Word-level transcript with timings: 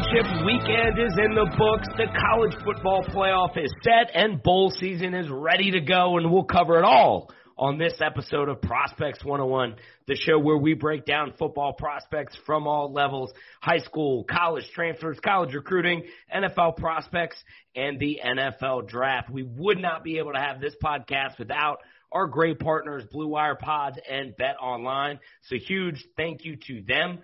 Championship 0.00 0.46
weekend 0.46 0.98
is 0.98 1.12
in 1.18 1.34
the 1.34 1.44
books. 1.58 1.86
The 1.96 2.06
college 2.18 2.54
football 2.64 3.04
playoff 3.04 3.62
is 3.62 3.70
set 3.82 4.10
and 4.14 4.42
bowl 4.42 4.70
season 4.70 5.14
is 5.14 5.28
ready 5.28 5.72
to 5.72 5.80
go 5.80 6.16
and 6.16 6.30
we'll 6.30 6.44
cover 6.44 6.78
it 6.78 6.84
all 6.84 7.30
on 7.58 7.76
this 7.76 8.00
episode 8.00 8.48
of 8.48 8.62
Prospects 8.62 9.22
101, 9.22 9.76
the 10.06 10.16
show 10.16 10.38
where 10.38 10.56
we 10.56 10.72
break 10.72 11.04
down 11.04 11.34
football 11.38 11.74
prospects 11.74 12.34
from 12.46 12.66
all 12.66 12.92
levels, 12.92 13.30
high 13.60 13.80
school, 13.80 14.24
college 14.24 14.64
transfers, 14.74 15.18
college 15.22 15.54
recruiting, 15.54 16.04
NFL 16.34 16.76
prospects, 16.76 17.36
and 17.76 17.98
the 17.98 18.20
NFL 18.24 18.88
draft. 18.88 19.28
We 19.28 19.42
would 19.42 19.78
not 19.78 20.02
be 20.02 20.18
able 20.18 20.32
to 20.32 20.40
have 20.40 20.60
this 20.60 20.74
podcast 20.82 21.38
without 21.38 21.78
our 22.12 22.26
great 22.26 22.58
partners, 22.58 23.04
Blue 23.10 23.28
Wire 23.28 23.56
Pods 23.56 23.98
and 24.08 24.34
Bet 24.36 24.56
Online. 24.62 25.18
So 25.42 25.56
huge 25.56 26.06
thank 26.16 26.44
you 26.44 26.56
to 26.68 26.82
them. 26.86 27.18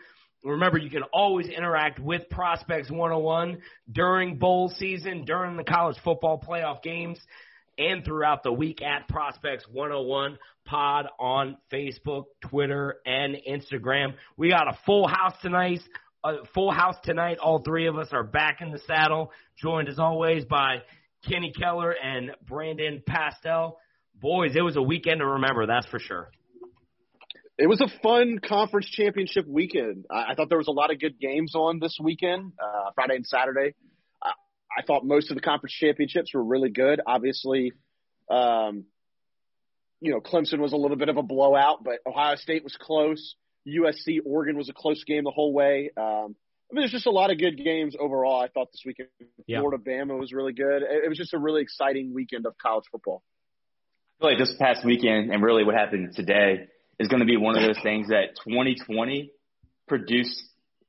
Remember, 0.44 0.78
you 0.78 0.90
can 0.90 1.02
always 1.12 1.48
interact 1.48 1.98
with 1.98 2.28
Prospects 2.30 2.90
101 2.90 3.58
during 3.90 4.38
bowl 4.38 4.68
season, 4.68 5.24
during 5.24 5.56
the 5.56 5.64
college 5.64 5.96
football 6.04 6.40
playoff 6.40 6.82
games, 6.82 7.18
and 7.78 8.04
throughout 8.04 8.42
the 8.42 8.52
week 8.52 8.80
at 8.80 9.08
Prospects 9.08 9.66
101 9.70 10.38
pod 10.64 11.06
on 11.18 11.56
Facebook, 11.72 12.24
Twitter, 12.48 12.96
and 13.04 13.36
Instagram. 13.48 14.14
We 14.36 14.50
got 14.50 14.68
a 14.68 14.78
full 14.86 15.06
house 15.06 15.34
tonight. 15.42 15.80
A 16.24 16.44
full 16.54 16.72
house 16.72 16.96
tonight. 17.04 17.38
All 17.38 17.62
three 17.62 17.86
of 17.86 17.98
us 17.98 18.08
are 18.12 18.24
back 18.24 18.60
in 18.60 18.70
the 18.72 18.80
saddle, 18.86 19.32
joined 19.60 19.88
as 19.88 19.98
always 19.98 20.44
by 20.44 20.78
Kenny 21.28 21.52
Keller 21.52 21.90
and 21.92 22.32
Brandon 22.46 23.02
Pastel. 23.06 23.78
Boys, 24.14 24.52
it 24.56 24.62
was 24.62 24.76
a 24.76 24.82
weekend 24.82 25.20
to 25.20 25.26
remember, 25.26 25.66
that's 25.66 25.86
for 25.86 25.98
sure 25.98 26.30
it 27.58 27.66
was 27.68 27.80
a 27.80 27.88
fun 28.02 28.38
conference 28.46 28.86
championship 28.86 29.46
weekend. 29.46 30.04
I, 30.10 30.32
I 30.32 30.34
thought 30.34 30.48
there 30.48 30.58
was 30.58 30.68
a 30.68 30.72
lot 30.72 30.92
of 30.92 31.00
good 31.00 31.18
games 31.18 31.54
on 31.54 31.78
this 31.80 31.98
weekend, 32.02 32.52
uh, 32.62 32.90
Friday 32.94 33.16
and 33.16 33.26
Saturday. 33.26 33.74
I, 34.22 34.32
I 34.78 34.82
thought 34.82 35.04
most 35.04 35.30
of 35.30 35.36
the 35.36 35.40
conference 35.40 35.74
championships 35.74 36.34
were 36.34 36.44
really 36.44 36.70
good. 36.70 37.00
Obviously, 37.06 37.72
um, 38.30 38.84
you 40.00 40.12
know, 40.12 40.20
Clemson 40.20 40.58
was 40.58 40.72
a 40.72 40.76
little 40.76 40.98
bit 40.98 41.08
of 41.08 41.16
a 41.16 41.22
blowout, 41.22 41.82
but 41.82 42.00
Ohio 42.06 42.36
State 42.36 42.62
was 42.62 42.76
close. 42.78 43.34
USC, 43.66 44.18
Oregon 44.24 44.56
was 44.56 44.68
a 44.68 44.74
close 44.74 45.02
game 45.04 45.24
the 45.24 45.30
whole 45.30 45.52
way. 45.52 45.90
Um, 45.96 46.36
I 46.70 46.74
mean, 46.74 46.82
there's 46.82 46.92
just 46.92 47.06
a 47.06 47.10
lot 47.10 47.30
of 47.30 47.38
good 47.38 47.56
games 47.56 47.96
overall. 47.98 48.40
I 48.40 48.48
thought 48.48 48.70
this 48.72 48.82
weekend, 48.84 49.08
yeah. 49.46 49.60
Florida, 49.60 49.82
Bama 49.82 50.18
was 50.18 50.32
really 50.32 50.52
good. 50.52 50.82
It, 50.82 51.04
it 51.04 51.08
was 51.08 51.16
just 51.16 51.32
a 51.32 51.38
really 51.38 51.62
exciting 51.62 52.12
weekend 52.12 52.44
of 52.44 52.54
college 52.58 52.84
football. 52.92 53.22
I 54.18 54.22
feel 54.22 54.30
like 54.30 54.38
this 54.38 54.54
past 54.58 54.84
weekend 54.84 55.32
and 55.32 55.42
really 55.42 55.64
what 55.64 55.74
happened 55.74 56.14
today 56.14 56.68
is 56.98 57.08
going 57.08 57.20
to 57.20 57.26
be 57.26 57.36
one 57.36 57.56
of 57.56 57.62
those 57.62 57.82
things 57.82 58.08
that 58.08 58.36
2020 58.46 59.30
produced 59.86 60.42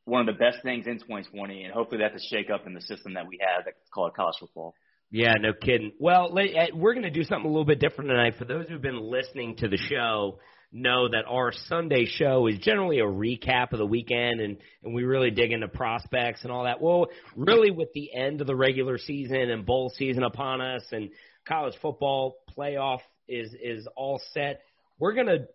one 0.06 0.22
of 0.22 0.34
the 0.34 0.40
best 0.40 0.64
things 0.64 0.88
in 0.88 1.00
2020, 1.00 1.64
and 1.64 1.74
hopefully 1.74 2.02
that's 2.02 2.16
a 2.16 2.28
shake 2.28 2.50
up 2.50 2.66
in 2.66 2.74
the 2.74 2.82
system 2.82 3.16
that 3.16 3.28
we 3.28 3.40
have 3.42 3.66
that's 3.66 3.78
called 3.94 4.14
college 4.16 4.36
football. 4.40 4.74
Yeah, 5.12 5.34
no 5.40 5.52
kidding. 5.54 5.92
Well, 6.00 6.38
eh, 6.38 6.68
we're 6.74 6.94
going 6.94 7.04
to 7.04 7.10
do 7.10 7.24
something 7.24 7.46
a 7.46 7.52
little 7.52 7.66
bit 7.66 7.80
different 7.80 8.10
tonight. 8.10 8.36
For 8.38 8.46
those 8.46 8.68
who've 8.68 8.82
been 8.82 9.02
listening 9.02 9.58
to 9.58 9.68
the 9.68 9.78
show, 9.78 10.40
know 10.72 11.08
that 11.10 11.26
our 11.28 11.52
Sunday 11.68 12.06
show 12.06 12.48
is 12.48 12.60
generally 12.60 13.00
a 13.00 13.06
recap 13.06 13.72
of 13.72 13.80
the 13.80 13.86
weekend, 13.86 14.42
and 14.42 14.58
and 14.84 14.94
we 14.94 15.04
really 15.04 15.32
dig 15.32 15.52
into 15.52 15.68
prospects 15.68 16.44
and 16.44 16.52
all 16.52 16.66
that. 16.66 16.82
Well, 16.82 17.08
really, 17.36 17.72
with 17.72 17.90
the 17.94 18.14
end 18.14 18.42
of 18.42 18.48
the 18.48 18.56
regular 18.56 18.98
season 18.98 19.50
and 19.50 19.66
bowl 19.66 19.92
season 19.96 20.24
upon 20.24 20.62
us, 20.62 20.84
and 20.92 21.10
college 21.48 21.76
football 21.82 22.38
playoff 22.58 23.00
is 23.28 23.54
is 23.62 23.88
all 23.96 24.22
set, 24.34 24.62
we're 25.00 25.14
going 25.14 25.28
to 25.28 25.48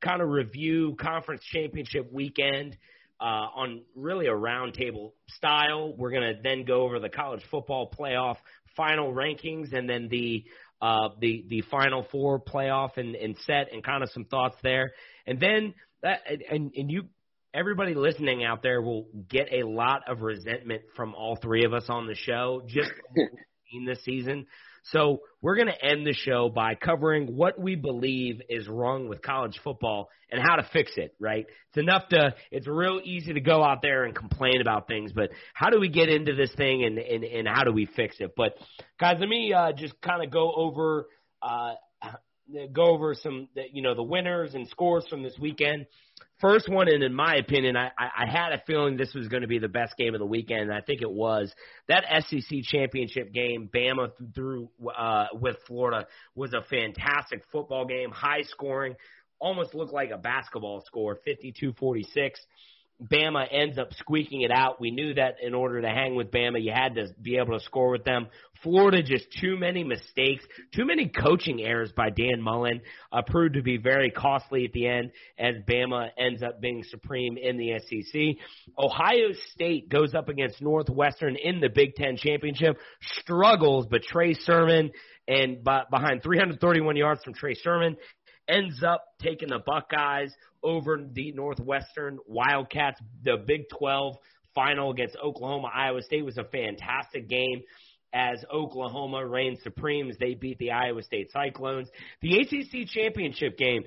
kind 0.00 0.20
of 0.20 0.28
review 0.28 0.96
conference 1.00 1.42
championship 1.52 2.12
weekend 2.12 2.76
uh, 3.20 3.24
on 3.54 3.82
really 3.94 4.26
a 4.26 4.32
roundtable 4.32 5.12
style. 5.28 5.94
We're 5.96 6.10
going 6.10 6.34
to 6.34 6.42
then 6.42 6.64
go 6.64 6.82
over 6.82 6.98
the 6.98 7.08
college 7.08 7.42
football 7.50 7.90
playoff 7.90 8.36
final 8.76 9.12
rankings 9.12 9.72
and 9.72 9.88
then 9.88 10.08
the 10.08 10.44
uh, 10.82 11.08
the 11.20 11.44
the 11.48 11.62
final 11.70 12.06
four 12.12 12.38
playoff 12.38 12.98
and, 12.98 13.14
and 13.14 13.36
set 13.46 13.72
and 13.72 13.82
kind 13.82 14.02
of 14.02 14.10
some 14.10 14.24
thoughts 14.24 14.56
there. 14.62 14.92
And 15.26 15.40
then 15.40 15.74
that 16.02 16.20
and 16.50 16.72
and 16.76 16.90
you 16.90 17.04
everybody 17.54 17.94
listening 17.94 18.44
out 18.44 18.62
there 18.62 18.82
will 18.82 19.08
get 19.28 19.48
a 19.52 19.66
lot 19.66 20.02
of 20.06 20.20
resentment 20.20 20.82
from 20.94 21.14
all 21.14 21.36
three 21.36 21.64
of 21.64 21.72
us 21.72 21.84
on 21.88 22.06
the 22.06 22.14
show 22.14 22.62
just 22.66 22.90
in 23.72 23.84
this 23.86 24.04
season. 24.04 24.46
So 24.92 25.20
we're 25.42 25.56
going 25.56 25.68
to 25.68 25.84
end 25.84 26.06
the 26.06 26.12
show 26.12 26.48
by 26.48 26.74
covering 26.74 27.36
what 27.36 27.58
we 27.58 27.74
believe 27.74 28.40
is 28.48 28.68
wrong 28.68 29.08
with 29.08 29.20
college 29.22 29.58
football 29.64 30.08
and 30.30 30.40
how 30.40 30.56
to 30.56 30.68
fix 30.72 30.92
it, 30.96 31.14
right? 31.18 31.46
It's 31.68 31.78
enough 31.78 32.08
to, 32.10 32.34
it's 32.50 32.66
real 32.66 33.00
easy 33.02 33.32
to 33.32 33.40
go 33.40 33.62
out 33.64 33.82
there 33.82 34.04
and 34.04 34.14
complain 34.14 34.60
about 34.60 34.86
things, 34.86 35.12
but 35.12 35.30
how 35.54 35.70
do 35.70 35.80
we 35.80 35.88
get 35.88 36.08
into 36.08 36.34
this 36.34 36.52
thing 36.56 36.84
and, 36.84 36.98
and, 36.98 37.24
and 37.24 37.48
how 37.48 37.64
do 37.64 37.72
we 37.72 37.86
fix 37.86 38.16
it? 38.20 38.34
But 38.36 38.56
guys, 39.00 39.16
let 39.18 39.28
me 39.28 39.52
uh, 39.52 39.72
just 39.72 40.00
kind 40.00 40.24
of 40.24 40.30
go 40.30 40.52
over, 40.54 41.06
uh, 41.42 41.74
go 42.72 42.86
over 42.86 43.14
some, 43.14 43.48
you 43.72 43.82
know, 43.82 43.94
the 43.94 44.02
winners 44.02 44.54
and 44.54 44.68
scores 44.68 45.06
from 45.08 45.22
this 45.22 45.34
weekend. 45.38 45.86
First 46.40 46.68
one, 46.68 46.88
and 46.88 47.02
in 47.02 47.14
my 47.14 47.36
opinion, 47.36 47.76
I, 47.76 47.90
I 47.98 48.30
had 48.30 48.52
a 48.52 48.62
feeling 48.66 48.96
this 48.96 49.14
was 49.14 49.26
going 49.28 49.40
to 49.40 49.48
be 49.48 49.58
the 49.58 49.68
best 49.68 49.96
game 49.96 50.14
of 50.14 50.20
the 50.20 50.26
weekend, 50.26 50.62
and 50.62 50.72
I 50.72 50.82
think 50.82 51.00
it 51.00 51.10
was. 51.10 51.52
That 51.88 52.04
SEC 52.28 52.62
championship 52.62 53.32
game, 53.32 53.70
Bama 53.74 54.10
through 54.34 54.68
uh, 54.96 55.26
with 55.32 55.56
Florida, 55.66 56.06
was 56.34 56.52
a 56.52 56.62
fantastic 56.68 57.42
football 57.50 57.86
game, 57.86 58.10
high 58.10 58.42
scoring, 58.42 58.96
almost 59.38 59.74
looked 59.74 59.94
like 59.94 60.10
a 60.10 60.18
basketball 60.18 60.82
score, 60.86 61.18
52-46. 61.26 62.04
Bama 63.02 63.46
ends 63.50 63.78
up 63.78 63.92
squeaking 63.94 64.40
it 64.40 64.50
out. 64.50 64.80
We 64.80 64.90
knew 64.90 65.14
that 65.14 65.36
in 65.42 65.54
order 65.54 65.82
to 65.82 65.88
hang 65.88 66.14
with 66.14 66.30
Bama, 66.30 66.62
you 66.62 66.72
had 66.72 66.94
to 66.94 67.08
be 67.20 67.36
able 67.36 67.58
to 67.58 67.64
score 67.64 67.90
with 67.90 68.04
them. 68.04 68.28
Florida 68.62 69.02
just 69.02 69.26
too 69.38 69.58
many 69.58 69.84
mistakes, 69.84 70.44
too 70.74 70.86
many 70.86 71.08
coaching 71.08 71.60
errors 71.60 71.92
by 71.94 72.08
Dan 72.08 72.40
Mullen 72.40 72.80
uh, 73.12 73.20
proved 73.26 73.54
to 73.54 73.62
be 73.62 73.76
very 73.76 74.10
costly 74.10 74.64
at 74.64 74.72
the 74.72 74.86
end 74.86 75.12
as 75.38 75.56
Bama 75.68 76.08
ends 76.18 76.42
up 76.42 76.60
being 76.60 76.82
supreme 76.84 77.36
in 77.36 77.58
the 77.58 77.78
SEC. 77.78 78.42
Ohio 78.78 79.32
State 79.52 79.90
goes 79.90 80.14
up 80.14 80.30
against 80.30 80.62
Northwestern 80.62 81.36
in 81.36 81.60
the 81.60 81.68
Big 81.68 81.96
Ten 81.96 82.16
championship, 82.16 82.78
struggles, 83.18 83.86
but 83.90 84.02
Trey 84.02 84.32
Sermon 84.32 84.90
and 85.28 85.62
behind 85.62 86.22
331 86.22 86.96
yards 86.96 87.22
from 87.22 87.34
Trey 87.34 87.54
Sermon 87.54 87.96
ends 88.48 88.82
up 88.82 89.04
taking 89.20 89.48
the 89.48 89.58
Buckeyes 89.58 90.32
over 90.66 90.98
the 91.12 91.32
Northwestern 91.32 92.18
Wildcats. 92.26 93.00
The 93.22 93.36
Big 93.46 93.68
12 93.78 94.16
final 94.54 94.90
against 94.90 95.16
Oklahoma 95.22 95.70
Iowa 95.72 96.02
State 96.02 96.24
was 96.24 96.36
a 96.36 96.44
fantastic 96.44 97.28
game 97.28 97.62
as 98.12 98.44
Oklahoma 98.52 99.24
reigned 99.24 99.58
supreme 99.62 100.10
as 100.10 100.16
they 100.18 100.34
beat 100.34 100.58
the 100.58 100.72
Iowa 100.72 101.02
State 101.02 101.30
Cyclones. 101.32 101.88
The 102.22 102.38
ACC 102.38 102.88
championship 102.88 103.56
game, 103.56 103.84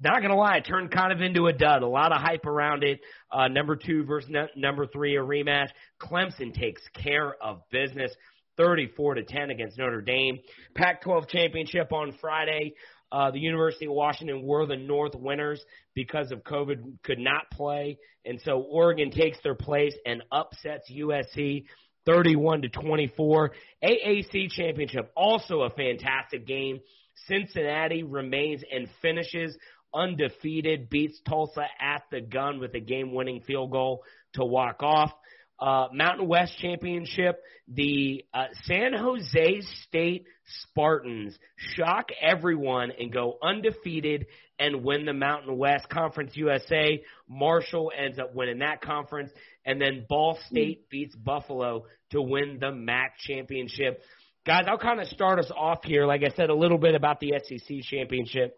not 0.00 0.22
gonna 0.22 0.36
lie, 0.36 0.56
it 0.56 0.64
turned 0.64 0.90
kind 0.90 1.12
of 1.12 1.20
into 1.20 1.46
a 1.46 1.52
dud. 1.52 1.82
A 1.82 1.88
lot 1.88 2.12
of 2.12 2.22
hype 2.22 2.46
around 2.46 2.82
it. 2.84 3.00
Uh, 3.30 3.48
number 3.48 3.76
two 3.76 4.04
versus 4.04 4.30
ne- 4.30 4.48
number 4.56 4.86
three, 4.86 5.16
a 5.16 5.20
rematch. 5.20 5.68
Clemson 6.00 6.54
takes 6.54 6.82
care 6.94 7.34
of 7.42 7.60
business. 7.70 8.12
34 8.56 9.14
to 9.14 9.22
10 9.22 9.50
against 9.50 9.78
Notre 9.78 10.02
Dame. 10.02 10.38
Pac 10.74 11.02
12 11.02 11.28
championship 11.28 11.92
on 11.92 12.12
Friday. 12.20 12.74
Uh, 13.12 13.30
the 13.30 13.40
University 13.40 13.86
of 13.86 13.92
Washington 13.92 14.42
were 14.42 14.66
the 14.66 14.76
North 14.76 15.14
winners 15.14 15.62
because 15.94 16.30
of 16.30 16.44
COVID, 16.44 17.02
could 17.02 17.18
not 17.18 17.50
play, 17.50 17.98
and 18.24 18.40
so 18.44 18.60
Oregon 18.60 19.10
takes 19.10 19.38
their 19.42 19.54
place 19.54 19.94
and 20.06 20.22
upsets 20.30 20.90
USC 20.90 21.64
31 22.06 22.62
to 22.62 22.68
24. 22.68 23.52
AAC 23.84 24.50
championship, 24.50 25.10
also 25.16 25.62
a 25.62 25.70
fantastic 25.70 26.46
game. 26.46 26.80
Cincinnati 27.26 28.02
remains 28.02 28.62
and 28.70 28.88
finishes 29.02 29.56
undefeated, 29.92 30.88
beats 30.88 31.20
Tulsa 31.28 31.64
at 31.80 32.02
the 32.10 32.20
gun 32.20 32.60
with 32.60 32.74
a 32.74 32.80
game-winning 32.80 33.42
field 33.42 33.70
goal 33.70 34.04
to 34.34 34.44
walk 34.44 34.82
off. 34.82 35.12
Uh, 35.60 35.88
Mountain 35.92 36.26
West 36.26 36.56
Championship, 36.58 37.42
the 37.68 38.24
uh, 38.32 38.46
San 38.64 38.92
Jose 38.94 39.60
State 39.86 40.24
Spartans 40.62 41.38
shock 41.76 42.08
everyone 42.20 42.90
and 42.98 43.12
go 43.12 43.36
undefeated 43.42 44.26
and 44.58 44.84
win 44.84 45.04
the 45.04 45.12
Mountain 45.12 45.56
West 45.58 45.88
Conference 45.88 46.32
USA. 46.34 47.02
Marshall 47.28 47.92
ends 47.96 48.18
up 48.18 48.34
winning 48.34 48.60
that 48.60 48.80
conference, 48.80 49.30
and 49.64 49.80
then 49.80 50.06
Ball 50.08 50.38
State 50.48 50.88
beats 50.88 51.14
Buffalo 51.14 51.84
to 52.10 52.22
win 52.22 52.58
the 52.60 52.72
MAC 52.72 53.16
championship. 53.18 54.02
Guys, 54.46 54.64
I'll 54.66 54.78
kind 54.78 55.00
of 55.00 55.06
start 55.08 55.38
us 55.38 55.50
off 55.54 55.84
here. 55.84 56.06
Like 56.06 56.22
I 56.24 56.34
said, 56.34 56.50
a 56.50 56.54
little 56.54 56.78
bit 56.78 56.94
about 56.94 57.20
the 57.20 57.34
SEC 57.44 57.82
championship. 57.82 58.56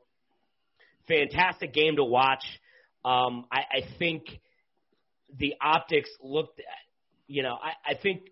Fantastic 1.08 1.72
game 1.72 1.96
to 1.96 2.04
watch. 2.04 2.44
Um, 3.04 3.46
I, 3.50 3.58
I 3.58 3.98
think 3.98 4.24
the 5.36 5.54
optics 5.60 6.08
looked, 6.22 6.60
you 7.32 7.42
know, 7.42 7.54
I, 7.54 7.92
I 7.92 7.94
think 7.94 8.28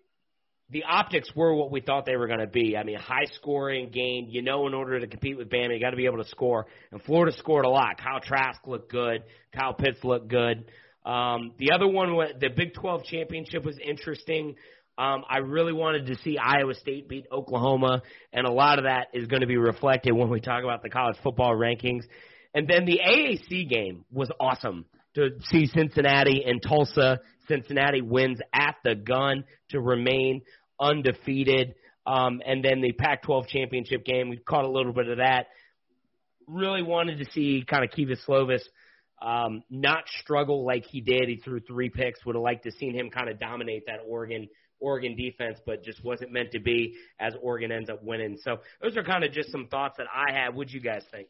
the 0.69 0.83
optics 0.83 1.29
were 1.35 1.53
what 1.53 1.71
we 1.71 1.81
thought 1.81 2.05
they 2.05 2.15
were 2.15 2.27
going 2.27 2.39
to 2.39 2.47
be. 2.47 2.77
I 2.77 2.83
mean, 2.83 2.97
high 2.97 3.25
scoring 3.33 3.89
game. 3.89 4.27
You 4.29 4.41
know, 4.41 4.67
in 4.67 4.73
order 4.73 4.99
to 4.99 5.07
compete 5.07 5.37
with 5.37 5.49
Bama, 5.49 5.73
you 5.73 5.79
got 5.79 5.89
to 5.89 5.97
be 5.97 6.05
able 6.05 6.23
to 6.23 6.29
score. 6.29 6.67
And 6.91 7.01
Florida 7.01 7.35
scored 7.37 7.65
a 7.65 7.69
lot. 7.69 7.97
Kyle 7.97 8.21
Trask 8.21 8.65
looked 8.67 8.91
good. 8.91 9.23
Kyle 9.53 9.73
Pitts 9.73 10.03
looked 10.03 10.29
good. 10.29 10.65
Um, 11.03 11.53
the 11.57 11.71
other 11.73 11.87
one, 11.87 12.15
the 12.39 12.49
Big 12.55 12.75
12 12.75 13.03
championship 13.05 13.65
was 13.65 13.77
interesting. 13.83 14.55
Um, 14.97 15.23
I 15.27 15.39
really 15.39 15.73
wanted 15.73 16.05
to 16.07 16.15
see 16.23 16.37
Iowa 16.37 16.75
State 16.75 17.09
beat 17.09 17.25
Oklahoma, 17.31 18.03
and 18.31 18.45
a 18.45 18.51
lot 18.51 18.77
of 18.77 18.85
that 18.85 19.07
is 19.13 19.25
going 19.25 19.41
to 19.41 19.47
be 19.47 19.57
reflected 19.57 20.11
when 20.11 20.29
we 20.29 20.41
talk 20.41 20.63
about 20.63 20.83
the 20.83 20.89
college 20.89 21.17
football 21.23 21.55
rankings. 21.55 22.03
And 22.53 22.67
then 22.67 22.85
the 22.85 22.99
AAC 23.03 23.67
game 23.67 24.05
was 24.11 24.29
awesome 24.39 24.85
to 25.15 25.29
see 25.43 25.65
Cincinnati 25.67 26.43
and 26.45 26.61
Tulsa. 26.61 27.19
Cincinnati 27.47 28.01
wins 28.01 28.39
at 28.53 28.75
the 28.83 28.95
gun 28.95 29.43
to 29.69 29.79
remain 29.79 30.41
undefeated. 30.79 31.75
Um, 32.05 32.41
and 32.45 32.63
then 32.63 32.81
the 32.81 32.93
Pac-12 32.93 33.47
championship 33.47 34.03
game, 34.05 34.29
we 34.29 34.37
caught 34.37 34.65
a 34.65 34.69
little 34.69 34.93
bit 34.93 35.07
of 35.07 35.17
that. 35.17 35.47
Really 36.47 36.81
wanted 36.81 37.19
to 37.19 37.31
see 37.31 37.63
kind 37.67 37.83
of 37.83 37.91
Kedon 37.91 38.17
Slovis 38.27 38.61
um, 39.21 39.63
not 39.69 40.03
struggle 40.21 40.65
like 40.65 40.85
he 40.85 41.01
did. 41.01 41.27
He 41.27 41.37
threw 41.37 41.59
three 41.59 41.89
picks. 41.89 42.25
Would 42.25 42.35
have 42.35 42.41
liked 42.41 42.63
to 42.63 42.71
seen 42.71 42.95
him 42.95 43.09
kind 43.09 43.29
of 43.29 43.39
dominate 43.39 43.85
that 43.85 43.99
Oregon 44.07 44.47
Oregon 44.79 45.15
defense, 45.15 45.59
but 45.63 45.83
just 45.83 46.03
wasn't 46.03 46.31
meant 46.31 46.51
to 46.53 46.59
be 46.59 46.95
as 47.19 47.33
Oregon 47.39 47.71
ends 47.71 47.89
up 47.89 48.03
winning. 48.03 48.39
So 48.43 48.57
those 48.81 48.97
are 48.97 49.03
kind 49.03 49.23
of 49.23 49.31
just 49.31 49.51
some 49.51 49.67
thoughts 49.67 49.97
that 49.99 50.07
I 50.11 50.33
have. 50.33 50.55
What 50.55 50.69
do 50.69 50.73
you 50.73 50.81
guys 50.81 51.03
think? 51.11 51.27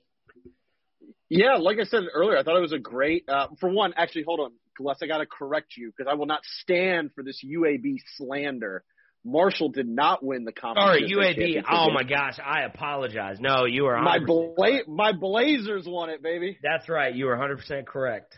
Yeah, 1.34 1.56
like 1.56 1.78
I 1.80 1.86
said 1.86 2.04
earlier, 2.14 2.38
I 2.38 2.44
thought 2.44 2.58
it 2.58 2.62
was 2.62 2.74
a 2.74 2.78
great. 2.78 3.24
Uh, 3.30 3.48
for 3.62 3.70
one, 3.70 3.94
actually, 3.96 4.24
hold 4.24 4.42
on, 4.42 4.52
Les, 4.82 4.98
I 5.02 5.08
got 5.08 5.20
to 5.20 5.26
correct 5.26 5.78
you 5.78 5.90
because 5.96 6.12
I 6.12 6.16
will 6.16 6.26
not 6.26 6.42
stand 6.60 7.12
for 7.16 7.24
this 7.24 7.42
UAB 7.42 8.00
slander. 8.18 8.84
Marshall 9.24 9.70
did 9.70 9.88
not 9.88 10.22
win 10.26 10.44
the 10.44 10.52
conference. 10.52 11.10
Sorry, 11.10 11.34
UAB. 11.34 11.64
Oh 11.72 11.90
my 11.90 12.04
gosh, 12.04 12.38
I 12.44 12.64
apologize. 12.64 13.38
No, 13.40 13.64
you 13.64 13.86
are 13.86 14.02
my 14.02 14.20
bla- 14.20 14.84
my 14.90 15.14
Blazers 15.14 15.86
won 15.88 16.10
it, 16.10 16.22
baby. 16.22 16.58
That's 16.62 16.90
right. 16.90 17.16
You 17.16 17.26
were 17.28 17.38
100 17.38 17.60
percent 17.60 17.88
correct. 17.88 18.38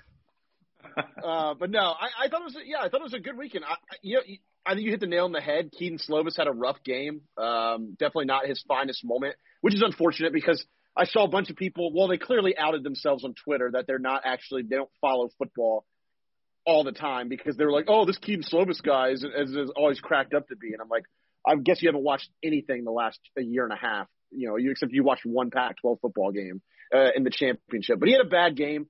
uh, 1.24 1.56
but 1.60 1.72
no, 1.72 1.80
I, 1.80 2.26
I 2.26 2.28
thought 2.30 2.42
it 2.42 2.46
was 2.46 2.58
yeah, 2.64 2.78
I 2.82 2.90
thought 2.90 3.00
it 3.00 3.06
was 3.06 3.16
a 3.16 3.20
good 3.20 3.38
weekend. 3.38 3.66
I, 3.66 3.76
you 4.04 4.18
know, 4.18 4.22
I 4.68 4.76
think 4.76 4.86
you 4.86 4.92
hit 4.92 5.00
the 5.00 5.08
nail 5.08 5.26
on 5.26 5.32
the 5.32 5.42
head. 5.42 5.72
Kedon 5.72 5.98
Slovis 5.98 6.38
had 6.38 6.46
a 6.46 6.52
rough 6.52 6.84
game. 6.84 7.22
Um, 7.40 7.96
definitely 7.98 8.26
not 8.26 8.46
his 8.46 8.64
finest 8.68 9.04
moment, 9.04 9.36
which 9.62 9.74
is 9.74 9.82
unfortunate 9.82 10.32
because 10.32 10.64
I 10.96 11.06
saw 11.06 11.24
a 11.24 11.28
bunch 11.28 11.50
of 11.50 11.56
people. 11.56 11.92
Well, 11.94 12.08
they 12.08 12.18
clearly 12.18 12.56
outed 12.58 12.84
themselves 12.84 13.24
on 13.24 13.34
Twitter 13.34 13.72
that 13.74 13.88
they're 13.88 14.00
not 14.00 14.22
actually 14.26 14.64
they 14.64 14.76
don't 14.76 14.92
follow 15.02 15.30
football 15.38 15.86
all 16.66 16.84
the 16.84 16.92
time 16.92 17.30
because 17.30 17.58
they 17.58 17.66
were 17.66 17.72
like, 17.72 17.86
"Oh, 17.88 18.06
this 18.06 18.18
Kedon 18.18 18.44
Slovis 18.44 18.82
guy 18.82 19.10
is, 19.10 19.24
is, 19.24 19.56
is 19.56 19.72
always 19.76 20.00
cracked 20.00 20.34
up 20.34 20.48
to 20.50 20.56
be," 20.56 20.72
and 20.72 20.82
I'm 20.82 20.90
like, 20.90 21.06
I 21.46 21.56
guess 21.56 21.82
you 21.82 21.90
haven't 21.90 22.04
watched 22.04 22.30
anything 22.44 22.84
the 22.84 22.92
last 22.92 23.20
a 23.38 23.42
year 23.42 23.64
and 23.64 23.74
a 23.74 23.78
half. 23.78 24.08
You 24.32 24.50
know, 24.50 24.58
you 24.58 24.72
except 24.72 24.94
you 24.94 25.04
watched 25.04 25.26
one 25.26 25.52
Pac-12 25.52 26.00
football 26.02 26.32
game 26.32 26.62
uh, 26.94 27.10
in 27.16 27.24
the 27.24 27.30
championship, 27.30 28.00
but 28.00 28.08
he 28.08 28.14
had 28.14 28.26
a 28.26 28.30
bad 28.30 28.56
game. 28.56 28.88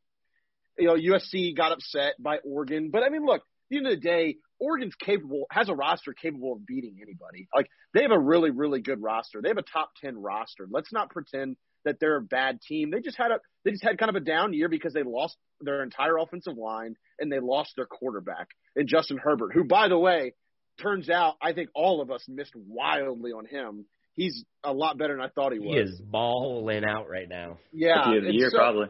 You 0.77 0.87
know, 0.87 0.95
USC 0.95 1.55
got 1.55 1.71
upset 1.71 2.15
by 2.19 2.37
Oregon, 2.43 2.89
but 2.91 3.03
I 3.03 3.09
mean, 3.09 3.25
look, 3.25 3.41
at 3.41 3.45
the 3.69 3.77
end 3.77 3.87
of 3.87 3.91
the 3.91 4.01
day, 4.01 4.37
Oregon's 4.59 4.95
capable 4.95 5.45
has 5.51 5.69
a 5.69 5.75
roster 5.75 6.13
capable 6.13 6.53
of 6.53 6.65
beating 6.65 6.97
anybody. 7.01 7.47
Like 7.55 7.67
they 7.93 8.01
have 8.03 8.11
a 8.11 8.19
really 8.19 8.51
really 8.51 8.81
good 8.81 9.01
roster. 9.01 9.41
They 9.41 9.49
have 9.49 9.57
a 9.57 9.63
top 9.63 9.91
10 10.03 10.21
roster. 10.21 10.67
Let's 10.69 10.91
not 10.91 11.09
pretend 11.09 11.57
that 11.85 11.99
they're 11.99 12.17
a 12.17 12.21
bad 12.21 12.61
team. 12.61 12.91
They 12.91 12.99
just 12.99 13.17
had 13.17 13.31
a 13.31 13.39
they 13.63 13.71
just 13.71 13.83
had 13.83 13.97
kind 13.97 14.09
of 14.09 14.15
a 14.15 14.25
down 14.25 14.53
year 14.53 14.69
because 14.69 14.93
they 14.93 15.03
lost 15.03 15.37
their 15.61 15.83
entire 15.83 16.17
offensive 16.17 16.57
line 16.57 16.95
and 17.19 17.31
they 17.31 17.39
lost 17.39 17.73
their 17.75 17.85
quarterback 17.85 18.49
and 18.75 18.87
Justin 18.87 19.17
Herbert, 19.17 19.53
who 19.53 19.63
by 19.63 19.87
the 19.87 19.97
way, 19.97 20.33
turns 20.81 21.09
out 21.09 21.35
I 21.41 21.53
think 21.53 21.69
all 21.75 22.01
of 22.01 22.11
us 22.11 22.23
missed 22.27 22.53
wildly 22.55 23.31
on 23.31 23.45
him. 23.45 23.85
He's 24.13 24.43
a 24.63 24.71
lot 24.71 24.97
better 24.97 25.15
than 25.15 25.25
I 25.25 25.29
thought 25.29 25.53
he 25.53 25.59
was. 25.59 25.69
He 25.69 25.93
is 25.93 26.01
balling 26.01 26.85
out 26.85 27.09
right 27.09 27.27
now. 27.27 27.57
Yeah, 27.71 28.11
the 28.23 28.31
year 28.31 28.49
so, 28.51 28.57
probably. 28.57 28.87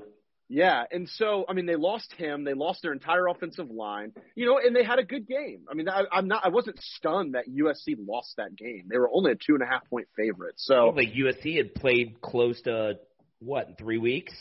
Yeah, 0.54 0.84
and 0.92 1.10
so 1.10 1.46
I 1.50 1.54
mean, 1.54 1.66
they 1.66 1.76
lost 1.76 2.14
him. 2.14 2.44
They 2.44 2.54
lost 2.54 2.84
their 2.84 2.94
entire 2.94 3.26
offensive 3.26 3.72
line. 3.72 4.12
You 4.36 4.46
know, 4.46 4.60
and 4.64 4.76
they 4.76 4.84
had 4.84 5.00
a 5.00 5.04
good 5.04 5.28
game. 5.28 5.66
I 5.68 5.74
mean, 5.74 5.90
I, 5.90 6.04
I'm 6.12 6.28
not. 6.28 6.46
I 6.46 6.50
wasn't 6.50 6.78
stunned 6.80 7.34
that 7.34 7.46
USC 7.50 7.98
lost 8.08 8.36
that 8.38 8.56
game. 8.56 8.84
They 8.88 9.00
were 9.00 9.10
only 9.12 9.32
a 9.32 9.36
two 9.36 9.56
and 9.56 9.64
a 9.64 9.66
half 9.66 9.90
point 9.90 10.08
favorite. 10.16 10.54
So 10.58 10.94
like 10.96 11.12
USC 11.14 11.58
had 11.58 11.74
played 11.74 12.22
close 12.22 12.62
to 12.66 13.00
what 13.40 13.70
in 13.70 13.76
three 13.78 13.98
weeks. 13.98 14.34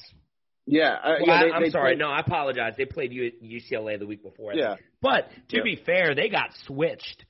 Yeah, 0.66 0.90
uh, 0.90 1.14
well, 1.20 1.28
yeah. 1.28 1.44
They, 1.44 1.50
I, 1.50 1.56
am 1.56 1.70
sorry. 1.70 1.92
Played, 1.92 2.00
no, 2.00 2.10
I 2.10 2.20
apologize. 2.20 2.74
They 2.76 2.84
played 2.84 3.10
U, 3.14 3.32
UCLA 3.42 3.98
the 3.98 4.06
week 4.06 4.22
before. 4.22 4.52
Yeah, 4.52 4.74
but 5.00 5.30
to 5.48 5.56
yeah. 5.56 5.62
be 5.62 5.76
fair, 5.76 6.14
they 6.14 6.28
got 6.28 6.50
switched. 6.66 7.24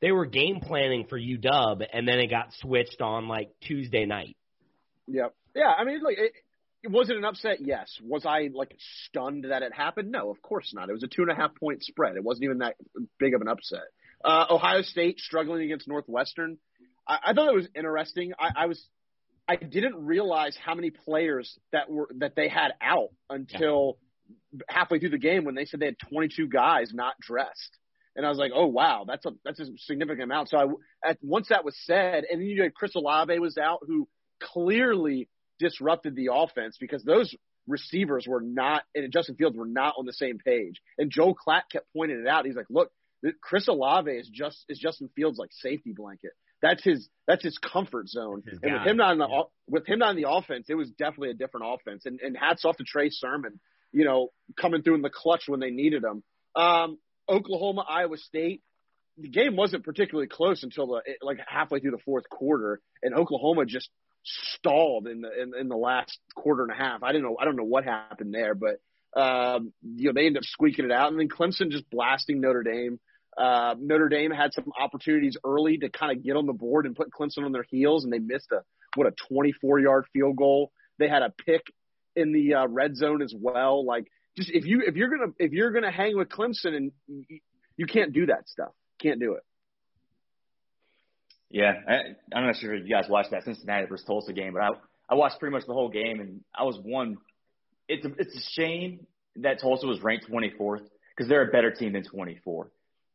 They 0.00 0.12
were 0.12 0.24
game 0.24 0.60
planning 0.60 1.06
for 1.10 1.18
UW, 1.18 1.84
and 1.92 2.06
then 2.06 2.20
it 2.20 2.30
got 2.30 2.52
switched 2.60 3.00
on 3.00 3.26
like 3.26 3.50
Tuesday 3.60 4.06
night. 4.06 4.36
Yep. 5.08 5.34
Yeah, 5.56 5.72
I 5.76 5.82
mean, 5.82 6.00
like 6.00 6.16
it, 6.16 6.32
was 6.88 7.10
it 7.10 7.16
an 7.16 7.24
upset? 7.24 7.58
Yes. 7.60 7.98
Was 8.02 8.24
I 8.24 8.48
like 8.54 8.74
stunned 9.06 9.44
that 9.44 9.62
it 9.62 9.74
happened? 9.74 10.10
No, 10.10 10.30
of 10.30 10.40
course 10.40 10.72
not. 10.74 10.88
It 10.88 10.92
was 10.92 11.02
a 11.02 11.08
two 11.08 11.22
and 11.22 11.30
a 11.30 11.34
half 11.34 11.54
point 11.54 11.82
spread. 11.82 12.16
It 12.16 12.24
wasn't 12.24 12.44
even 12.44 12.58
that 12.58 12.76
big 13.18 13.34
of 13.34 13.40
an 13.40 13.48
upset. 13.48 13.84
Uh, 14.24 14.46
Ohio 14.50 14.82
State 14.82 15.18
struggling 15.18 15.62
against 15.62 15.88
Northwestern. 15.88 16.58
I, 17.06 17.18
I 17.26 17.32
thought 17.32 17.48
it 17.48 17.54
was 17.54 17.68
interesting. 17.74 18.32
I, 18.38 18.64
I 18.64 18.66
was, 18.66 18.82
I 19.48 19.56
didn't 19.56 20.04
realize 20.04 20.56
how 20.62 20.74
many 20.74 20.90
players 20.90 21.58
that 21.72 21.90
were 21.90 22.08
that 22.18 22.34
they 22.36 22.48
had 22.48 22.72
out 22.80 23.10
until 23.28 23.98
yeah. 24.52 24.60
halfway 24.68 25.00
through 25.00 25.10
the 25.10 25.18
game 25.18 25.44
when 25.44 25.54
they 25.54 25.64
said 25.64 25.80
they 25.80 25.86
had 25.86 25.98
22 26.08 26.48
guys 26.48 26.92
not 26.94 27.14
dressed. 27.20 27.76
And 28.16 28.26
I 28.26 28.28
was 28.28 28.38
like, 28.38 28.52
oh 28.54 28.66
wow, 28.66 29.04
that's 29.06 29.24
a 29.26 29.30
that's 29.44 29.60
a 29.60 29.66
significant 29.78 30.24
amount. 30.24 30.48
So 30.50 30.58
I, 30.58 31.10
at, 31.10 31.18
once 31.22 31.48
that 31.48 31.64
was 31.64 31.76
said, 31.84 32.24
and 32.30 32.40
then 32.40 32.48
you 32.48 32.62
had 32.62 32.74
Chris 32.74 32.94
Olave 32.94 33.38
was 33.38 33.56
out, 33.56 33.80
who 33.86 34.08
clearly 34.42 35.28
disrupted 35.60 36.16
the 36.16 36.30
offense 36.32 36.76
because 36.80 37.04
those 37.04 37.34
receivers 37.68 38.26
were 38.26 38.40
not 38.40 38.82
and 38.94 39.12
Justin 39.12 39.36
Fields 39.36 39.56
were 39.56 39.66
not 39.66 39.94
on 39.98 40.06
the 40.06 40.12
same 40.12 40.38
page. 40.38 40.80
And 40.98 41.10
Joe 41.10 41.34
Klatt 41.34 41.62
kept 41.70 41.86
pointing 41.96 42.20
it 42.20 42.26
out. 42.26 42.46
He's 42.46 42.56
like, 42.56 42.66
look, 42.70 42.90
Chris 43.40 43.68
Olave 43.68 44.10
is 44.10 44.28
just 44.28 44.64
is 44.68 44.78
Justin 44.78 45.10
Fields 45.14 45.38
like 45.38 45.50
safety 45.52 45.92
blanket. 45.94 46.32
That's 46.62 46.82
his 46.82 47.08
that's 47.26 47.44
his 47.44 47.58
comfort 47.58 48.08
zone. 48.08 48.42
His 48.44 48.58
and 48.62 48.72
with 48.72 48.86
him 48.86 48.96
not 48.96 49.12
in 49.12 49.18
the 49.18 49.28
yeah. 49.28 49.42
with 49.68 49.86
him 49.86 49.98
not 50.00 50.16
in 50.16 50.22
the 50.22 50.30
offense, 50.30 50.66
it 50.68 50.74
was 50.74 50.90
definitely 50.90 51.30
a 51.30 51.34
different 51.34 51.66
offense. 51.68 52.06
And, 52.06 52.20
and 52.20 52.36
hats 52.36 52.64
off 52.64 52.76
to 52.78 52.84
Trey 52.84 53.08
Sermon, 53.10 53.60
you 53.92 54.04
know, 54.04 54.28
coming 54.60 54.82
through 54.82 54.96
in 54.96 55.02
the 55.02 55.10
clutch 55.10 55.44
when 55.46 55.60
they 55.60 55.70
needed 55.70 56.02
him. 56.04 56.22
Um, 56.60 56.98
Oklahoma, 57.28 57.84
Iowa 57.88 58.16
State. 58.16 58.62
The 59.18 59.28
game 59.28 59.54
wasn't 59.54 59.84
particularly 59.84 60.28
close 60.28 60.62
until 60.62 60.86
the 60.86 61.02
like 61.20 61.38
halfway 61.46 61.80
through 61.80 61.90
the 61.90 62.02
fourth 62.04 62.28
quarter, 62.30 62.80
and 63.02 63.14
Oklahoma 63.14 63.66
just 63.66 63.90
stalled 64.24 65.06
in 65.06 65.22
the 65.22 65.42
in, 65.42 65.52
in 65.58 65.68
the 65.68 65.76
last 65.76 66.18
quarter 66.34 66.62
and 66.62 66.72
a 66.72 66.74
half. 66.74 67.02
I 67.02 67.12
didn't 67.12 67.24
know 67.24 67.36
I 67.40 67.44
don't 67.44 67.56
know 67.56 67.64
what 67.64 67.84
happened 67.84 68.34
there, 68.34 68.54
but 68.54 68.80
um, 69.20 69.72
you 69.82 70.06
know 70.06 70.12
they 70.12 70.26
ended 70.26 70.38
up 70.38 70.44
squeaking 70.44 70.84
it 70.84 70.92
out, 70.92 71.10
and 71.10 71.18
then 71.20 71.28
Clemson 71.28 71.70
just 71.70 71.88
blasting 71.90 72.40
Notre 72.40 72.62
Dame. 72.62 73.00
Uh, 73.36 73.74
Notre 73.78 74.08
Dame 74.08 74.30
had 74.30 74.52
some 74.52 74.72
opportunities 74.78 75.36
early 75.44 75.78
to 75.78 75.88
kind 75.88 76.16
of 76.16 76.22
get 76.22 76.36
on 76.36 76.46
the 76.46 76.52
board 76.52 76.86
and 76.86 76.96
put 76.96 77.10
Clemson 77.10 77.44
on 77.44 77.52
their 77.52 77.66
heels, 77.68 78.04
and 78.04 78.12
they 78.12 78.18
missed 78.18 78.50
a 78.52 78.62
what 78.96 79.06
a 79.06 79.12
24 79.28 79.80
yard 79.80 80.04
field 80.12 80.36
goal. 80.36 80.72
They 80.98 81.08
had 81.08 81.22
a 81.22 81.30
pick 81.30 81.62
in 82.16 82.32
the 82.32 82.54
uh, 82.54 82.66
red 82.66 82.96
zone 82.96 83.22
as 83.22 83.34
well. 83.36 83.84
Like 83.84 84.06
just 84.36 84.50
if 84.50 84.64
you 84.66 84.82
if 84.86 84.96
you're 84.96 85.08
gonna 85.08 85.32
if 85.38 85.52
you're 85.52 85.72
gonna 85.72 85.90
hang 85.90 86.16
with 86.16 86.28
Clemson 86.28 86.76
and 86.76 86.92
you 87.76 87.86
can't 87.86 88.12
do 88.12 88.26
that 88.26 88.48
stuff, 88.48 88.72
can't 89.00 89.20
do 89.20 89.34
it. 89.34 89.42
Yeah, 91.50 91.72
I, 91.88 91.94
I'm 92.34 92.46
not 92.46 92.56
sure 92.56 92.74
if 92.74 92.86
you 92.86 92.94
guys 92.94 93.06
watched 93.08 93.32
that 93.32 93.44
Cincinnati 93.44 93.86
versus 93.86 94.06
Tulsa 94.06 94.32
game, 94.32 94.52
but 94.52 94.62
I 94.62 94.68
I 95.08 95.14
watched 95.16 95.40
pretty 95.40 95.52
much 95.52 95.66
the 95.66 95.72
whole 95.72 95.88
game, 95.88 96.20
and 96.20 96.40
I 96.56 96.62
was 96.62 96.78
one. 96.82 97.18
It's 97.88 98.04
a, 98.06 98.10
it's 98.18 98.36
a 98.36 98.60
shame 98.60 99.06
that 99.36 99.60
Tulsa 99.60 99.86
was 99.86 100.00
ranked 100.02 100.30
24th 100.30 100.86
because 101.16 101.28
they're 101.28 101.48
a 101.48 101.50
better 101.50 101.72
team 101.72 101.92
than 101.92 102.04
24. 102.04 102.70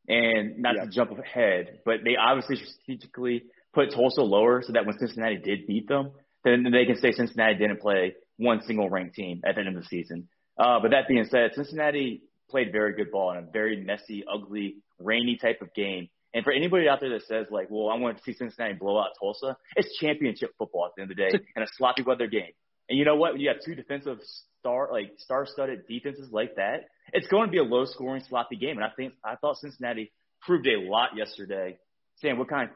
And 0.10 0.60
not 0.60 0.76
Yeah. 0.76 0.84
to 0.84 0.90
jump 0.92 1.12
ahead, 1.18 1.80
but 1.86 2.04
they 2.04 2.18
obviously 2.18 2.58
strategically 2.58 3.46
put 3.74 3.92
Tulsa 3.94 4.22
lower 4.22 4.62
so 4.62 4.74
that 4.74 4.86
when 4.86 4.98
Cincinnati 5.00 5.38
did 5.38 5.66
beat 5.66 5.88
them, 5.88 6.12
then 6.44 6.64
they 6.70 6.86
can 6.86 6.98
say 6.98 7.12
Cincinnati 7.14 7.56
didn't 7.56 7.80
play 7.80 8.16
one 8.38 8.62
single 8.64 8.90
ranked 8.90 9.16
team 9.16 9.42
at 9.46 9.56
the 9.56 9.62
end 9.62 9.70
of 9.70 9.76
the 9.82 9.88
season. 9.88 10.28
Uh, 10.60 10.80
but 10.82 10.92
that 10.92 11.08
being 11.08 11.26
said, 11.26 11.52
Cincinnati 11.56 12.22
played 12.50 12.72
very 12.74 12.94
good 12.94 13.12
ball 13.12 13.32
in 13.32 13.38
a 13.38 13.42
very 13.42 13.82
messy, 13.84 14.24
ugly, 14.32 14.76
rainy 15.00 15.38
type 15.38 15.62
of 15.62 15.74
game. 15.74 16.10
And 16.36 16.44
for 16.44 16.52
anybody 16.52 16.88
out 16.90 17.00
there 17.00 17.10
that 17.12 17.24
says 17.28 17.48
like, 17.50 17.68
well, 17.70 17.90
I 17.90 17.98
want 17.98 18.18
to 18.18 18.24
see 18.24 18.34
Cincinnati 18.34 18.74
blow 18.74 19.00
out 19.00 19.12
Tulsa, 19.20 19.56
it's 19.78 19.98
championship 19.98 20.52
football 20.60 20.86
at 20.86 20.92
the 20.96 21.02
end 21.02 21.12
of 21.12 21.18
the 21.18 21.24
day 21.24 21.46
and 21.56 21.64
a 21.64 21.68
sloppy 21.78 22.04
weather 22.04 22.28
game. 22.28 22.52
And 22.90 23.00
you 23.00 23.06
know 23.06 23.16
what? 23.16 23.32
When 23.32 23.42
you 23.42 23.48
have 23.48 23.64
two 23.66 23.74
defensive 23.74 24.20
star, 24.60 24.90
like 24.92 25.14
star-studded 25.18 25.88
defenses 25.88 26.30
like 26.32 26.56
that, 26.58 26.90
it's 27.14 27.28
going 27.28 27.48
to 27.48 27.52
be 27.52 27.58
a 27.58 27.64
low-scoring, 27.64 28.22
sloppy 28.28 28.58
game. 28.58 28.78
And 28.78 28.84
I 28.84 28.90
think 28.96 29.14
I 29.24 29.38
thought 29.38 29.58
Cincinnati 29.58 30.12
proved 30.42 30.68
a 30.68 30.78
lot 30.78 31.16
yesterday, 31.16 31.78
saying 32.18 32.38
what 32.38 32.50
kind 32.50 32.70
of 32.70 32.76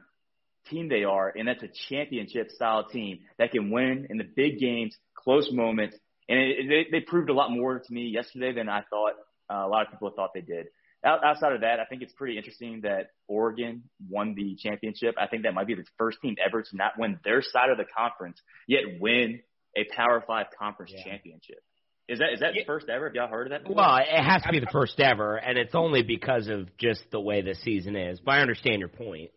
team 0.71 0.87
they 0.87 1.03
are, 1.03 1.31
and 1.35 1.47
that's 1.47 1.63
a 1.63 1.69
championship-style 1.89 2.87
team 2.89 3.19
that 3.37 3.51
can 3.51 3.71
win 3.71 4.07
in 4.09 4.17
the 4.17 4.27
big 4.35 4.59
games, 4.59 4.95
close 5.15 5.49
moments. 5.51 5.97
And 6.27 6.39
it, 6.39 6.71
it, 6.71 6.87
they 6.91 7.01
proved 7.01 7.29
a 7.29 7.33
lot 7.33 7.51
more 7.51 7.79
to 7.79 7.93
me 7.93 8.03
yesterday 8.03 8.53
than 8.53 8.69
I 8.69 8.83
thought 8.89 9.13
uh, 9.51 9.65
a 9.65 9.67
lot 9.67 9.85
of 9.85 9.91
people 9.91 10.11
thought 10.15 10.31
they 10.33 10.41
did. 10.41 10.67
Out, 11.06 11.24
outside 11.24 11.53
of 11.53 11.62
that, 11.62 11.79
I 11.79 11.86
think 11.86 12.01
it's 12.01 12.12
pretty 12.13 12.38
interesting 12.38 12.82
that 12.82 13.12
Oregon 13.27 13.84
won 14.10 14.36
the 14.36 14.56
championship. 14.60 15.15
I 15.18 15.27
think 15.27 15.44
that 15.44 15.53
might 15.53 15.68
be 15.68 15.75
the 15.75 15.86
first 15.98 16.18
team 16.22 16.36
ever 16.46 16.62
to 16.62 16.70
not 16.75 16.94
win 16.98 17.20
their 17.24 17.41
side 17.41 17.70
of 17.70 17.77
the 17.77 17.86
conference, 17.98 18.41
yet 18.68 18.82
win 19.00 19.39
a 19.77 19.86
Power 19.96 20.22
Five 20.27 20.48
conference 20.58 20.91
Yeah. 20.94 21.03
championship. 21.06 21.60
Is 22.10 22.20
that 22.20 22.34
is 22.34 22.39
that 22.41 22.56
Yeah. 22.56 22.63
first 22.65 22.89
ever? 22.89 23.06
Have 23.08 23.15
y'all 23.15 23.27
heard 23.29 23.48
of 23.48 23.51
that? 23.51 23.62
before? 23.62 23.75
Well, 23.77 23.98
it 23.98 24.08
has 24.24 24.41
to 24.44 24.51
be 24.51 24.60
the 24.60 24.68
first 24.74 25.00
ever, 25.00 25.38
and 25.38 25.58
it's 25.58 25.74
only 25.75 26.01
because 26.03 26.50
of 26.50 26.75
just 26.77 27.10
the 27.12 27.20
way 27.22 27.41
the 27.41 27.56
season 27.56 27.96
is. 27.96 28.20
But 28.20 28.32
I 28.36 28.41
understand 28.41 28.79
your 28.79 28.89
point. 28.89 29.32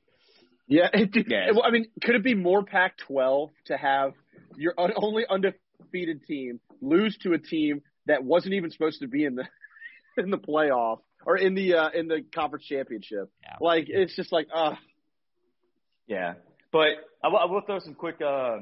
Yeah, 0.67 0.89
it, 0.93 1.11
Yeah. 1.29 1.51
well, 1.53 1.65
I 1.65 1.71
mean, 1.71 1.87
could 2.03 2.15
it 2.17 2.25
be 2.25 2.35
more 2.35 2.65
Pac-12 2.65 3.51
to 3.67 3.77
have 3.77 4.15
your 4.57 4.75
un- 4.79 4.95
only 4.97 5.25
undefeated 5.29 6.25
team 6.25 6.61
lose 6.81 7.17
to 7.19 7.35
a 7.35 7.39
team 7.39 7.83
that 8.07 8.25
wasn't 8.25 8.55
even 8.55 8.71
supposed 8.71 9.01
to 9.01 9.07
be 9.07 9.25
in 9.25 9.35
the 9.37 9.47
in 10.17 10.31
the 10.31 10.39
playoff 10.39 11.01
or 11.27 11.37
in 11.37 11.55
the 11.55 11.75
uh, 11.75 11.91
in 11.95 12.09
the 12.09 12.25
conference 12.35 12.65
championship? 12.67 13.31
Yeah. 13.43 13.57
Like 13.61 13.87
it's 13.89 14.15
just 14.17 14.33
like, 14.33 14.49
uh 14.55 14.75
Yeah, 16.07 16.35
but 16.73 16.89
I 17.23 17.29
will, 17.29 17.63
throw 17.65 17.79
some 17.79 17.95
quick 17.95 18.21
uh, 18.21 18.59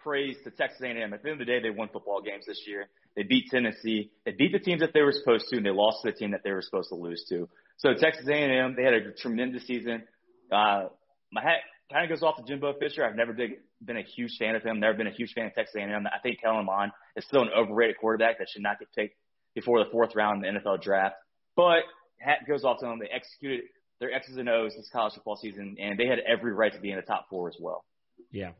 praise 0.00 0.36
to 0.44 0.50
Texas 0.50 0.80
A&M. 0.82 1.12
At 1.12 1.22
the 1.22 1.30
end 1.30 1.40
of 1.40 1.46
the 1.46 1.52
day, 1.52 1.60
they 1.60 1.70
won 1.70 1.88
football 1.92 2.20
games 2.20 2.44
this 2.46 2.64
year. 2.66 2.88
They 3.14 3.22
beat 3.22 3.48
Tennessee. 3.50 4.10
They 4.24 4.32
beat 4.32 4.52
the 4.52 4.58
teams 4.58 4.80
that 4.80 4.92
they 4.92 5.02
were 5.02 5.12
supposed 5.12 5.46
to, 5.50 5.56
and 5.56 5.64
they 5.64 5.70
lost 5.70 6.02
to 6.02 6.10
the 6.10 6.16
team 6.16 6.32
that 6.32 6.40
they 6.42 6.50
were 6.50 6.62
supposed 6.62 6.88
to 6.88 6.96
lose 6.96 7.24
to. 7.28 7.48
So 7.76 7.94
Texas 7.94 8.26
A&M, 8.28 8.74
they 8.76 8.82
had 8.82 8.94
a 8.94 9.12
tremendous 9.12 9.66
season. 9.66 10.02
Uh, 10.50 10.86
my 11.30 11.42
hat 11.42 11.60
kind 11.92 12.04
of 12.04 12.10
goes 12.10 12.22
off 12.22 12.36
to 12.36 12.42
Jimbo 12.42 12.74
Fisher. 12.80 13.04
I've 13.04 13.16
never 13.16 13.32
been 13.32 13.56
been 13.84 13.96
a 13.96 14.02
huge 14.02 14.36
fan 14.38 14.54
of 14.54 14.62
him. 14.62 14.80
Never 14.80 14.96
been 14.96 15.08
a 15.08 15.12
huge 15.12 15.32
fan 15.32 15.46
of 15.46 15.54
Texas 15.54 15.74
A&M. 15.76 16.06
I 16.06 16.18
think 16.22 16.40
Kellen 16.40 16.66
Mond 16.66 16.92
is 17.16 17.24
still 17.24 17.42
an 17.42 17.48
overrated 17.56 17.96
quarterback 17.98 18.38
that 18.38 18.48
should 18.48 18.62
not 18.62 18.78
get 18.78 18.88
picked 18.94 19.16
before 19.54 19.82
the 19.84 19.90
fourth 19.90 20.14
round 20.14 20.44
in 20.44 20.54
the 20.54 20.60
NFL 20.60 20.82
draft. 20.82 21.16
But 21.56 21.82
hat 22.18 22.40
goes 22.48 22.64
off 22.64 22.80
to 22.80 22.86
them. 22.86 22.98
They 22.98 23.08
executed 23.08 23.64
their 24.00 24.12
X's 24.12 24.36
and 24.36 24.48
O's 24.48 24.74
this 24.76 24.88
college 24.92 25.14
football 25.14 25.36
season, 25.36 25.76
and 25.80 25.98
they 25.98 26.06
had 26.06 26.18
every 26.20 26.52
right 26.52 26.72
to 26.72 26.80
be 26.80 26.90
in 26.90 26.96
the 26.96 27.02
top 27.02 27.26
four 27.30 27.48
as 27.48 27.56
well. 27.60 27.84
Yeah. 28.30 28.50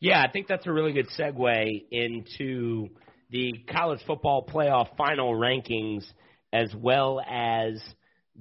Yeah, 0.00 0.20
I 0.20 0.30
think 0.30 0.48
that's 0.48 0.66
a 0.66 0.72
really 0.72 0.92
good 0.92 1.08
segue 1.18 1.84
into 1.90 2.88
the 3.30 3.54
college 3.70 4.00
football 4.06 4.44
playoff 4.44 4.96
final 4.96 5.32
rankings 5.32 6.04
as 6.52 6.74
well 6.74 7.20
as 7.20 7.80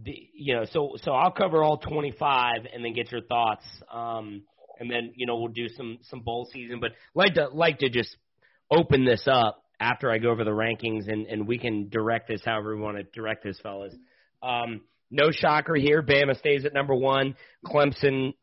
the 0.03 0.29
you 0.33 0.55
know, 0.55 0.65
so 0.65 0.95
so 1.03 1.11
I'll 1.11 1.31
cover 1.31 1.63
all 1.63 1.77
25 1.77 2.65
and 2.73 2.83
then 2.83 2.93
get 2.93 3.11
your 3.11 3.21
thoughts 3.21 3.63
um 3.91 4.43
and 4.79 4.89
then 4.89 5.13
you 5.15 5.25
know 5.27 5.37
we'll 5.37 5.49
do 5.49 5.67
some 5.69 5.99
some 6.09 6.21
bowl 6.21 6.47
season 6.51 6.79
but 6.79 6.91
like 7.13 7.35
to 7.35 7.47
like 7.49 7.79
to 7.79 7.89
just 7.89 8.15
open 8.69 9.05
this 9.05 9.27
up 9.27 9.63
after 9.81 10.09
I 10.09 10.19
go 10.19 10.29
over 10.29 10.45
the 10.45 10.51
rankings 10.51 11.11
and 11.11 11.27
and 11.27 11.45
we 11.45 11.57
can 11.57 11.89
direct 11.89 12.29
this 12.29 12.41
however 12.45 12.75
we 12.75 12.81
want 12.81 12.97
to 12.97 13.03
direct 13.03 13.43
this 13.43 13.59
fellas. 13.61 13.93
Um 14.41 14.81
no 15.09 15.31
shocker 15.31 15.75
here. 15.75 16.01
Bama 16.01 16.37
stays 16.37 16.63
at 16.63 16.73
number 16.73 16.95
1. 16.95 17.35
Clemson 17.65 18.33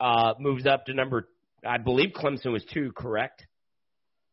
uh 0.00 0.32
moves 0.38 0.66
up 0.66 0.86
to 0.86 0.94
number 0.94 1.28
I 1.66 1.78
believe 1.78 2.10
Clemson 2.14 2.52
was 2.52 2.64
2, 2.72 2.92
correct? 2.96 3.46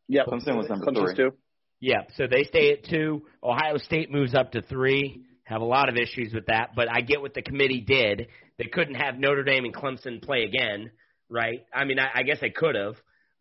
yeah. 0.08 0.22
Clemson 0.26 0.56
was 0.56 0.68
number 0.68 0.86
Clemson's 0.86 1.14
three. 1.14 1.30
too. 1.30 1.36
Yeah, 1.80 2.02
so 2.16 2.28
they 2.30 2.44
stay 2.44 2.72
at 2.72 2.84
two. 2.84 3.22
Ohio 3.42 3.76
State 3.78 4.08
moves 4.10 4.36
up 4.36 4.52
to 4.52 4.62
three. 4.62 5.22
Have 5.44 5.62
a 5.62 5.64
lot 5.64 5.88
of 5.88 5.96
issues 5.96 6.32
with 6.32 6.46
that, 6.46 6.76
but 6.76 6.88
I 6.88 7.00
get 7.00 7.20
what 7.20 7.34
the 7.34 7.42
committee 7.42 7.80
did. 7.80 8.28
They 8.56 8.66
couldn't 8.66 8.94
have 8.94 9.18
Notre 9.18 9.42
Dame 9.42 9.64
and 9.64 9.74
Clemson 9.74 10.22
play 10.22 10.44
again, 10.44 10.92
right? 11.28 11.66
I 11.74 11.84
mean, 11.84 11.98
I, 11.98 12.20
I 12.20 12.22
guess 12.22 12.38
they 12.40 12.50
could 12.50 12.76
have, 12.76 12.94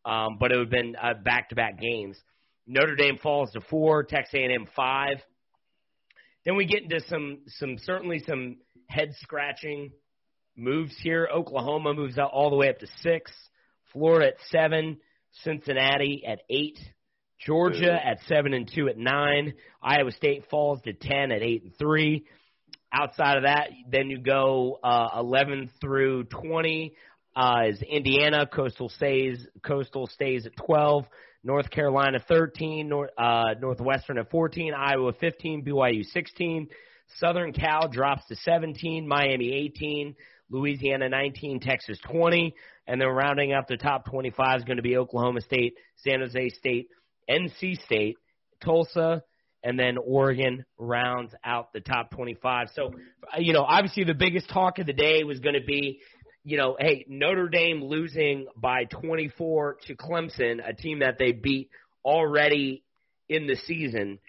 um, 0.06 0.38
but 0.40 0.52
it 0.52 0.58
would 0.58 0.68
have 0.68 0.72
been 0.72 0.96
uh, 0.96 1.14
back-to-back 1.24 1.80
games. 1.80 2.18
Notre 2.72 2.96
Dame 2.96 3.18
falls 3.22 3.52
to 3.52 3.60
four. 3.70 4.04
Texas 4.04 4.34
A&M 4.34 4.66
five. 4.78 5.18
Then 6.46 6.56
we 6.56 6.66
get 6.66 6.84
into 6.84 7.02
some 7.02 7.40
some 7.48 7.78
certainly 7.80 8.24
some 8.26 8.60
head 8.88 9.10
scratching 9.20 9.92
moves 10.56 10.94
here. 11.04 11.28
Oklahoma 11.34 11.94
moves 11.94 12.18
out 12.18 12.32
all 12.32 12.50
the 12.50 12.56
way 12.56 12.70
up 12.70 12.80
to 12.80 12.88
six. 13.02 13.30
Florida 13.92 14.28
at 14.28 14.36
seven. 14.50 15.00
Cincinnati 15.44 16.24
at 16.26 16.40
eight. 16.50 16.80
Georgia 17.46 17.94
at 17.94 18.20
seven 18.28 18.54
and 18.54 18.72
two 18.74 18.88
at 18.88 18.98
nine. 18.98 19.54
Iowa 19.84 20.12
State 20.12 20.46
falls 20.50 20.80
to 20.84 20.94
ten 20.94 21.32
at 21.32 21.42
eight 21.42 21.64
and 21.64 21.78
three. 21.78 22.26
Outside 22.94 23.36
of 23.36 23.44
that, 23.44 23.68
then 23.90 24.10
you 24.10 24.20
go 24.20 24.80
uh, 24.82 25.10
eleven 25.20 25.70
through 25.82 26.24
twenty. 26.26 26.96
Uh, 27.36 27.64
is 27.68 27.82
Indiana 27.82 28.46
Coastal 28.46 28.88
stays 28.88 29.46
Coastal 29.62 30.08
stays 30.08 30.46
at 30.46 30.56
twelve. 30.56 31.06
North 31.44 31.70
Carolina 31.70 32.20
thirteen. 32.28 32.90
North, 32.90 33.10
uh, 33.18 33.56
Northwestern 33.60 34.18
at 34.18 34.30
fourteen. 34.30 34.74
Iowa 34.74 35.14
fifteen. 35.14 35.64
BYU 35.64 36.04
sixteen. 36.06 36.68
Southern 37.18 37.52
Cal 37.52 37.90
drops 37.90 38.26
to 38.28 38.36
seventeen. 38.36 39.08
Miami 39.08 39.54
eighteen. 39.54 40.16
Louisiana 40.52 41.08
19, 41.08 41.62
Texas 41.62 41.98
20, 42.10 42.54
and 42.86 43.00
then 43.00 43.08
rounding 43.08 43.54
up 43.54 43.68
the 43.68 43.78
top 43.78 44.06
25 44.06 44.60
is 44.60 44.64
going 44.66 44.78
to 44.78 44.84
be 44.84 44.98
Oklahoma 44.98 45.42
State, 45.42 45.76
San 45.96 46.20
Jose 46.20 46.50
State, 46.50 46.90
NC 47.30 47.82
State, 47.86 48.18
Tulsa, 48.64 49.24
and 49.64 49.80
then 49.80 49.98
Oregon 49.98 50.66
rounds 50.78 51.34
out 51.44 51.72
the 51.72 51.80
top 51.80 52.12
25. 52.12 52.68
So, 52.76 52.88
uh, 52.88 53.40
you 53.40 53.54
know, 53.54 53.64
obviously 53.64 54.04
the 54.04 54.14
biggest 54.14 54.50
talk 54.50 54.80
of 54.80 54.88
the 54.88 54.94
day 54.94 55.24
was 55.24 55.40
going 55.40 55.56
to 55.56 55.66
be, 55.66 56.02
you 56.44 56.58
know, 56.58 56.76
hey, 56.80 57.06
Notre 57.08 57.50
Dame 57.50 57.84
losing 57.84 58.48
by 58.56 58.86
24 58.86 59.78
to 59.88 59.96
Clemson, 59.96 60.60
a 60.68 60.74
team 60.74 61.00
that 61.00 61.18
they 61.20 61.32
beat 61.32 61.70
already 62.04 62.84
in 63.30 63.48
the 63.48 63.56
season. 63.56 64.20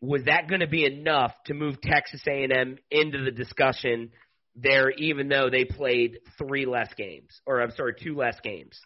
Was 0.00 0.24
that 0.24 0.48
going 0.48 0.60
to 0.60 0.66
be 0.66 0.84
enough 0.84 1.32
to 1.46 1.54
move 1.54 1.80
Texas 1.80 2.22
A&M 2.26 2.78
into 2.90 3.24
the 3.24 3.30
discussion 3.30 4.10
there, 4.56 4.90
even 4.90 5.28
though 5.28 5.48
they 5.48 5.64
played 5.64 6.18
three 6.36 6.66
less 6.66 6.92
games, 6.96 7.40
or 7.46 7.60
I'm 7.60 7.70
sorry, 7.70 7.94
two 8.02 8.16
less 8.16 8.36
games? 8.42 8.78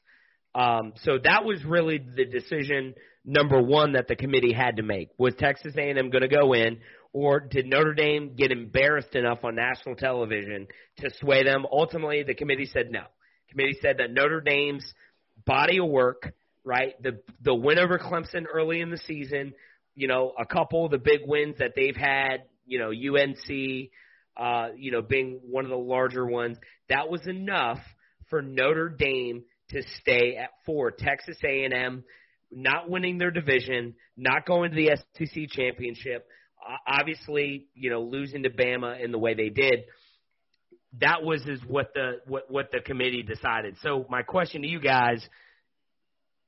Um, 0.54 0.92
so 1.02 1.18
that 1.22 1.44
was 1.44 1.64
really 1.64 1.98
the 1.98 2.26
decision 2.26 2.94
number 3.24 3.60
one 3.60 3.92
that 3.92 4.08
the 4.08 4.16
committee 4.16 4.52
had 4.52 4.76
to 4.76 4.82
make. 4.82 5.08
Was 5.18 5.34
Texas 5.34 5.74
A&M 5.76 6.10
going 6.10 6.22
to 6.22 6.28
go 6.28 6.52
in, 6.52 6.78
or 7.16 7.40
did 7.40 7.64
Notre 7.64 7.94
Dame 7.94 8.34
get 8.36 8.52
embarrassed 8.52 9.14
enough 9.14 9.42
on 9.42 9.54
national 9.54 9.96
television 9.96 10.66
to 10.98 11.08
sway 11.18 11.44
them? 11.44 11.64
Ultimately, 11.72 12.22
the 12.24 12.34
committee 12.34 12.66
said 12.66 12.90
no. 12.90 13.00
The 13.00 13.52
committee 13.52 13.78
said 13.80 13.96
that 14.00 14.10
Notre 14.10 14.42
Dame's 14.42 14.84
body 15.46 15.78
of 15.78 15.88
work, 15.88 16.34
right, 16.62 16.92
the 17.02 17.22
the 17.40 17.54
win 17.54 17.78
over 17.78 17.98
Clemson 17.98 18.44
early 18.52 18.82
in 18.82 18.90
the 18.90 18.98
season, 18.98 19.54
you 19.94 20.08
know, 20.08 20.34
a 20.38 20.44
couple 20.44 20.84
of 20.84 20.90
the 20.90 20.98
big 20.98 21.20
wins 21.24 21.56
that 21.58 21.72
they've 21.74 21.96
had, 21.96 22.42
you 22.66 22.78
know, 22.78 22.90
UNC, 22.90 23.88
uh, 24.36 24.74
you 24.76 24.92
know, 24.92 25.00
being 25.00 25.40
one 25.42 25.64
of 25.64 25.70
the 25.70 25.76
larger 25.78 26.26
ones, 26.26 26.58
that 26.90 27.08
was 27.08 27.26
enough 27.26 27.78
for 28.28 28.42
Notre 28.42 28.90
Dame 28.90 29.44
to 29.70 29.82
stay 30.02 30.36
at 30.36 30.50
four. 30.66 30.90
Texas 30.90 31.38
A&M 31.42 32.04
not 32.52 32.90
winning 32.90 33.16
their 33.16 33.30
division, 33.30 33.94
not 34.18 34.44
going 34.46 34.70
to 34.70 34.76
the 34.76 34.96
SEC 35.16 35.48
championship, 35.48 36.28
obviously, 36.86 37.66
you 37.74 37.90
know, 37.90 38.02
losing 38.02 38.42
to 38.44 38.50
Bama 38.50 39.02
in 39.02 39.12
the 39.12 39.18
way 39.18 39.34
they 39.34 39.48
did. 39.48 39.84
That 41.00 41.22
was 41.22 41.42
is 41.46 41.60
what 41.66 41.92
the 41.94 42.20
what 42.26 42.50
what 42.50 42.70
the 42.72 42.80
committee 42.80 43.22
decided. 43.22 43.76
So 43.82 44.06
my 44.08 44.22
question 44.22 44.62
to 44.62 44.68
you 44.68 44.80
guys, 44.80 45.26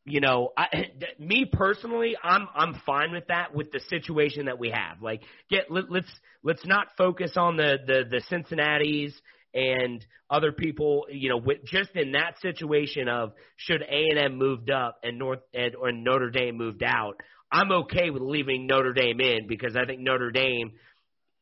you 0.05 0.21
know, 0.21 0.51
I, 0.57 0.67
me 1.19 1.45
personally, 1.51 2.17
I'm 2.23 2.49
I'm 2.55 2.81
fine 2.87 3.13
with 3.13 3.27
that 3.29 3.55
with 3.55 3.71
the 3.73 3.81
situation 3.89 4.47
that 4.47 4.59
we 4.59 4.71
have. 4.71 5.03
Like, 5.03 5.23
get 5.51 5.71
let, 5.71 5.91
let's 5.91 6.11
let's 6.43 6.65
not 6.67 6.89
focus 6.97 7.33
on 7.37 7.57
the 7.57 7.79
the 7.87 8.05
the 8.11 8.23
Cincinnati's 8.29 9.15
and 9.55 10.05
other 10.31 10.53
people, 10.53 11.07
you 11.11 11.29
know, 11.29 11.39
with 11.39 11.65
just 11.65 11.91
in 11.95 12.13
that 12.13 12.39
situation 12.41 13.09
of 13.09 13.33
should 13.57 13.83
A 13.83 14.09
and 14.11 14.19
M 14.19 14.37
moved 14.37 14.71
up 14.71 14.99
and 15.03 15.19
North 15.19 15.41
and 15.55 15.75
or 15.75 15.91
Notre 15.91 16.31
Dame 16.31 16.57
moved 16.57 16.83
out, 16.83 17.15
I'm 17.51 17.71
okay 17.73 18.11
with 18.11 18.23
leaving 18.23 18.67
Notre 18.67 18.93
Dame 18.93 19.21
in 19.21 19.47
because 19.47 19.77
I 19.77 19.87
think 19.87 20.01
Notre 20.01 20.31
Dame, 20.31 20.73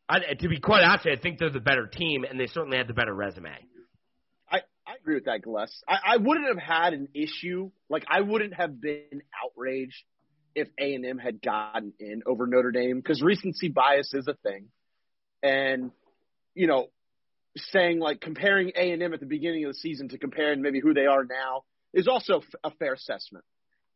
I, 0.09 0.21
to 0.39 0.49
be 0.49 0.61
quite 0.61 0.85
honest, 0.85 1.07
I 1.07 1.17
think 1.17 1.39
they're 1.39 1.51
the 1.51 1.61
better 1.61 1.87
team 1.87 2.25
and 2.25 2.39
they 2.39 2.47
certainly 2.47 2.79
have 2.79 2.87
the 2.87 2.95
better 2.95 3.15
resume. 3.15 3.51
I, 4.51 4.59
I 4.87 4.95
agree 5.01 5.17
with 5.17 5.25
that, 5.25 5.43
Gless. 5.43 5.73
I, 5.89 6.15
I 6.15 6.17
wouldn't 6.19 6.47
have 6.47 6.59
had 6.59 6.93
an 6.93 7.09
issue. 7.15 7.71
Like 7.91 8.05
I 8.09 8.21
wouldn't 8.21 8.55
have 8.55 8.81
been 8.81 9.23
outraged 9.45 10.05
if 10.55 10.69
A 10.79 10.95
and 10.95 11.05
M 11.05 11.19
had 11.19 11.43
gotten 11.43 11.93
in 11.99 12.23
over 12.25 12.47
Notre 12.47 12.71
Dame 12.71 12.97
because 12.97 13.21
recency 13.21 13.69
bias 13.69 14.15
is 14.15 14.27
a 14.27 14.35
thing, 14.35 14.69
and 15.43 15.91
you 16.55 16.67
know, 16.67 16.87
saying 17.57 17.99
like 17.99 18.21
comparing 18.21 18.73
A 18.77 18.93
and 18.93 19.03
M 19.03 19.13
at 19.13 19.21
the 19.21 19.27
beginning 19.27 19.65
of 19.65 19.73
the 19.73 19.79
season 19.79 20.09
to 20.11 20.19
comparing 20.19 20.63
maybe 20.63 20.81
who 20.81 20.95
they 20.95 21.07
are 21.07 21.25
now 21.25 21.65
is 21.93 22.09
also 22.09 22.43
a 22.65 22.71
fair 22.71 22.95
assessment. 22.95 23.45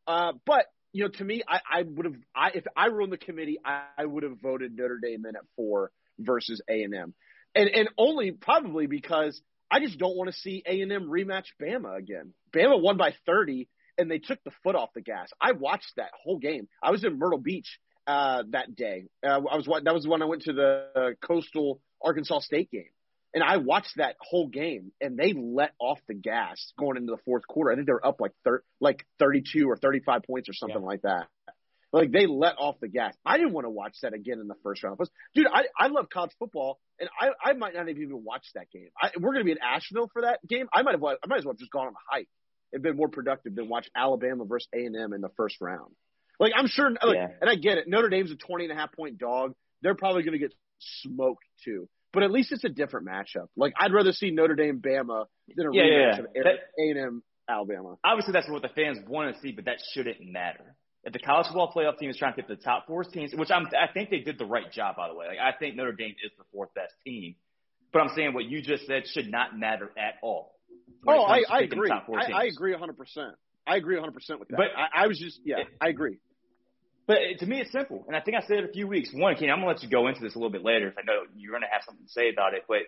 Uh, 0.06 0.32
but 0.44 0.66
you 0.92 1.04
know, 1.04 1.10
to 1.10 1.24
me, 1.24 1.42
I, 1.46 1.60
I 1.78 1.82
would 1.82 2.06
have, 2.06 2.16
I 2.34 2.50
if 2.54 2.64
I 2.76 2.88
were 2.88 3.02
on 3.02 3.10
the 3.10 3.18
committee, 3.18 3.58
I, 3.64 3.84
I 3.96 4.04
would 4.04 4.22
have 4.22 4.40
voted 4.40 4.76
Notre 4.76 4.98
Dame 4.98 5.26
in 5.26 5.36
at 5.36 5.42
four 5.56 5.90
versus 6.18 6.60
A 6.68 6.82
and 6.82 6.94
M, 6.94 7.14
and 7.54 7.68
and 7.68 7.88
only 7.96 8.32
probably 8.32 8.86
because 8.86 9.40
I 9.70 9.80
just 9.80 9.98
don't 9.98 10.16
want 10.16 10.30
to 10.30 10.36
see 10.36 10.62
A 10.66 10.80
and 10.80 10.92
M 10.92 11.08
rematch 11.08 11.46
Bama 11.60 11.96
again. 11.96 12.34
Bama 12.52 12.80
won 12.80 12.96
by 12.96 13.14
thirty, 13.26 13.68
and 13.98 14.10
they 14.10 14.18
took 14.18 14.42
the 14.44 14.52
foot 14.64 14.74
off 14.74 14.90
the 14.94 15.00
gas. 15.00 15.28
I 15.40 15.52
watched 15.52 15.92
that 15.96 16.10
whole 16.22 16.38
game. 16.38 16.68
I 16.82 16.90
was 16.90 17.04
in 17.04 17.18
Myrtle 17.18 17.38
Beach 17.38 17.78
uh, 18.06 18.42
that 18.50 18.74
day. 18.74 19.04
Uh, 19.24 19.40
I 19.50 19.56
was 19.56 19.68
that 19.84 19.94
was 19.94 20.06
when 20.06 20.22
I 20.22 20.26
went 20.26 20.42
to 20.42 20.52
the 20.52 20.86
uh, 20.96 21.26
Coastal 21.26 21.80
Arkansas 22.02 22.40
State 22.40 22.70
game. 22.70 22.90
And 23.32 23.44
I 23.44 23.58
watched 23.58 23.96
that 23.96 24.16
whole 24.20 24.48
game, 24.48 24.90
and 25.00 25.16
they 25.16 25.32
let 25.32 25.72
off 25.78 26.00
the 26.08 26.14
gas 26.14 26.72
going 26.78 26.96
into 26.96 27.12
the 27.12 27.22
fourth 27.24 27.46
quarter. 27.46 27.70
I 27.70 27.76
think 27.76 27.86
they 27.86 27.92
were 27.92 28.04
up 28.04 28.20
like 28.20 28.32
thir- 28.44 28.64
like 28.80 29.06
32 29.20 29.70
or 29.70 29.76
35 29.76 30.22
points 30.24 30.48
or 30.48 30.52
something 30.52 30.80
yeah. 30.80 30.86
like 30.86 31.02
that. 31.02 31.28
Like 31.92 32.12
they 32.12 32.26
let 32.26 32.54
off 32.58 32.76
the 32.80 32.88
gas. 32.88 33.14
I 33.24 33.36
didn't 33.36 33.52
want 33.52 33.66
to 33.66 33.70
watch 33.70 33.96
that 34.02 34.14
again 34.14 34.38
in 34.40 34.46
the 34.46 34.54
first 34.62 34.82
round. 34.82 34.98
Dude, 35.34 35.46
I 35.46 35.64
I 35.78 35.88
love 35.88 36.08
college 36.08 36.30
football, 36.38 36.78
and 37.00 37.08
I 37.20 37.50
I 37.50 37.52
might 37.54 37.74
not 37.74 37.88
have 37.88 37.96
even 37.96 38.22
watched 38.24 38.50
that 38.54 38.70
game. 38.70 38.88
I, 39.00 39.10
we're 39.18 39.32
gonna 39.32 39.44
be 39.44 39.52
in 39.52 39.58
Asheville 39.58 40.08
for 40.12 40.22
that 40.22 40.38
game. 40.46 40.68
I 40.72 40.82
might 40.82 40.92
have 40.92 41.02
I 41.02 41.16
might 41.26 41.38
as 41.38 41.44
well 41.44 41.54
have 41.54 41.58
just 41.58 41.72
gone 41.72 41.88
on 41.88 41.92
a 41.92 42.14
hike. 42.16 42.28
It'd 42.72 42.82
been 42.82 42.96
more 42.96 43.08
productive 43.08 43.56
than 43.56 43.68
watch 43.68 43.88
Alabama 43.96 44.44
versus 44.44 44.68
A 44.72 44.84
and 44.84 44.96
M 44.96 45.12
in 45.12 45.20
the 45.20 45.30
first 45.36 45.56
round. 45.60 45.92
Like 46.38 46.52
I'm 46.54 46.68
sure, 46.68 46.90
like, 46.90 47.16
yeah. 47.16 47.28
and 47.40 47.50
I 47.50 47.56
get 47.56 47.78
it. 47.78 47.88
Notre 47.88 48.08
Dame's 48.08 48.30
a 48.30 48.36
20 48.36 48.64
and 48.64 48.72
a 48.72 48.76
half 48.76 48.92
point 48.92 49.18
dog. 49.18 49.54
They're 49.82 49.96
probably 49.96 50.22
gonna 50.22 50.38
get 50.38 50.54
smoked 51.02 51.44
too 51.64 51.88
but 52.12 52.22
at 52.22 52.30
least 52.30 52.52
it's 52.52 52.64
a 52.64 52.68
different 52.68 53.06
matchup. 53.06 53.48
Like 53.56 53.72
I'd 53.78 53.92
rather 53.92 54.12
see 54.12 54.30
Notre 54.30 54.54
Dame 54.54 54.80
Bama 54.80 55.26
than 55.54 55.66
a 55.66 55.70
yeah, 55.72 55.82
rematch 55.82 56.18
yeah, 56.34 56.40
of 56.40 56.46
A 56.78 56.90
and 56.90 56.98
M 56.98 57.22
Alabama. 57.48 57.96
Obviously, 58.04 58.32
that's 58.32 58.48
what 58.48 58.62
the 58.62 58.68
fans 58.68 58.98
want 59.06 59.34
to 59.34 59.40
see, 59.40 59.52
but 59.52 59.64
that 59.66 59.78
shouldn't 59.92 60.20
matter. 60.20 60.76
If 61.02 61.14
the 61.14 61.18
college 61.18 61.46
football 61.46 61.72
playoff 61.74 61.98
team 61.98 62.10
is 62.10 62.16
trying 62.16 62.34
to 62.34 62.42
get 62.42 62.48
the 62.48 62.56
top 62.56 62.86
four 62.86 63.04
teams, 63.04 63.32
which 63.34 63.50
I'm, 63.50 63.66
I 63.66 63.90
think 63.92 64.10
they 64.10 64.18
did 64.18 64.38
the 64.38 64.44
right 64.44 64.70
job, 64.70 64.96
by 64.96 65.08
the 65.08 65.14
way. 65.14 65.26
Like 65.28 65.38
I 65.38 65.56
think 65.58 65.76
Notre 65.76 65.92
Dame 65.92 66.14
is 66.22 66.30
the 66.36 66.44
fourth 66.52 66.74
best 66.74 66.92
team, 67.04 67.36
but 67.92 68.00
I'm 68.00 68.10
saying 68.14 68.34
what 68.34 68.44
you 68.44 68.60
just 68.60 68.86
said 68.86 69.04
should 69.06 69.30
not 69.30 69.58
matter 69.58 69.90
at 69.96 70.14
all. 70.22 70.54
Oh, 71.06 71.22
I, 71.22 71.42
I 71.48 71.60
agree. 71.62 71.90
I, 71.90 72.32
I 72.32 72.44
agree 72.44 72.72
100. 72.72 72.96
percent 72.98 73.34
I 73.66 73.76
agree 73.76 73.94
100 73.96 74.12
percent 74.12 74.40
with 74.40 74.48
that. 74.48 74.56
But 74.56 74.66
I, 74.76 75.04
I 75.04 75.06
was 75.06 75.18
just 75.18 75.40
yeah, 75.44 75.60
it, 75.60 75.68
I 75.80 75.88
agree. 75.88 76.18
But 77.10 77.18
uh, 77.18 77.38
to 77.40 77.46
me, 77.46 77.60
it's 77.60 77.72
simple, 77.72 78.04
and 78.06 78.14
I 78.14 78.20
think 78.20 78.36
I 78.36 78.46
said 78.46 78.58
it 78.58 78.70
a 78.70 78.72
few 78.72 78.86
weeks. 78.86 79.10
One, 79.12 79.34
Ken, 79.34 79.50
I'm 79.50 79.56
gonna 79.56 79.72
let 79.72 79.82
you 79.82 79.88
go 79.88 80.06
into 80.06 80.20
this 80.20 80.36
a 80.36 80.38
little 80.38 80.52
bit 80.52 80.62
later 80.62 80.86
if 80.86 80.94
I 80.96 81.02
know 81.04 81.22
you're 81.34 81.52
gonna 81.52 81.66
have 81.68 81.82
something 81.84 82.06
to 82.06 82.12
say 82.12 82.30
about 82.30 82.54
it. 82.54 82.66
But 82.68 82.82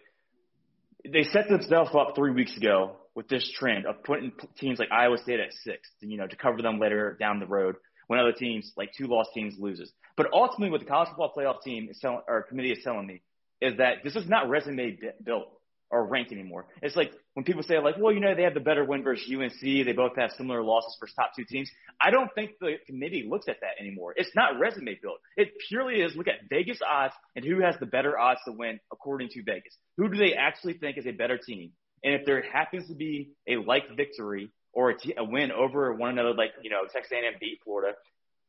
they 1.04 1.24
set 1.24 1.48
themselves 1.48 1.90
up 1.92 2.14
three 2.14 2.30
weeks 2.30 2.56
ago 2.56 2.98
with 3.16 3.26
this 3.26 3.52
trend 3.58 3.84
of 3.84 4.04
putting 4.04 4.30
teams 4.60 4.78
like 4.78 4.92
Iowa 4.92 5.18
State 5.18 5.40
at 5.40 5.52
six, 5.64 5.88
you 5.98 6.18
know, 6.18 6.28
to 6.28 6.36
cover 6.36 6.62
them 6.62 6.78
later 6.78 7.16
down 7.18 7.40
the 7.40 7.48
road 7.48 7.74
when 8.06 8.20
other 8.20 8.30
teams, 8.30 8.70
like 8.76 8.92
two 8.96 9.08
lost 9.08 9.30
teams, 9.34 9.56
loses. 9.58 9.90
But 10.16 10.28
ultimately, 10.32 10.70
what 10.70 10.78
the 10.78 10.86
college 10.86 11.08
football 11.08 11.32
playoff 11.36 11.60
team 11.62 11.88
is 11.90 11.98
telling, 11.98 12.20
or 12.28 12.42
committee 12.42 12.70
is 12.70 12.84
telling 12.84 13.08
me 13.08 13.22
is 13.60 13.78
that 13.78 14.04
this 14.04 14.14
is 14.14 14.28
not 14.28 14.48
resume 14.48 15.00
built 15.24 15.48
or 15.90 16.06
ranked 16.06 16.30
anymore. 16.30 16.66
It's 16.80 16.94
like 16.94 17.10
when 17.34 17.44
people 17.44 17.62
say 17.62 17.78
like, 17.78 17.96
well, 17.98 18.12
you 18.12 18.20
know, 18.20 18.34
they 18.34 18.42
have 18.42 18.54
the 18.54 18.60
better 18.60 18.84
win 18.84 19.02
versus 19.02 19.30
UNC. 19.32 19.60
They 19.60 19.92
both 19.92 20.16
have 20.16 20.32
similar 20.32 20.62
losses 20.62 20.96
for 20.98 21.08
top 21.16 21.32
two 21.34 21.44
teams. 21.44 21.70
I 22.00 22.10
don't 22.10 22.30
think 22.34 22.52
the 22.60 22.76
committee 22.86 23.26
looks 23.28 23.48
at 23.48 23.60
that 23.60 23.80
anymore. 23.80 24.12
It's 24.16 24.34
not 24.34 24.58
resume 24.58 24.98
built. 25.00 25.18
It 25.36 25.52
purely 25.68 26.02
is 26.02 26.14
look 26.14 26.28
at 26.28 26.48
Vegas 26.50 26.78
odds 26.86 27.14
and 27.34 27.44
who 27.44 27.60
has 27.62 27.74
the 27.80 27.86
better 27.86 28.18
odds 28.18 28.40
to 28.46 28.52
win 28.52 28.80
according 28.92 29.30
to 29.30 29.42
Vegas. 29.42 29.74
Who 29.96 30.08
do 30.08 30.18
they 30.18 30.34
actually 30.34 30.74
think 30.74 30.98
is 30.98 31.06
a 31.06 31.12
better 31.12 31.38
team? 31.38 31.72
And 32.04 32.14
if 32.14 32.26
there 32.26 32.42
happens 32.42 32.88
to 32.88 32.94
be 32.94 33.30
a 33.48 33.56
like 33.56 33.84
victory 33.96 34.50
or 34.72 34.90
a, 34.90 34.98
t- 34.98 35.14
a 35.16 35.24
win 35.24 35.52
over 35.52 35.94
one 35.94 36.10
another, 36.10 36.34
like, 36.34 36.50
you 36.62 36.70
know, 36.70 36.82
Texas 36.92 37.12
A&M 37.12 37.34
beat 37.40 37.60
Florida, 37.64 37.96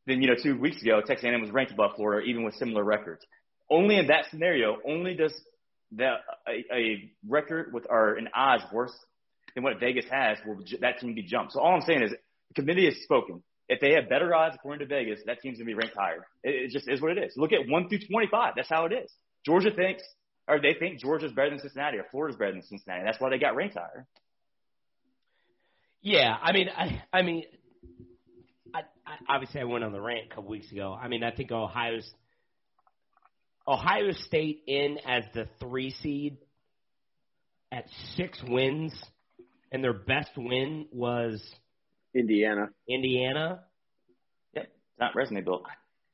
then, 0.08 0.22
you 0.22 0.28
know, 0.28 0.36
two 0.41 0.60
weeks 0.60 0.82
ago, 0.82 1.02
Texas 1.06 1.24
A&M 1.24 1.41
was 1.41 1.52
ranked 1.52 1.72
above 1.72 1.91
Florida, 1.96 2.28
even 2.28 2.43
with 2.43 2.56
similar 2.56 2.84
records. 2.84 3.26
Only 3.69 3.98
in 3.98 4.08
that 4.08 4.26
scenario, 4.30 4.78
only 4.86 5.15
does 5.15 5.34
that 5.97 6.21
a, 6.47 6.75
a 6.75 7.12
record 7.27 7.73
with 7.73 7.86
or 7.89 8.15
an 8.15 8.29
odds 8.34 8.63
worse 8.71 8.93
than 9.56 9.63
what 9.63 9.79
Vegas 9.79 10.06
has 10.12 10.38
will 10.45 10.58
that 10.82 10.99
team 10.99 11.13
be 11.13 11.23
jumped. 11.23 11.53
So 11.53 11.60
all 11.60 11.73
I'm 11.73 11.82
saying 11.82 12.03
is 12.03 12.12
the 12.12 12.53
committee 12.53 12.86
has 12.86 12.95
spoken. 13.03 13.43
If 13.69 13.79
they 13.79 13.93
have 13.93 14.10
better 14.10 14.34
odds 14.36 14.56
according 14.56 14.88
to 14.88 14.93
Vegas, 14.93 15.21
that 15.25 15.41
team's 15.41 15.58
gonna 15.58 15.67
be 15.67 15.73
ranked 15.73 15.95
higher. 15.95 16.27
It, 16.43 16.65
it 16.65 16.71
just 16.71 16.88
is 16.88 17.01
what 17.01 17.17
it 17.17 17.23
is. 17.23 17.34
Look 17.38 17.53
at 17.53 17.67
one 17.67 17.89
through 17.89 17.99
25. 18.10 18.53
That's 18.56 18.69
how 18.69 18.86
it 18.86 18.93
is. 18.93 19.12
Georgia 19.45 19.71
thinks, 19.71 20.03
or 20.47 20.60
they 20.60 20.73
think 20.73 20.99
Georgia's 20.99 21.32
better 21.32 21.49
than 21.49 21.60
Cincinnati, 21.60 21.97
or 21.97 22.06
Florida's 22.12 22.38
better 22.38 22.51
than 22.51 22.63
Cincinnati. 22.63 23.03
That's 23.06 23.19
why 23.19 23.29
they 23.29 23.38
got 23.38 23.56
ranked 23.56 23.75
higher. 23.75 24.06
Yeah, 26.01 26.36
I 26.41 26.51
mean, 26.51 26.67
I, 26.69 27.03
I 27.13 27.21
mean, 27.21 27.43
I, 28.75 28.82
I, 29.06 29.36
obviously 29.36 29.62
I 29.62 29.63
went 29.63 29.86
on 29.86 29.93
the 29.93 30.01
rant 30.01 30.25
a 30.29 30.36
couple 30.36 30.49
weeks 30.49 30.69
ago. 30.71 30.97
I 31.01 31.08
mean, 31.08 31.23
I 31.23 31.32
think 31.32 31.51
Ohio's 31.51 32.10
Ohio 33.67 34.12
State 34.12 34.63
in 34.67 34.97
as 35.08 35.23
the 35.34 35.47
three 35.60 35.91
seed 35.91 36.38
at 37.71 37.86
six 38.15 38.41
wins, 38.47 38.93
and 39.71 39.84
their 39.84 39.93
best 39.93 40.32
win 40.36 40.88
was 40.91 41.41
Indiana. 42.13 42.69
Indiana. 42.89 43.63
Yep, 44.54 44.67
not 44.99 45.15
resume 45.15 45.41
built. 45.41 45.63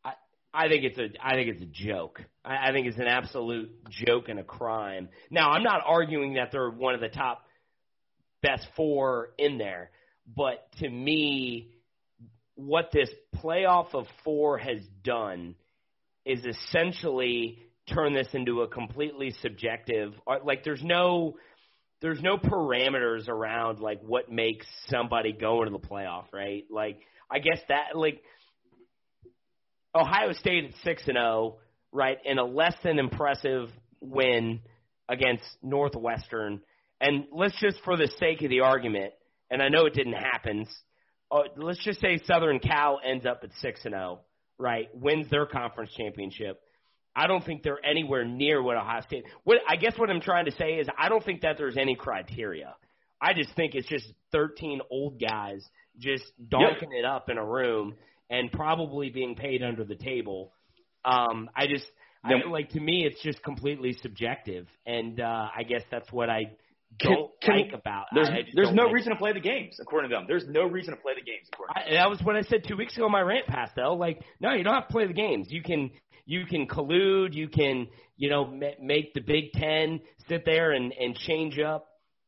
I, 0.06 0.14
I 0.54 0.68
think 0.68 0.84
it's 0.84 0.98
a 1.00 1.10
I 1.22 1.34
think 1.34 1.50
it's 1.50 1.62
a 1.62 1.66
joke. 1.66 2.22
I, 2.46 2.70
I 2.70 2.72
think 2.72 2.88
it's 2.88 2.98
an 2.98 3.08
absolute 3.08 3.72
joke 3.90 4.30
and 4.30 4.40
a 4.40 4.44
crime. 4.44 5.10
Now 5.32 5.50
I'm 5.50 5.64
not 5.64 5.82
arguing 5.86 6.36
that 6.36 6.52
they're 6.52 6.70
one 6.70 6.94
of 6.94 7.02
the 7.02 7.10
top 7.10 7.44
best 8.44 8.68
four 8.76 9.32
in 9.40 9.58
there, 9.58 9.90
but 10.34 10.72
to 10.80 10.90
me, 10.90 11.72
what 12.54 12.92
this 12.94 13.10
playoff 13.38 13.96
of 13.96 14.06
four 14.24 14.60
has 14.60 14.80
done– 15.04 15.56
is 16.26 16.46
essentially 16.46 17.60
turn 17.94 18.14
this 18.14 18.28
into 18.34 18.62
a 18.62 18.68
completely 18.68 19.34
subjective 19.42 20.14
uh, 20.28 20.36
like 20.44 20.64
there's 20.64 20.84
no 20.84 21.36
there's 22.02 22.22
no 22.22 22.38
parameters 22.38 23.28
around 23.28 23.80
like 23.80 24.02
what 24.02 24.32
makes 24.32 24.66
somebody 24.88 25.34
go 25.34 25.64
into 25.64 25.72
the 25.72 25.86
playoff, 25.86 26.26
right? 26.32 26.64
Like 26.70 27.00
I 27.30 27.40
guess 27.40 27.60
that 27.68 27.96
like 27.96 28.22
Ohio 29.94 30.34
State 30.34 30.66
at 30.66 30.72
6 30.84 31.04
and 31.08 31.18
0, 31.18 31.58
right? 31.92 32.18
In 32.24 32.38
a 32.38 32.44
less 32.44 32.76
than 32.84 33.00
impressive 33.00 33.70
win 34.00 34.62
against 35.10 35.44
Northwestern. 35.62 36.62
And 37.02 37.26
let's 37.34 37.60
just 37.60 37.78
for 37.84 37.98
the 37.98 38.10
sake 38.20 38.42
of 38.44 38.50
the 38.50 38.62
argument, 38.62 39.14
and 39.50 39.62
I 39.62 39.70
know 39.70 39.86
it 39.86 39.94
didn't 39.94 40.14
happen, 40.14 40.68
uh, 41.32 41.44
let's 41.58 41.84
just 41.84 42.00
say 42.00 42.20
Southern 42.26 42.60
Cal 42.60 43.00
ends 43.06 43.26
up 43.26 43.42
at 43.44 43.50
6 43.62 43.82
and 43.86 43.94
0 43.94 44.20
right, 44.60 44.90
wins 44.94 45.30
their 45.30 45.46
conference 45.46 45.92
championship. 45.98 46.62
I 47.16 47.28
don't 47.28 47.44
think 47.44 47.64
they're 47.64 47.84
anywhere 47.84 48.24
near 48.24 48.62
what 48.62 48.78
Ohio 48.78 49.02
State. 49.02 49.24
What 49.44 49.58
I 49.68 49.78
guess 49.78 49.98
what 49.98 50.10
I'm 50.10 50.22
trying 50.22 50.46
to 50.46 50.52
say 50.52 50.74
is 50.76 50.88
I 50.98 51.10
don't 51.10 51.24
think 51.24 51.42
that 51.42 51.58
there's 51.58 51.78
any 51.78 51.96
criteria. 51.96 52.76
I 53.22 53.34
just 53.34 53.54
think 53.56 53.76
it's 53.76 53.88
just 53.88 54.06
13 54.32 54.82
old 54.90 55.20
guys 55.20 55.68
just 55.98 56.24
donking 56.42 56.94
yep. 56.94 57.00
it 57.00 57.06
up 57.06 57.30
in 57.30 57.38
a 57.38 57.46
room 57.46 57.96
and 58.30 58.52
probably 58.52 59.10
being 59.10 59.36
paid 59.36 59.64
under 59.64 59.84
the 59.84 59.96
table. 59.96 60.54
Um, 61.04 61.50
I 61.56 61.68
just 61.68 61.86
I, 62.24 62.34
like 62.48 62.70
to 62.72 62.80
me 62.80 63.06
it's 63.06 63.22
just 63.22 63.42
completely 63.44 63.98
subjective, 64.02 64.68
and 64.86 65.20
uh, 65.20 65.48
I 65.56 65.64
guess 65.64 65.82
that's 65.90 66.12
what 66.12 66.30
I 66.30 66.52
don't 66.98 67.32
can, 67.42 67.58
like 67.58 67.74
about. 67.74 68.06
There's, 68.14 68.30
there's 68.56 68.74
no 68.74 68.86
like 68.86 68.94
reason 68.94 69.12
to 69.12 69.18
play 69.18 69.34
the 69.34 69.40
games 69.40 69.78
according 69.80 70.10
to 70.10 70.16
them. 70.16 70.26
There's 70.28 70.46
no 70.48 70.64
reason 70.64 70.96
to 70.96 71.00
play 71.00 71.14
the 71.16 71.22
games. 71.22 71.48
I, 71.70 71.94
that 71.94 72.10
was 72.10 72.22
what 72.24 72.36
I 72.36 72.42
said 72.42 72.64
two 72.68 72.76
weeks 72.76 72.96
ago. 72.98 73.08
My 73.10 73.22
rant, 73.22 73.48
Pastel. 73.48 73.98
Like, 73.98 74.22
no, 74.40 74.54
you 74.54 74.64
don't 74.64 74.74
have 74.74 74.88
to 74.88 74.92
play 74.92 75.08
the 75.08 75.14
games. 75.14 75.48
You 75.50 75.62
can 75.62 75.92
you 76.26 76.46
can 76.46 76.68
collude. 76.68 77.34
You 77.34 77.48
can 77.48 77.88
you 78.18 78.30
know 78.30 78.46
ma- 78.46 78.80
make 78.82 79.14
the 79.14 79.22
Big 79.22 79.52
Ten 79.54 80.02
sit 80.28 80.46
there 80.46 80.72
and 80.72 80.92
and 80.94 81.16
change 81.16 81.60
up 81.60 81.88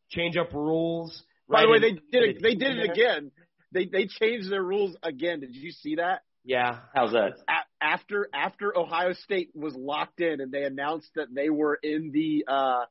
change 0.10 0.38
up 0.38 0.54
rules. 0.54 1.24
By 1.50 1.63
the 1.63 1.69
way, 1.69 1.80
they 1.80 1.91
did 1.91 2.36
it. 2.38 2.41
They 2.41 2.56
did 2.56 2.78
it 2.78 2.89
again. 2.91 3.32
They 3.74 3.86
they 3.86 4.08
changed 4.08 4.52
their 4.52 4.63
rules 4.63 4.95
again. 5.04 5.39
Did 5.39 5.56
you 5.56 5.71
see 5.71 5.95
that? 5.95 6.21
Yeah. 6.43 6.80
How's 6.93 7.12
that? 7.12 7.34
A- 7.47 7.84
after 7.84 8.30
after 8.34 8.78
Ohio 8.78 9.13
State 9.13 9.50
was 9.54 9.76
locked 9.76 10.21
in 10.21 10.41
and 10.41 10.52
they 10.52 10.63
announced 10.63 11.10
that 11.15 11.28
they 11.34 11.50
were 11.50 11.78
in 11.82 12.12
the 12.12 12.45
uh, 12.47 12.86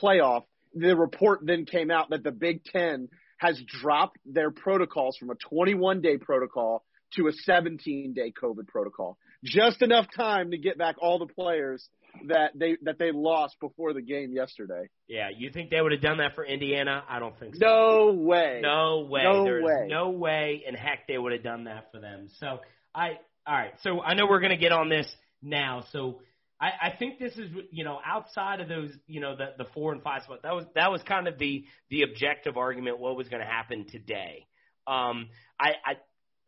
playoff 0.00 0.44
the 0.74 0.96
report 0.96 1.40
then 1.42 1.66
came 1.66 1.90
out 1.90 2.10
that 2.10 2.22
the 2.22 2.32
Big 2.32 2.64
Ten 2.64 3.08
has 3.38 3.60
dropped 3.66 4.18
their 4.24 4.50
protocols 4.50 5.16
from 5.16 5.30
a 5.30 5.34
21 5.34 6.00
day 6.00 6.18
protocol 6.18 6.84
to 7.14 7.28
a 7.28 7.32
17 7.32 8.12
day 8.14 8.32
COVID 8.32 8.66
protocol. 8.66 9.18
Just 9.44 9.82
enough 9.82 10.06
time 10.16 10.50
to 10.52 10.58
get 10.58 10.78
back 10.78 10.96
all 10.98 11.18
the 11.18 11.26
players 11.26 11.86
that 12.28 12.52
they 12.54 12.76
that 12.82 12.98
they 12.98 13.10
lost 13.12 13.56
before 13.60 13.92
the 13.92 14.00
game 14.00 14.32
yesterday. 14.32 14.88
Yeah, 15.08 15.28
you 15.36 15.50
think 15.50 15.70
they 15.70 15.80
would 15.80 15.92
have 15.92 16.00
done 16.00 16.18
that 16.18 16.34
for 16.34 16.44
Indiana? 16.44 17.02
I 17.08 17.18
don't 17.18 17.38
think 17.38 17.56
so. 17.56 17.60
No 17.60 18.12
way. 18.12 18.60
No 18.62 19.06
way. 19.08 19.22
No 19.24 19.44
There's 19.44 19.64
way. 19.64 19.86
no 19.88 20.10
way 20.10 20.62
in 20.66 20.74
heck 20.74 21.06
they 21.06 21.18
would 21.18 21.32
have 21.32 21.42
done 21.42 21.64
that 21.64 21.90
for 21.92 22.00
them. 22.00 22.28
So 22.38 22.60
I 22.94 23.18
all 23.46 23.54
right. 23.54 23.74
So 23.82 24.00
I 24.00 24.14
know 24.14 24.26
we're 24.28 24.40
gonna 24.40 24.56
get 24.56 24.72
on 24.72 24.88
this 24.88 25.12
now. 25.42 25.84
So 25.92 26.20
I, 26.64 26.86
I 26.86 26.96
think 26.96 27.18
this 27.18 27.34
is 27.34 27.50
you 27.70 27.84
know 27.84 28.00
outside 28.04 28.60
of 28.60 28.68
those 28.68 28.90
you 29.06 29.20
know 29.20 29.36
the 29.36 29.52
the 29.58 29.68
four 29.74 29.92
and 29.92 30.02
five 30.02 30.22
spot 30.22 30.40
that 30.42 30.54
was 30.54 30.64
that 30.74 30.90
was 30.90 31.02
kind 31.02 31.28
of 31.28 31.38
the 31.38 31.66
the 31.90 32.02
objective 32.02 32.56
argument 32.56 32.98
what 32.98 33.16
was 33.16 33.28
going 33.28 33.42
to 33.42 33.48
happen 33.48 33.86
today. 33.90 34.46
Um, 34.86 35.28
I, 35.60 35.72
I 35.84 35.94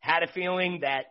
had 0.01 0.23
a 0.23 0.29
feeling 0.29 0.81
that 0.81 1.07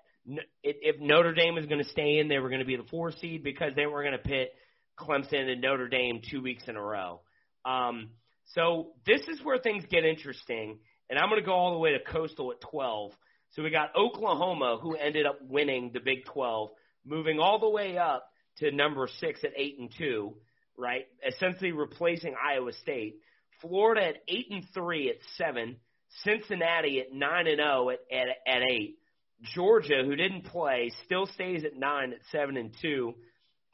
if 0.63 0.99
Notre 0.99 1.33
Dame 1.33 1.53
was 1.53 1.67
going 1.67 1.83
to 1.83 1.89
stay 1.89 2.17
in, 2.17 2.29
they 2.29 2.39
were 2.39 2.49
going 2.49 2.61
to 2.61 2.65
be 2.65 2.77
the 2.77 2.87
four 2.89 3.11
seed 3.11 3.43
because 3.43 3.73
they 3.75 3.85
were 3.85 4.01
going 4.01 4.13
to 4.13 4.19
pit 4.19 4.53
Clemson 4.99 5.51
and 5.51 5.61
Notre 5.61 5.87
Dame 5.87 6.21
two 6.27 6.41
weeks 6.41 6.63
in 6.67 6.75
a 6.75 6.81
row. 6.81 7.21
Um, 7.63 8.09
so 8.53 8.93
this 9.05 9.21
is 9.27 9.39
where 9.43 9.59
things 9.59 9.83
get 9.89 10.03
interesting, 10.03 10.79
and 11.11 11.19
I'm 11.19 11.29
going 11.29 11.41
to 11.41 11.45
go 11.45 11.53
all 11.53 11.73
the 11.73 11.79
way 11.79 11.91
to 11.91 11.99
Coastal 12.11 12.51
at 12.51 12.61
12. 12.61 13.11
So 13.51 13.61
we 13.61 13.69
got 13.69 13.95
Oklahoma, 13.95 14.79
who 14.81 14.95
ended 14.95 15.27
up 15.27 15.39
winning 15.47 15.91
the 15.93 15.99
Big 15.99 16.25
12, 16.25 16.71
moving 17.05 17.39
all 17.39 17.59
the 17.59 17.69
way 17.69 17.97
up 17.97 18.29
to 18.57 18.71
number 18.71 19.07
six 19.19 19.43
at 19.43 19.51
eight 19.57 19.77
and 19.79 19.91
two, 19.97 20.35
right? 20.77 21.05
Essentially 21.27 21.71
replacing 21.71 22.35
Iowa 22.41 22.73
State. 22.81 23.17
Florida 23.61 24.09
at 24.09 24.15
eight 24.27 24.47
and 24.51 24.63
three 24.73 25.09
at 25.09 25.17
seven. 25.37 25.77
Cincinnati 26.23 27.01
at 27.01 27.13
nine 27.13 27.47
and 27.47 27.57
zero 27.57 27.89
at, 27.89 27.99
at 28.11 28.27
at 28.47 28.61
eight. 28.69 28.97
Georgia, 29.53 30.03
who 30.05 30.15
didn't 30.15 30.45
play, 30.45 30.91
still 31.05 31.25
stays 31.27 31.63
at 31.65 31.75
nine 31.75 32.13
at 32.13 32.19
seven 32.31 32.57
and 32.57 32.73
two. 32.81 33.13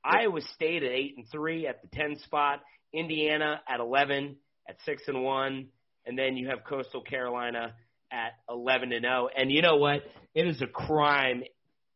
Iowa 0.04 0.42
State 0.56 0.84
at 0.84 0.92
eight 0.92 1.16
and 1.18 1.26
three 1.32 1.68
at 1.68 1.82
the 1.82 1.88
ten 1.88 2.18
spot. 2.20 2.62
Indiana 2.94 3.62
at 3.68 3.80
eleven 3.80 4.38
at 4.68 4.78
six 4.86 5.04
and 5.08 5.24
one, 5.24 5.68
and 6.06 6.18
then 6.18 6.36
you 6.36 6.50
have 6.50 6.64
Coastal 6.68 7.02
Carolina 7.02 7.74
at 8.12 8.34
eleven 8.50 8.92
and 8.92 9.04
zero. 9.04 9.30
And 9.36 9.52
you 9.52 9.62
know 9.62 9.78
what? 9.78 10.02
It 10.34 10.48
is 10.48 10.62
a 10.62 10.68
crime 10.68 11.44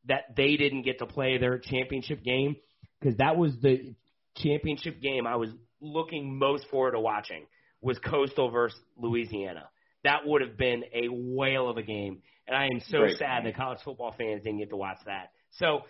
that 0.07 0.35
they 0.35 0.55
didn't 0.55 0.83
get 0.83 0.99
to 0.99 1.05
play 1.05 1.37
their 1.37 1.57
championship 1.57 2.23
game 2.23 2.55
because 2.99 3.17
that 3.17 3.37
was 3.37 3.53
the 3.61 3.93
championship 4.37 5.01
game 5.01 5.27
I 5.27 5.35
was 5.35 5.49
looking 5.81 6.37
most 6.37 6.67
forward 6.69 6.91
to 6.91 6.99
watching 6.99 7.45
was 7.81 7.97
Coastal 7.99 8.49
versus 8.49 8.79
Louisiana. 8.97 9.69
That 10.03 10.25
would 10.25 10.41
have 10.41 10.57
been 10.57 10.83
a 10.93 11.07
whale 11.09 11.69
of 11.69 11.77
a 11.77 11.83
game, 11.83 12.21
and 12.47 12.55
I 12.55 12.65
am 12.65 12.79
so 12.89 12.99
Great. 12.99 13.17
sad 13.17 13.45
that 13.45 13.55
college 13.55 13.79
football 13.83 14.13
fans 14.17 14.43
didn't 14.43 14.59
get 14.59 14.69
to 14.69 14.75
watch 14.75 14.99
that. 15.05 15.31
So, 15.51 15.81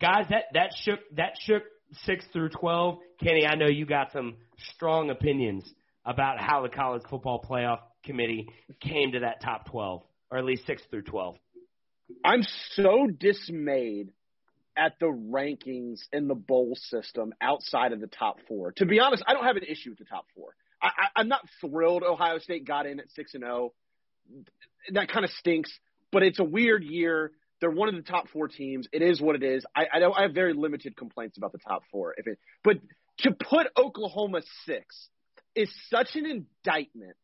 guys, 0.00 0.26
that 0.30 0.44
that 0.54 0.70
shook 0.84 1.00
that 1.16 1.32
shook 1.40 1.62
six 2.04 2.24
through 2.32 2.50
twelve. 2.50 2.98
Kenny, 3.22 3.46
I 3.46 3.56
know 3.56 3.66
you 3.66 3.86
got 3.86 4.12
some 4.12 4.36
strong 4.74 5.10
opinions 5.10 5.64
about 6.04 6.40
how 6.40 6.62
the 6.62 6.68
college 6.68 7.02
football 7.10 7.44
playoff 7.48 7.80
committee 8.04 8.48
came 8.80 9.12
to 9.12 9.20
that 9.20 9.42
top 9.42 9.68
twelve, 9.68 10.02
or 10.30 10.38
at 10.38 10.44
least 10.44 10.66
six 10.66 10.82
through 10.90 11.02
twelve. 11.02 11.36
I'm 12.24 12.42
so 12.74 13.06
dismayed 13.18 14.12
at 14.80 14.98
the 14.98 15.06
rankings 15.06 16.00
in 16.10 16.26
the 16.26 16.34
bowl 16.34 16.74
system 16.74 17.34
outside 17.40 17.92
of 17.92 18.00
the 18.00 18.06
top 18.06 18.38
four. 18.48 18.72
To 18.76 18.86
be 18.86 18.98
honest, 18.98 19.22
I 19.26 19.34
don't 19.34 19.44
have 19.44 19.56
an 19.56 19.64
issue 19.64 19.90
with 19.90 19.98
the 19.98 20.06
top 20.06 20.24
four. 20.34 20.54
I, 20.82 20.86
I, 20.86 21.20
I'm 21.20 21.28
not 21.28 21.42
thrilled 21.60 22.02
Ohio 22.02 22.38
State 22.38 22.66
got 22.66 22.86
in 22.86 22.98
at 22.98 23.10
six 23.10 23.34
and 23.34 23.44
zero. 23.44 23.74
That 24.92 25.10
kind 25.10 25.26
of 25.26 25.30
stinks, 25.32 25.70
but 26.10 26.22
it's 26.22 26.38
a 26.38 26.44
weird 26.44 26.82
year. 26.82 27.32
They're 27.60 27.70
one 27.70 27.90
of 27.90 27.94
the 27.94 28.10
top 28.10 28.30
four 28.30 28.48
teams. 28.48 28.88
It 28.90 29.02
is 29.02 29.20
what 29.20 29.36
it 29.36 29.42
is. 29.42 29.66
I, 29.76 29.86
I 29.92 29.98
don't. 29.98 30.16
I 30.16 30.22
have 30.22 30.32
very 30.32 30.54
limited 30.54 30.96
complaints 30.96 31.36
about 31.36 31.52
the 31.52 31.58
top 31.58 31.82
four. 31.92 32.14
If 32.16 32.26
it, 32.26 32.38
but 32.64 32.78
to 33.18 33.32
put 33.32 33.66
Oklahoma 33.76 34.40
six 34.64 35.08
is 35.54 35.70
such 35.90 36.16
an 36.16 36.24
indictment 36.24 37.16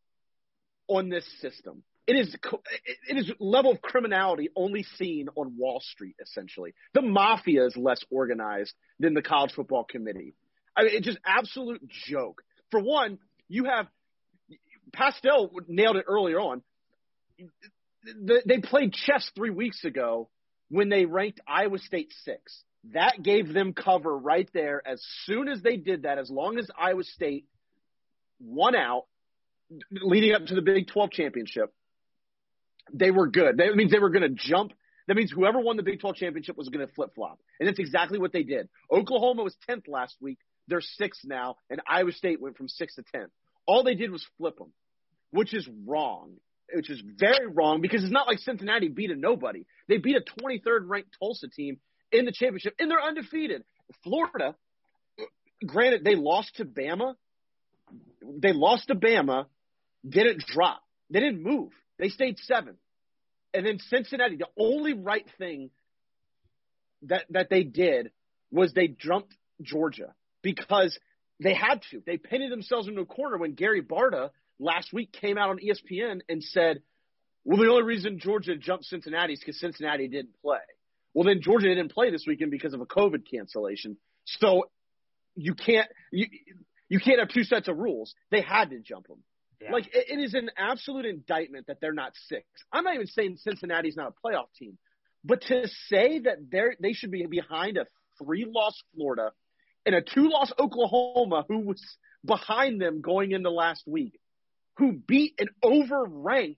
on 0.89 1.09
this 1.09 1.25
system. 1.41 1.83
It 2.07 2.15
is 2.15 2.37
it 3.09 3.17
is 3.17 3.33
level 3.41 3.73
of 3.73 3.83
criminality 3.83 4.49
only 4.55 4.85
seen 4.97 5.29
on 5.35 5.57
Wall 5.59 5.81
Street. 5.81 6.15
Essentially, 6.23 6.73
the 6.95 7.03
mafia 7.03 7.67
is 7.67 7.77
less 7.77 8.01
organized 8.11 8.73
than 9.01 9.15
the 9.15 9.23
college 9.23 9.53
football 9.53 9.85
committee. 9.85 10.35
I 10.77 10.85
mean, 10.85 10.93
it's 10.95 11.07
just 11.07 11.19
absolute 11.27 11.83
joke. 11.89 12.43
For 12.71 12.81
one, 12.81 13.19
you 13.49 13.65
have 13.65 13.87
Pastel 14.93 15.51
nailed 15.67 15.97
it 15.97 16.05
earlier 16.07 16.39
on. 16.39 16.63
They 18.25 18.59
played 18.59 18.93
chess 18.93 19.29
three 19.35 19.51
weeks 19.51 19.85
ago 19.85 20.29
when 20.69 20.89
they 20.89 21.07
ranked 21.07 21.41
Iowa 21.47 21.79
State 21.79 22.13
six. 22.25 22.63
That 22.93 23.21
gave 23.21 23.53
them 23.53 23.73
cover 23.73 24.17
right 24.17 24.49
there. 24.55 24.81
As 24.87 25.05
soon 25.25 25.49
as 25.49 25.61
they 25.61 25.77
did 25.77 26.03
that, 26.03 26.19
as 26.19 26.31
long 26.31 26.59
as 26.59 26.71
Iowa 26.79 27.03
State 27.03 27.47
won 28.39 28.77
out, 28.77 29.07
leading 29.91 30.35
up 30.35 30.47
to 30.47 30.55
the 30.55 30.63
Big 30.63 30.87
12 30.87 31.11
championship, 31.11 31.73
they 32.93 33.11
were 33.11 33.29
good. 33.29 33.59
That 33.59 33.75
means 33.75 33.91
they 33.91 33.99
were 33.99 34.11
going 34.11 34.23
to 34.23 34.37
jump. 34.37 34.73
That 35.09 35.17
means 35.17 35.31
whoever 35.31 35.61
won 35.61 35.77
the 35.77 35.83
Big 35.83 36.01
12 36.01 36.17
championship 36.17 36.57
was 36.57 36.69
going 36.69 36.87
to 36.87 36.93
flip 36.93 37.15
flop. 37.15 37.39
And 37.61 37.69
that's 37.69 37.79
exactly 37.79 38.19
what 38.19 38.33
they 38.33 38.43
did. 38.43 38.69
Oklahoma 38.91 39.43
was 39.43 39.55
10th 39.69 39.89
last 39.89 40.17
week. 40.21 40.39
They're 40.69 40.81
sixth 40.81 41.23
now, 41.25 41.57
and 41.71 41.81
Iowa 41.89 42.11
State 42.13 42.41
went 42.41 42.57
from 42.57 42.69
sixth 42.69 42.97
to 42.97 43.05
10th. 43.17 43.31
All 43.67 43.85
they 43.85 43.95
did 43.95 44.11
was 44.11 44.27
flip 44.37 44.59
them, 44.59 44.73
which 45.31 45.55
is 45.55 45.69
wrong. 45.87 46.33
Which 46.75 46.91
is 46.91 47.01
very 47.01 47.47
wrong 47.47 47.81
because 47.81 48.03
it's 48.03 48.13
not 48.13 48.27
like 48.27 48.41
Cincinnati 48.41 48.89
beat 48.89 49.13
a 49.13 49.15
nobody. 49.15 49.65
They 49.89 49.99
beat 49.99 50.17
a 50.17 50.41
23rd 50.43 50.89
ranked 50.89 51.17
Tulsa 51.21 51.47
team 51.47 51.79
in 52.11 52.25
the 52.25 52.33
championship, 52.33 52.75
and 52.81 52.91
they're 52.91 53.01
undefeated. 53.01 53.63
Florida, 54.03 54.57
granted, 55.65 56.05
they 56.05 56.17
lost 56.17 56.57
to 56.57 56.65
Bama. 56.65 57.15
They 58.21 58.53
lost 58.53 58.89
to 58.89 58.97
Bama, 58.97 59.47
didn't 60.09 60.45
drop. 60.47 60.83
They 61.11 61.21
didn't 61.21 61.43
move. 61.43 61.71
They 61.99 62.09
stayed 62.09 62.39
seven. 62.39 62.77
And 63.55 63.65
then 63.65 63.79
Cincinnati, 63.79 64.37
the 64.37 64.49
only 64.59 64.93
right 64.93 65.27
thing 65.39 65.71
that 67.03 67.25
that 67.31 67.49
they 67.49 67.63
did 67.63 68.11
was 68.51 68.73
they 68.73 68.89
jumped 68.89 69.35
Georgia 69.63 70.15
because 70.43 70.99
they 71.43 71.55
had 71.55 71.83
to. 71.91 72.03
They 72.05 72.17
painted 72.17 72.51
themselves 72.51 72.89
into 72.89 73.01
a 73.01 73.07
corner 73.07 73.39
when 73.39 73.55
Gary 73.55 73.83
Barta 73.83 74.31
last 74.59 74.93
week 74.93 75.13
came 75.13 75.39
out 75.39 75.51
on 75.51 75.59
ESPN 75.59 76.21
and 76.29 76.43
said, 76.43 76.83
"Well, 77.45 77.59
the 77.59 77.71
only 77.71 77.83
reason 77.83 78.19
Georgia 78.19 78.57
jumped 78.57 78.85
Cincinnati 78.85 79.35
is 79.35 79.41
because 79.41 79.59
Cincinnati 79.59 80.09
didn't 80.09 80.41
play." 80.43 80.59
Well, 81.15 81.25
then 81.25 81.41
Georgia 81.41 81.69
didn't 81.69 81.93
play 81.93 82.11
this 82.11 82.27
weekend 82.27 82.51
because 82.51 82.75
of 82.75 82.81
a 82.81 82.87
COVID 82.87 83.29
cancellation. 83.31 83.97
So 84.25 84.69
you 85.35 85.55
can't 85.55 85.89
you 86.13 86.27
you 86.89 87.01
can't 87.01 87.21
have 87.21 87.29
two 87.29 87.45
sets 87.45 87.69
of 87.69 87.79
rules. 87.79 88.15
They 88.31 88.43
had 88.43 88.71
to 88.71 88.81
jump 88.81 89.09
them. 89.09 89.23
Yeah. 89.61 89.73
Like 89.73 89.87
it, 89.95 90.07
it 90.09 90.23
is 90.23 90.35
an 90.35 90.51
absolute 90.57 91.07
indictment 91.07 91.67
that 91.69 91.79
they're 91.81 91.93
not 91.93 92.13
six. 92.29 92.45
I'm 92.73 92.85
not 92.85 92.95
even 92.95 93.07
saying 93.07 93.39
Cincinnati's 93.39 93.97
not 93.97 94.13
a 94.13 94.27
playoff 94.27 94.53
team, 94.59 94.79
but 95.25 95.43
to 95.43 95.69
say 95.89 96.21
that 96.21 96.51
they're 96.51 96.75
they 96.81 96.93
should 96.93 97.11
be 97.11 97.27
behind 97.27 97.77
a 97.77 97.87
three 98.23 98.47
loss 98.49 98.81
Florida 98.95 99.31
and 99.85 99.95
a 99.95 100.03
two 100.03 100.29
loss 100.29 100.53
Oklahoma 100.59 101.45
who 101.49 101.61
was 101.61 101.83
behind 102.25 102.81
them 102.81 103.01
going 103.01 103.33
into 103.33 103.51
last 103.51 103.83
week, 103.87 104.19
who 104.79 104.93
beat 104.93 105.35
an 105.39 105.49
overranked 105.65 106.57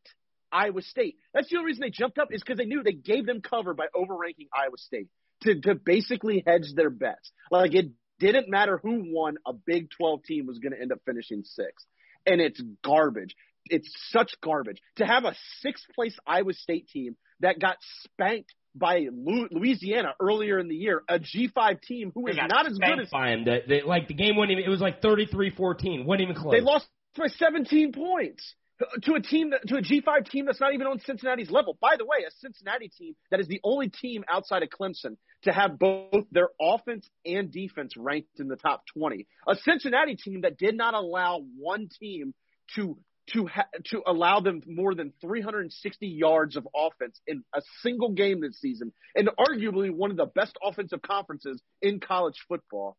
Iowa 0.51 0.83
State. 0.83 1.17
That's 1.35 1.49
the 1.51 1.57
only 1.57 1.67
reason 1.67 1.83
they 1.83 1.91
jumped 1.91 2.19
up 2.19 2.29
is 2.33 2.43
because 2.43 2.59
they 2.59 2.65
knew 2.65 2.83
they 2.83 2.93
gave 2.93 3.27
them 3.27 3.43
cover 3.43 3.75
by 3.75 3.87
overranking 3.95 4.49
Iowa 4.53 4.77
State 4.77 5.09
to 5.43 5.61
to 5.61 5.75
basically 5.77 6.43
hedge 6.45 6.73
their 6.75 6.91
bets. 6.91 7.31
Like 7.51 7.75
it 7.75 7.93
didn't 8.19 8.49
matter 8.49 8.81
who 8.83 9.05
won, 9.07 9.37
a 9.47 9.53
Big 9.53 9.91
12 9.91 10.25
team 10.25 10.47
was 10.47 10.59
going 10.59 10.73
to 10.73 10.81
end 10.81 10.91
up 10.91 10.99
finishing 11.07 11.45
sixth 11.45 11.87
and 12.27 12.41
it's 12.41 12.61
garbage. 12.85 13.35
It's 13.67 13.91
such 14.11 14.33
garbage 14.43 14.81
to 14.97 15.05
have 15.05 15.25
a 15.25 15.35
sixth 15.61 15.85
place 15.95 16.17
Iowa 16.27 16.55
State 16.55 16.89
team 16.89 17.17
that 17.41 17.59
got 17.61 17.77
spanked 18.05 18.53
by 18.75 19.07
Louisiana 19.11 20.15
earlier 20.21 20.59
in 20.59 20.69
the 20.69 20.75
year, 20.75 21.03
a 21.09 21.19
G5 21.19 21.83
team 21.83 22.13
who 22.15 22.27
They 22.27 22.33
is 22.33 22.39
not 22.49 22.67
as 22.67 22.79
good 22.79 23.01
as 23.01 23.11
by 23.11 23.31
him. 23.31 23.45
The, 23.45 23.59
the, 23.67 23.81
like 23.87 24.09
the 24.09 24.15
game 24.15 24.37
wasn't 24.37 24.53
even. 24.53 24.65
It 24.65 24.69
was 24.69 24.81
like 24.81 25.03
33-14. 25.03 26.05
wasn't 26.05 26.23
even 26.23 26.35
close. 26.35 26.53
they 26.53 26.61
lost 26.61 26.87
by 27.17 27.27
17 27.27 27.93
points 27.93 28.55
to 29.03 29.15
a 29.15 29.21
team 29.21 29.51
that, 29.51 29.67
to 29.69 29.77
a 29.77 29.83
G5 29.83 30.29
team 30.31 30.47
that's 30.47 30.61
not 30.61 30.75
even 30.75 30.87
on 30.87 31.01
Cincinnati's 31.01 31.51
level. 31.51 31.77
By 31.81 31.97
the 31.97 32.05
way, 32.05 32.19
a 32.27 32.31
Cincinnati 32.41 32.89
team 32.89 33.15
that 33.31 33.41
is 33.41 33.49
the 33.49 33.61
only 33.65 33.89
team 33.89 34.25
outside 34.31 34.63
of 34.63 34.69
Clemson 34.69 35.17
to 35.43 35.53
have 35.53 35.79
both 35.79 36.25
their 36.31 36.49
offense 36.61 37.09
and 37.25 37.51
defense 37.51 37.95
ranked 37.97 38.39
in 38.39 38.49
the 38.49 38.57
top 38.57 38.85
20. 38.97 39.27
A 39.49 39.57
Cincinnati 39.57 40.17
team 40.17 40.43
that 40.43 40.59
did 40.59 40.77
not 40.77 40.95
allow 40.95 41.41
one 41.57 41.89
team 42.01 42.35
to 42.77 42.99
to 43.33 43.47
ha- 43.47 43.69
to 43.87 44.03
allow 44.07 44.41
them 44.41 44.63
more 44.67 44.95
than 44.95 45.13
360 45.21 46.07
yards 46.07 46.57
of 46.57 46.67
offense 46.75 47.21
in 47.27 47.45
a 47.55 47.61
single 47.83 48.13
game 48.13 48.41
this 48.41 48.59
season, 48.61 48.93
and 49.15 49.29
arguably 49.39 49.91
one 49.91 50.11
of 50.11 50.17
the 50.17 50.27
best 50.27 50.57
offensive 50.63 51.03
conferences 51.03 51.61
in 51.83 52.01
college 52.01 52.37
football. 52.49 52.97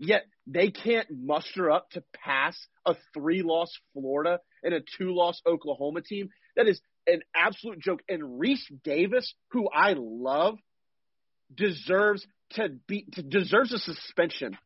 Yet 0.00 0.24
they 0.46 0.70
can't 0.70 1.06
muster 1.10 1.70
up 1.70 1.90
to 1.90 2.02
pass 2.24 2.56
a 2.86 2.94
three 3.12 3.42
loss 3.42 3.70
Florida 3.92 4.40
and 4.62 4.72
a 4.72 4.80
two 4.80 5.14
loss 5.14 5.40
Oklahoma 5.46 6.00
team. 6.00 6.30
That 6.56 6.66
is 6.66 6.80
an 7.06 7.20
absolute 7.36 7.80
joke. 7.80 8.00
And 8.08 8.40
Rece 8.40 8.82
Davis, 8.82 9.32
who 9.50 9.68
I 9.68 9.94
love, 9.98 10.56
deserves 11.54 12.26
to 12.54 12.70
be 12.88 13.06
to, 13.12 13.22
deserves 13.22 13.74
a 13.74 13.78
suspension 13.78 14.56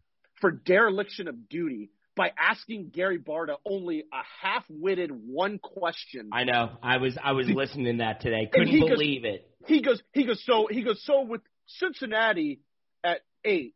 for 0.41 0.53
dereliction 0.53 1.27
of 1.27 1.49
duty 1.49 1.91
by 2.17 2.31
asking 2.39 2.91
Gary 2.95 3.19
Barta 3.19 3.57
only 3.67 4.05
a 4.13 4.47
half-witted 4.47 5.11
one 5.11 5.59
question. 5.59 6.31
I 6.33 6.45
know. 6.45 6.77
I 6.81 6.99
was 6.99 7.19
I 7.21 7.33
was 7.33 7.49
listening 7.49 7.99
to 7.99 8.05
that 8.05 8.21
today. 8.21 8.49
Couldn't 8.53 8.79
believe 8.79 9.25
goes, 9.25 9.35
it. 9.35 9.51
He 9.67 9.83
goes 9.83 10.01
he 10.13 10.25
goes 10.25 10.41
so 10.47 10.69
he 10.71 10.85
goes 10.85 11.03
so 11.05 11.23
with 11.23 11.41
Cincinnati 11.67 12.61
at 13.03 13.23
8 13.45 13.75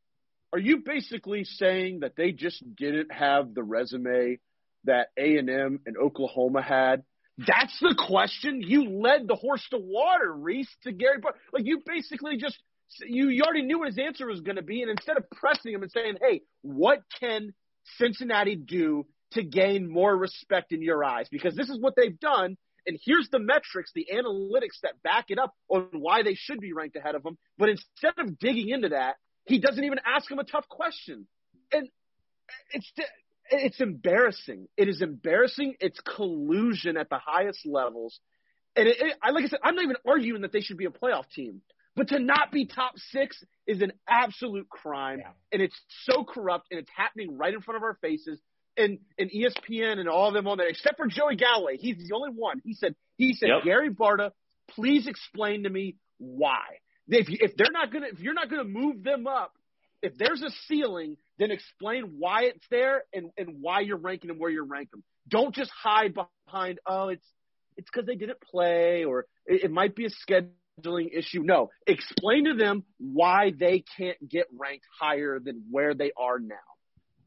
are 0.52 0.58
you 0.58 0.78
basically 0.78 1.44
saying 1.44 2.00
that 2.00 2.16
they 2.16 2.32
just 2.32 2.62
didn't 2.76 3.12
have 3.12 3.54
the 3.54 3.62
resume 3.62 4.38
that 4.84 5.08
A&M 5.16 5.80
and 5.84 5.96
Oklahoma 5.96 6.62
had? 6.62 7.02
That's 7.38 7.78
the 7.80 7.94
question. 7.96 8.62
You 8.62 9.00
led 9.00 9.28
the 9.28 9.36
horse 9.36 9.64
to 9.70 9.78
water, 9.78 10.34
Rece, 10.34 10.66
to 10.84 10.92
Gary 10.92 11.18
Barta. 11.18 11.36
Like 11.52 11.66
you 11.66 11.82
basically 11.86 12.36
just 12.36 12.58
you, 13.06 13.28
you 13.28 13.42
already 13.42 13.62
knew 13.62 13.80
what 13.80 13.88
his 13.88 13.98
answer 13.98 14.26
was 14.26 14.40
going 14.40 14.56
to 14.56 14.62
be, 14.62 14.82
and 14.82 14.90
instead 14.90 15.16
of 15.16 15.28
pressing 15.30 15.72
him 15.72 15.82
and 15.82 15.92
saying, 15.92 16.16
"Hey, 16.20 16.42
what 16.62 17.00
can 17.20 17.52
Cincinnati 17.96 18.56
do 18.56 19.06
to 19.32 19.42
gain 19.42 19.88
more 19.88 20.16
respect 20.16 20.72
in 20.72 20.82
your 20.82 21.04
eyes?" 21.04 21.28
Because 21.30 21.54
this 21.54 21.68
is 21.68 21.78
what 21.78 21.94
they've 21.96 22.18
done, 22.18 22.56
and 22.86 22.98
here's 23.04 23.28
the 23.30 23.38
metrics, 23.38 23.92
the 23.94 24.08
analytics 24.12 24.80
that 24.82 25.00
back 25.04 25.26
it 25.28 25.38
up 25.38 25.54
on 25.68 25.88
why 25.92 26.22
they 26.22 26.34
should 26.34 26.60
be 26.60 26.72
ranked 26.72 26.96
ahead 26.96 27.14
of 27.14 27.22
them. 27.22 27.36
But 27.58 27.68
instead 27.68 28.14
of 28.18 28.38
digging 28.38 28.70
into 28.70 28.88
that, 28.88 29.16
he 29.48 29.58
doesn't 29.58 29.82
even 29.82 29.98
ask 30.06 30.30
him 30.30 30.38
a 30.38 30.44
tough 30.44 30.68
question. 30.68 31.26
And 31.72 31.88
it's 32.70 32.92
it's 33.50 33.80
embarrassing. 33.80 34.68
It 34.76 34.88
is 34.88 35.02
embarrassing. 35.02 35.74
It's 35.80 35.98
collusion 36.00 36.96
at 36.96 37.08
the 37.08 37.18
highest 37.18 37.60
levels. 37.66 38.20
And 38.76 38.86
it, 38.86 38.96
it, 39.00 39.16
I 39.22 39.30
like 39.30 39.44
I 39.44 39.48
said, 39.48 39.60
I'm 39.64 39.74
not 39.74 39.84
even 39.84 39.96
arguing 40.06 40.42
that 40.42 40.52
they 40.52 40.60
should 40.60 40.76
be 40.76 40.84
a 40.84 40.90
playoff 40.90 41.28
team, 41.34 41.62
but 41.96 42.08
to 42.08 42.18
not 42.18 42.52
be 42.52 42.66
top 42.66 42.92
six 43.10 43.42
is 43.66 43.80
an 43.82 43.92
absolute 44.08 44.68
crime, 44.68 45.20
yeah. 45.20 45.30
and 45.52 45.62
it's 45.62 45.78
so 46.04 46.24
corrupt, 46.24 46.68
and 46.70 46.78
it's 46.78 46.90
happening 46.94 47.36
right 47.36 47.52
in 47.52 47.60
front 47.60 47.76
of 47.76 47.82
our 47.82 47.98
faces. 48.00 48.38
And 48.76 49.00
and 49.18 49.28
ESPN 49.30 49.98
and 49.98 50.08
all 50.08 50.28
of 50.28 50.34
them 50.34 50.46
on 50.46 50.58
there, 50.58 50.68
except 50.68 50.98
for 50.98 51.08
Joey 51.08 51.34
Galloway, 51.34 51.78
he's 51.78 51.96
the 51.96 52.14
only 52.14 52.30
one. 52.30 52.60
He 52.64 52.74
said 52.74 52.94
he 53.16 53.34
said 53.34 53.48
yep. 53.48 53.64
Gary 53.64 53.90
Barta, 53.90 54.30
please 54.70 55.08
explain 55.08 55.64
to 55.64 55.70
me 55.70 55.96
why. 56.18 56.60
If, 57.08 57.28
you, 57.28 57.38
if 57.40 57.56
they're 57.56 57.72
not 57.72 57.92
gonna, 57.92 58.08
if 58.12 58.20
you're 58.20 58.34
not 58.34 58.50
gonna 58.50 58.64
move 58.64 59.02
them 59.02 59.26
up, 59.26 59.52
if 60.02 60.16
there's 60.16 60.42
a 60.42 60.50
ceiling, 60.66 61.16
then 61.38 61.50
explain 61.50 62.14
why 62.18 62.44
it's 62.44 62.64
there 62.70 63.04
and, 63.12 63.30
and 63.36 63.56
why 63.60 63.80
you're 63.80 63.96
ranking 63.96 64.28
them 64.28 64.38
where 64.38 64.50
you're 64.50 64.64
ranking 64.64 64.90
them. 64.98 65.04
Don't 65.28 65.54
just 65.54 65.70
hide 65.70 66.14
behind, 66.14 66.78
oh, 66.86 67.08
it's 67.08 67.26
it's 67.76 67.88
because 67.92 68.06
they 68.06 68.16
didn't 68.16 68.40
play 68.40 69.04
or 69.04 69.26
it, 69.46 69.64
it 69.64 69.70
might 69.70 69.94
be 69.94 70.06
a 70.06 70.10
scheduling 70.10 71.08
issue. 71.12 71.42
No, 71.42 71.70
explain 71.86 72.44
to 72.44 72.54
them 72.54 72.84
why 72.98 73.52
they 73.56 73.84
can't 73.96 74.16
get 74.28 74.46
ranked 74.56 74.84
higher 75.00 75.38
than 75.38 75.64
where 75.70 75.94
they 75.94 76.12
are 76.16 76.38
now. 76.38 76.56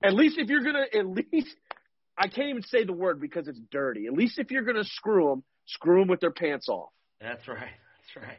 At 0.04 0.13
least 0.13 0.38
if 0.38 0.50
you're 0.50 0.63
gonna, 0.63 0.86
at 0.94 1.06
least 1.06 1.56
I 2.17 2.28
can't 2.28 2.50
even 2.50 2.63
say 2.63 2.84
the 2.84 2.94
word 2.94 3.20
because 3.22 3.48
it's 3.48 3.60
dirty. 3.72 4.08
At 4.08 4.13
least 4.13 4.39
if 4.39 4.52
you're 4.52 4.63
gonna 4.63 4.84
screw 4.84 5.30
them, 5.30 5.44
screw 5.65 6.00
them 6.00 6.08
with 6.08 6.20
their 6.20 6.32
pants 6.32 6.67
off. 6.70 6.89
That's 7.20 7.48
right. 7.48 7.58
That's 7.60 8.26
right. 8.26 8.38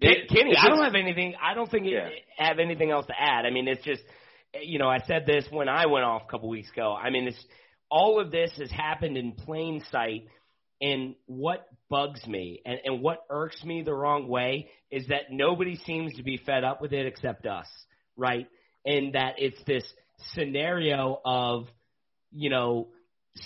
It, 0.00 0.28
Kenny, 0.28 0.56
I 0.56 0.68
don't 0.68 0.84
have 0.84 0.94
anything. 0.94 1.34
I 1.42 1.54
don't 1.54 1.70
think 1.70 1.86
yeah. 1.86 2.08
have 2.36 2.58
anything 2.58 2.90
else 2.90 3.06
to 3.06 3.14
add. 3.18 3.46
I 3.46 3.50
mean, 3.50 3.68
it's 3.68 3.84
just, 3.84 4.02
you 4.62 4.78
know, 4.78 4.88
I 4.88 4.98
said 5.06 5.24
this 5.26 5.46
when 5.50 5.68
I 5.68 5.86
went 5.86 6.04
off 6.04 6.22
a 6.26 6.30
couple 6.30 6.48
weeks 6.48 6.70
ago. 6.70 6.94
I 6.94 7.10
mean, 7.10 7.28
it's 7.28 7.44
all 7.90 8.20
of 8.20 8.30
this 8.30 8.50
has 8.58 8.70
happened 8.70 9.16
in 9.16 9.32
plain 9.32 9.82
sight. 9.90 10.26
And 10.80 11.14
what 11.26 11.66
bugs 11.88 12.26
me 12.26 12.60
and, 12.66 12.78
and 12.84 13.00
what 13.00 13.24
irks 13.30 13.62
me 13.64 13.82
the 13.82 13.94
wrong 13.94 14.28
way 14.28 14.68
is 14.90 15.06
that 15.06 15.30
nobody 15.30 15.76
seems 15.76 16.14
to 16.14 16.22
be 16.22 16.36
fed 16.36 16.64
up 16.64 16.82
with 16.82 16.92
it 16.92 17.06
except 17.06 17.46
us, 17.46 17.66
right? 18.16 18.48
And 18.84 19.14
that 19.14 19.34
it's 19.38 19.62
this 19.66 19.84
scenario 20.34 21.20
of, 21.24 21.68
you 22.32 22.50
know, 22.50 22.88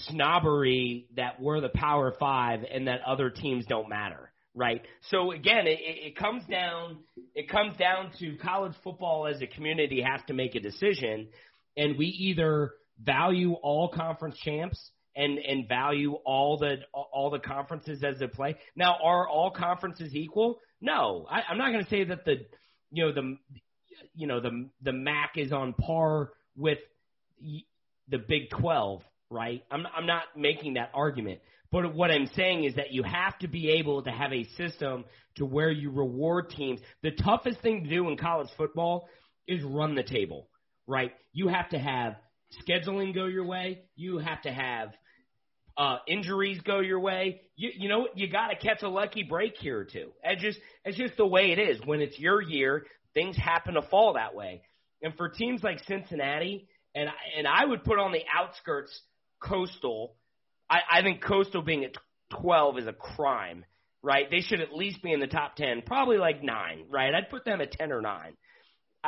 snobbery 0.09 1.07
that 1.17 1.41
we're 1.41 1.61
the 1.61 1.69
power 1.69 2.15
five 2.19 2.61
and 2.71 2.89
that 2.89 3.01
other 3.07 3.31
teams 3.31 3.65
don't 3.67 3.89
matter 3.89 4.31
right? 4.59 4.83
So 5.11 5.31
again, 5.31 5.67
it, 5.67 5.79
it 5.81 6.17
comes 6.17 6.43
down 6.51 6.99
it 7.35 7.49
comes 7.49 7.77
down 7.77 8.11
to 8.19 8.37
college 8.37 8.75
football 8.83 9.27
as 9.27 9.41
a 9.41 9.47
community 9.47 10.03
has 10.03 10.21
to 10.27 10.35
make 10.35 10.55
a 10.57 10.61
decision, 10.61 11.29
and 11.77 11.97
we 11.97 12.07
either 12.07 12.73
value 13.01 13.53
all 13.55 13.89
conference 13.89 14.37
champs 14.39 14.91
and 15.15 15.39
and 15.39 15.69
value 15.69 16.15
all 16.25 16.59
the 16.59 16.79
all 16.93 17.31
the 17.31 17.39
conferences 17.39 18.03
as 18.03 18.19
they 18.19 18.27
play. 18.27 18.57
Now, 18.75 18.97
are 19.03 19.29
all 19.29 19.53
conferences 19.53 20.15
equal? 20.15 20.59
No, 20.81 21.27
I, 21.31 21.43
I'm 21.49 21.59
not 21.59 21.73
going 21.73 21.85
to 21.85 21.91
say 21.91 22.05
that 22.05 22.25
the 22.25 22.47
you 22.91 23.07
know 23.07 23.13
the 23.13 23.37
you 24.15 24.27
know 24.27 24.41
the 24.41 24.69
the 24.83 24.93
MAC 24.93 25.33
is 25.37 25.53
on 25.53 25.73
par 25.75 26.31
with 26.57 26.79
the 28.09 28.19
Big 28.19 28.51
12, 28.51 29.03
right? 29.31 29.63
I'm 29.71 29.87
I'm 29.97 30.07
not 30.07 30.23
making 30.37 30.75
that 30.75 30.91
argument. 30.95 31.41
But 31.71 31.95
what 31.95 32.11
I'm 32.11 32.29
saying 32.35 32.65
is 32.65 32.77
that 32.77 32.93
you 32.93 33.03
have 33.03 33.39
to 33.41 33.49
be 33.49 33.71
able 33.73 34.03
to 34.03 34.11
have 34.11 34.33
a 34.33 34.45
system 34.57 35.05
to 35.37 35.45
where 35.45 35.71
you 35.71 35.91
reward 35.91 36.51
teams. 36.51 36.81
The 37.03 37.11
toughest 37.11 37.61
thing 37.61 37.85
to 37.85 37.91
do 37.91 38.09
in 38.09 38.17
college 38.17 38.49
football 38.57 39.09
is 39.47 39.63
run 39.63 39.95
the 39.95 40.03
table, 40.03 40.49
right? 40.87 41.13
You 41.33 41.49
have 41.49 41.69
to 41.71 41.79
have 41.79 42.17
scheduling 42.67 43.15
go 43.15 43.27
your 43.27 43.45
way. 43.45 43.83
You 43.97 44.19
have 44.19 44.43
to 44.43 44.51
have 44.51 44.95
uh, 45.77 45.99
injuries 46.07 46.61
go 46.63 46.81
your 46.81 47.01
way. 47.01 47.43
You, 47.57 47.71
you 47.77 47.89
know, 47.89 48.09
you 48.15 48.29
got 48.31 48.49
to 48.49 48.57
catch 48.57 48.83
a 48.83 48.89
lucky 48.89 49.23
break 49.23 49.57
here 49.59 49.79
or 49.79 49.85
two. 49.85 50.11
It's 50.25 50.43
just, 50.43 50.59
it's 50.85 50.97
just 50.97 51.17
the 51.17 51.27
way 51.27 51.53
it 51.53 51.59
is. 51.59 51.79
When 51.85 52.01
it's 52.01 52.19
your 52.19 52.41
year, 52.41 52.87
things 53.15 53.37
happen 53.37 53.75
to 53.75 53.83
fall 53.83 54.15
that 54.15 54.35
way. 54.35 54.63
And 55.03 55.15
for 55.17 55.29
teams 55.29 55.63
like 55.63 55.79
Cincinnati, 55.87 56.67
and 56.95 57.09
and 57.37 57.47
I 57.47 57.65
would 57.65 57.85
put 57.85 57.99
on 57.99 58.13
the 58.13 58.23
outskirts 58.35 59.01
Coastal 59.41 60.17
I, 60.71 60.79
I 60.91 61.03
think 61.03 61.23
Coastal 61.23 61.63
being 61.63 61.85
at 61.85 61.93
12 62.41 62.79
is 62.79 62.87
a 62.87 62.93
crime, 62.93 63.65
right? 64.03 64.31
They 64.31 64.41
should 64.41 64.61
at 64.61 64.73
least 64.73 65.03
be 65.03 65.13
in 65.13 65.21
the 65.21 65.27
top 65.27 65.57
10, 65.57 65.83
probably 65.87 66.19
like 66.19 66.43
9, 66.43 66.87
right? 66.91 67.15
I'd 67.15 67.31
put 67.31 67.45
them 67.45 67.61
at 67.61 67.73
10 67.73 67.93
or 67.93 68.01
9. 68.03 68.37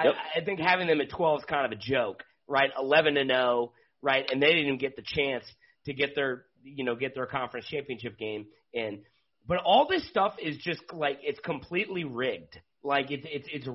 Yep. 0.03 0.15
I, 0.15 0.41
I 0.41 0.45
think 0.45 0.61
having 0.61 0.87
them 0.87 1.01
at 1.01 1.11
12 1.11 1.41
is 1.41 1.45
kind 1.45 1.67
of 1.67 1.73
a 1.73 1.81
joke, 1.81 2.23
right? 2.49 2.71
11 2.79 3.15
to 3.15 3.27
0, 3.27 3.73
right? 4.03 4.29
And 4.31 4.43
they 4.43 4.49
didn't 4.49 4.67
even 4.67 4.79
get 4.79 4.97
the 4.97 5.03
chance 5.03 5.45
to 5.87 5.95
get 5.95 6.15
their, 6.15 6.45
you 6.63 6.85
know, 6.85 6.95
get 6.95 7.15
their 7.15 7.27
conference 7.27 7.67
championship 7.67 8.19
game 8.19 8.47
in. 8.73 9.03
But 9.47 9.59
all 9.59 9.87
this 9.89 10.07
stuff 10.09 10.35
is 10.41 10.57
just 10.59 10.81
like 10.93 11.19
it's 11.23 11.41
completely 11.41 12.05
rigged. 12.05 12.59
Like 12.83 13.11
it's 13.11 13.27
it's 13.29 13.49
it's 13.51 13.69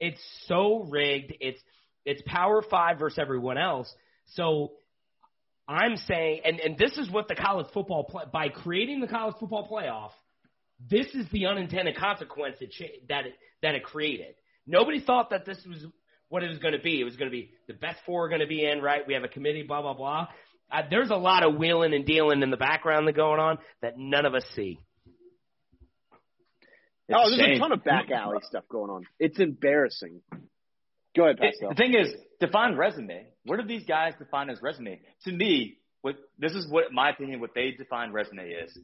it's 0.00 0.20
so 0.46 0.84
rigged. 0.88 1.34
It's 1.40 1.60
it's 2.04 2.22
Power 2.26 2.62
Five 2.62 2.98
versus 2.98 3.18
everyone 3.18 3.58
else. 3.58 3.92
So 4.34 4.72
I'm 5.68 5.96
saying, 5.96 6.40
and, 6.44 6.60
and 6.60 6.78
this 6.78 6.96
is 6.98 7.10
what 7.10 7.28
the 7.28 7.34
college 7.34 7.66
football 7.72 8.04
play, 8.04 8.24
by 8.32 8.48
creating 8.48 9.00
the 9.00 9.06
college 9.06 9.36
football 9.38 9.68
playoff, 9.70 10.10
this 10.90 11.06
is 11.14 11.26
the 11.30 11.46
unintended 11.46 11.96
consequence 11.96 12.56
that 12.60 12.70
that 13.08 13.26
it, 13.26 13.34
that 13.62 13.74
it 13.74 13.84
created. 13.84 14.34
Nobody 14.66 15.00
thought 15.00 15.30
that 15.30 15.44
this 15.44 15.58
was 15.66 15.86
what 16.28 16.42
it 16.42 16.48
was 16.48 16.58
going 16.58 16.74
to 16.74 16.80
be. 16.80 17.00
It 17.00 17.04
was 17.04 17.16
going 17.16 17.30
to 17.30 17.36
be 17.36 17.52
the 17.68 17.74
best 17.74 17.98
four 18.06 18.24
are 18.24 18.28
going 18.28 18.40
to 18.40 18.46
be 18.46 18.64
in, 18.64 18.80
right? 18.80 19.06
We 19.06 19.14
have 19.14 19.24
a 19.24 19.28
committee, 19.28 19.62
blah 19.62 19.82
blah 19.82 19.94
blah. 19.94 20.28
Uh, 20.70 20.82
there's 20.90 21.10
a 21.10 21.16
lot 21.16 21.44
of 21.44 21.56
wheeling 21.56 21.94
and 21.94 22.06
dealing 22.06 22.42
in 22.42 22.50
the 22.50 22.56
background 22.56 23.06
that 23.06 23.14
going 23.14 23.38
on 23.38 23.58
that 23.82 23.98
none 23.98 24.24
of 24.24 24.34
us 24.34 24.44
see. 24.56 24.78
It's 27.08 27.18
oh, 27.18 27.28
there's 27.28 27.40
shame. 27.40 27.56
a 27.56 27.58
ton 27.58 27.72
of 27.72 27.84
back 27.84 28.10
alley 28.10 28.38
stuff 28.48 28.64
going 28.68 28.90
on. 28.90 29.06
It's 29.18 29.38
embarrassing. 29.38 30.22
Go 31.14 31.24
ahead, 31.24 31.38
Pastel. 31.38 31.70
The 31.70 31.74
thing 31.74 31.94
is, 31.94 32.12
define 32.40 32.76
resume. 32.76 33.26
What 33.44 33.60
do 33.60 33.66
these 33.66 33.84
guys 33.84 34.14
define 34.18 34.50
as 34.50 34.62
resume? 34.62 35.00
To 35.24 35.32
me, 35.32 35.78
what 36.00 36.16
this 36.38 36.52
is 36.52 36.70
what 36.70 36.92
my 36.92 37.10
opinion, 37.10 37.40
what 37.40 37.54
they 37.54 37.72
define 37.72 38.12
resume 38.12 38.48
is. 38.48 38.76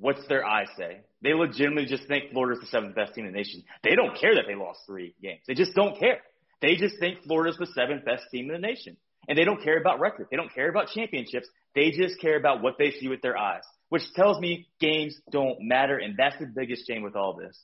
What's 0.00 0.24
their 0.28 0.44
eyes 0.44 0.68
say? 0.76 1.00
They 1.22 1.34
legitimately 1.34 1.86
just 1.86 2.06
think 2.06 2.30
Florida's 2.32 2.60
the 2.60 2.68
seventh 2.68 2.94
best 2.94 3.14
team 3.14 3.26
in 3.26 3.32
the 3.32 3.36
nation. 3.36 3.64
They 3.82 3.96
don't 3.96 4.16
care 4.16 4.36
that 4.36 4.44
they 4.46 4.54
lost 4.54 4.80
three 4.86 5.14
games. 5.20 5.40
They 5.48 5.54
just 5.54 5.74
don't 5.74 5.98
care. 5.98 6.18
They 6.62 6.76
just 6.76 6.98
think 7.00 7.24
Florida's 7.26 7.58
the 7.58 7.66
seventh 7.66 8.04
best 8.04 8.24
team 8.30 8.46
in 8.46 8.60
the 8.60 8.66
nation. 8.66 8.96
And 9.28 9.36
they 9.36 9.44
don't 9.44 9.62
care 9.62 9.78
about 9.78 9.98
record. 9.98 10.28
They 10.30 10.36
don't 10.36 10.54
care 10.54 10.70
about 10.70 10.88
championships. 10.94 11.48
They 11.74 11.90
just 11.90 12.20
care 12.20 12.38
about 12.38 12.62
what 12.62 12.74
they 12.78 12.92
see 12.92 13.08
with 13.08 13.22
their 13.22 13.36
eyes, 13.36 13.62
which 13.88 14.02
tells 14.14 14.38
me 14.38 14.68
games 14.80 15.16
don't 15.32 15.58
matter. 15.62 15.98
And 15.98 16.14
that's 16.16 16.38
the 16.38 16.46
biggest 16.46 16.86
shame 16.86 17.02
with 17.02 17.16
all 17.16 17.34
this. 17.34 17.58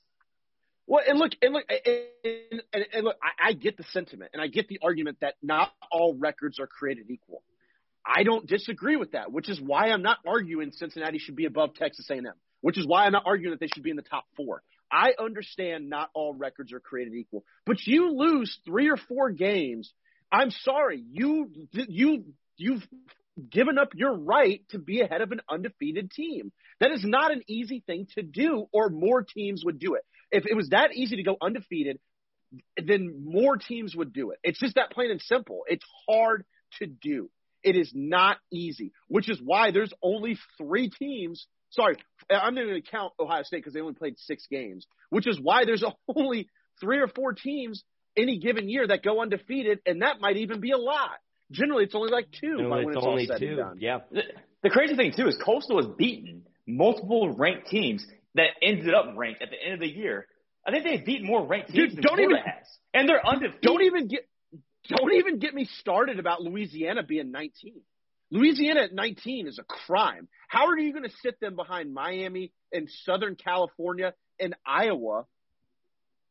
Well, 0.87 1.03
and 1.07 1.19
look, 1.19 1.33
and 1.41 1.55
look, 1.55 1.65
and, 1.69 2.63
and, 2.73 2.87
and 2.93 3.05
look, 3.05 3.17
I, 3.23 3.49
I 3.49 3.53
get 3.55 3.77
the 3.77 3.85
sentiment, 3.85 4.33
and 4.35 4.43
I 4.43 4.49
get 4.49 4.69
the 4.69 4.81
argument 4.83 5.19
that 5.21 5.35
not 5.43 5.73
all 5.91 6.15
records 6.15 6.59
are 6.61 6.67
created 6.67 7.11
equal. 7.11 7.43
I 8.07 8.23
don't 8.23 8.47
disagree 8.47 8.97
with 8.97 9.13
that, 9.13 9.33
which 9.33 9.49
is 9.49 9.61
why 9.61 9.89
I'm 9.89 10.03
not 10.03 10.19
arguing 10.27 10.73
Cincinnati 10.73 11.19
should 11.19 11.37
be 11.37 11.47
above 11.47 11.75
Texas 11.75 12.07
A&M, 12.11 12.25
which 12.61 12.77
is 12.77 12.87
why 12.87 13.07
I'm 13.07 13.13
not 13.13 13.23
arguing 13.25 13.53
that 13.53 13.61
they 13.61 13.69
should 13.73 13.83
be 13.83 13.91
in 13.91 13.97
the 13.97 14.03
top 14.03 14.25
four. 14.37 14.63
I 14.93 15.15
understand 15.19 15.89
not 15.89 16.11
all 16.15 16.35
records 16.35 16.73
are 16.75 16.81
created 16.81 17.15
equal, 17.15 17.45
but 17.65 17.79
you 17.87 18.13
lose 18.15 18.59
three 18.67 18.91
or 18.91 18.99
four 18.99 19.31
games 19.31 19.91
I'm 20.35 20.51
sorry, 20.51 21.03
you 21.13 21.51
you 21.73 22.25
you've 22.57 22.87
given 23.51 23.79
up 23.79 23.91
your 23.95 24.15
right 24.15 24.63
to 24.71 24.79
be 24.79 25.01
ahead 25.01 25.21
of 25.21 25.31
an 25.31 25.41
undefeated 25.49 26.11
team. 26.11 26.51
That 26.81 26.91
is 26.91 27.05
not 27.05 27.31
an 27.31 27.43
easy 27.47 27.85
thing 27.87 28.09
to 28.17 28.23
do, 28.23 28.67
or 28.73 28.89
more 28.89 29.23
teams 29.23 29.65
would 29.65 29.79
do 29.79 29.95
it. 29.95 30.03
If 30.35 30.47
it 30.47 30.55
was 30.55 30.71
that 30.71 30.93
easy 30.95 31.17
to 31.17 31.23
go 31.23 31.37
undefeated, 31.41 31.99
then 32.77 33.25
more 33.25 33.57
teams 33.57 33.95
would 33.95 34.13
do 34.13 34.31
it. 34.31 34.39
It's 34.43 34.59
just 34.59 34.75
that 34.75 34.91
plain 34.91 35.11
and 35.11 35.21
simple. 35.23 35.61
It's 35.69 35.85
hard 36.09 36.45
to 36.79 36.87
do. 36.87 37.31
It 37.63 37.77
is 37.77 37.93
not 37.95 38.37
easy, 38.53 38.93
which 39.09 39.31
is 39.31 39.41
why 39.43 39.71
there's 39.71 39.93
only 40.03 40.37
three 40.59 40.91
teams. 40.91 41.47
Sorry, 41.71 41.97
I'm 42.29 42.55
not 42.55 42.65
going 42.65 42.83
to 42.83 42.91
count 42.91 43.13
Ohio 43.19 43.43
State 43.45 43.59
because 43.59 43.73
they 43.73 43.81
only 43.81 43.95
played 43.95 44.19
six 44.19 44.47
games, 44.51 44.87
which 45.11 45.27
is 45.27 45.41
why 45.41 45.65
there's 45.65 45.85
only 46.17 46.49
three 46.81 46.99
or 46.99 47.09
four 47.09 47.33
teams 47.33 47.83
any 48.17 48.39
given 48.39 48.69
year 48.69 48.87
that 48.87 49.03
go 49.03 49.23
undefeated, 49.23 49.81
and 49.87 50.03
that 50.03 50.21
might 50.21 50.37
even 50.37 50.61
be 50.61 50.73
a 50.73 50.77
lot. 50.77 51.11
Generally, 51.51 51.85
it's 51.85 51.95
only 51.95 52.11
like 52.11 52.27
two 52.33 52.57
No, 52.59 52.71
by 52.71 52.79
it's 52.79 52.87
when 52.87 52.97
it's 52.97 53.07
only 53.07 53.23
all 53.23 53.29
said 53.29 53.41
two. 53.41 53.47
and 53.49 53.57
done. 53.57 53.77
Yeah. 53.81 53.99
The, 54.11 54.23
the 54.63 54.71
crazy 54.71 54.97
thing 54.97 55.13
too 55.17 55.27
is 55.29 55.37
Coastal 55.45 55.79
has 55.79 55.87
beaten 55.97 56.43
multiple 56.67 57.35
ranked 57.35 57.69
teams 57.69 58.05
that 58.35 58.49
ended 58.63 58.95
up 58.95 59.07
ranked 59.17 59.43
at 59.43 59.51
the 59.51 59.57
end 59.63 59.75
of 59.75 59.81
the 59.81 59.89
year. 59.89 60.27
I 60.67 60.71
think 60.71 60.85
they 60.85 60.97
beat 60.99 61.23
more 61.23 61.47
ranked 61.47 61.69
teams 61.71 61.91
Dude, 61.91 61.97
than 61.99 62.03
don't 62.03 62.17
Florida 62.17 62.37
even- 62.41 62.51
has, 62.53 62.67
and 62.95 63.09
they're 63.09 63.27
undefeated. 63.27 63.61
Don't 63.63 63.83
even 63.83 64.09
get 64.09 64.29
don't 64.89 65.13
even 65.15 65.39
get 65.39 65.55
me 65.55 65.65
started 65.81 66.19
about 66.19 66.43
Louisiana 66.43 67.03
being 67.03 67.31
19. 67.31 67.81
Louisiana 68.31 68.81
at 68.83 68.93
19 68.93 69.47
is 69.47 69.59
a 69.59 69.63
crime. 69.63 70.29
How 70.49 70.67
are 70.67 70.79
you 70.79 70.93
going 70.93 71.05
to 71.05 71.15
sit 71.23 71.39
them 71.41 71.57
behind 71.57 71.95
Miami 71.95 72.53
and 72.73 72.89
Southern 73.05 73.37
California 73.37 74.13
and 74.41 74.55
Iowa? 74.67 75.25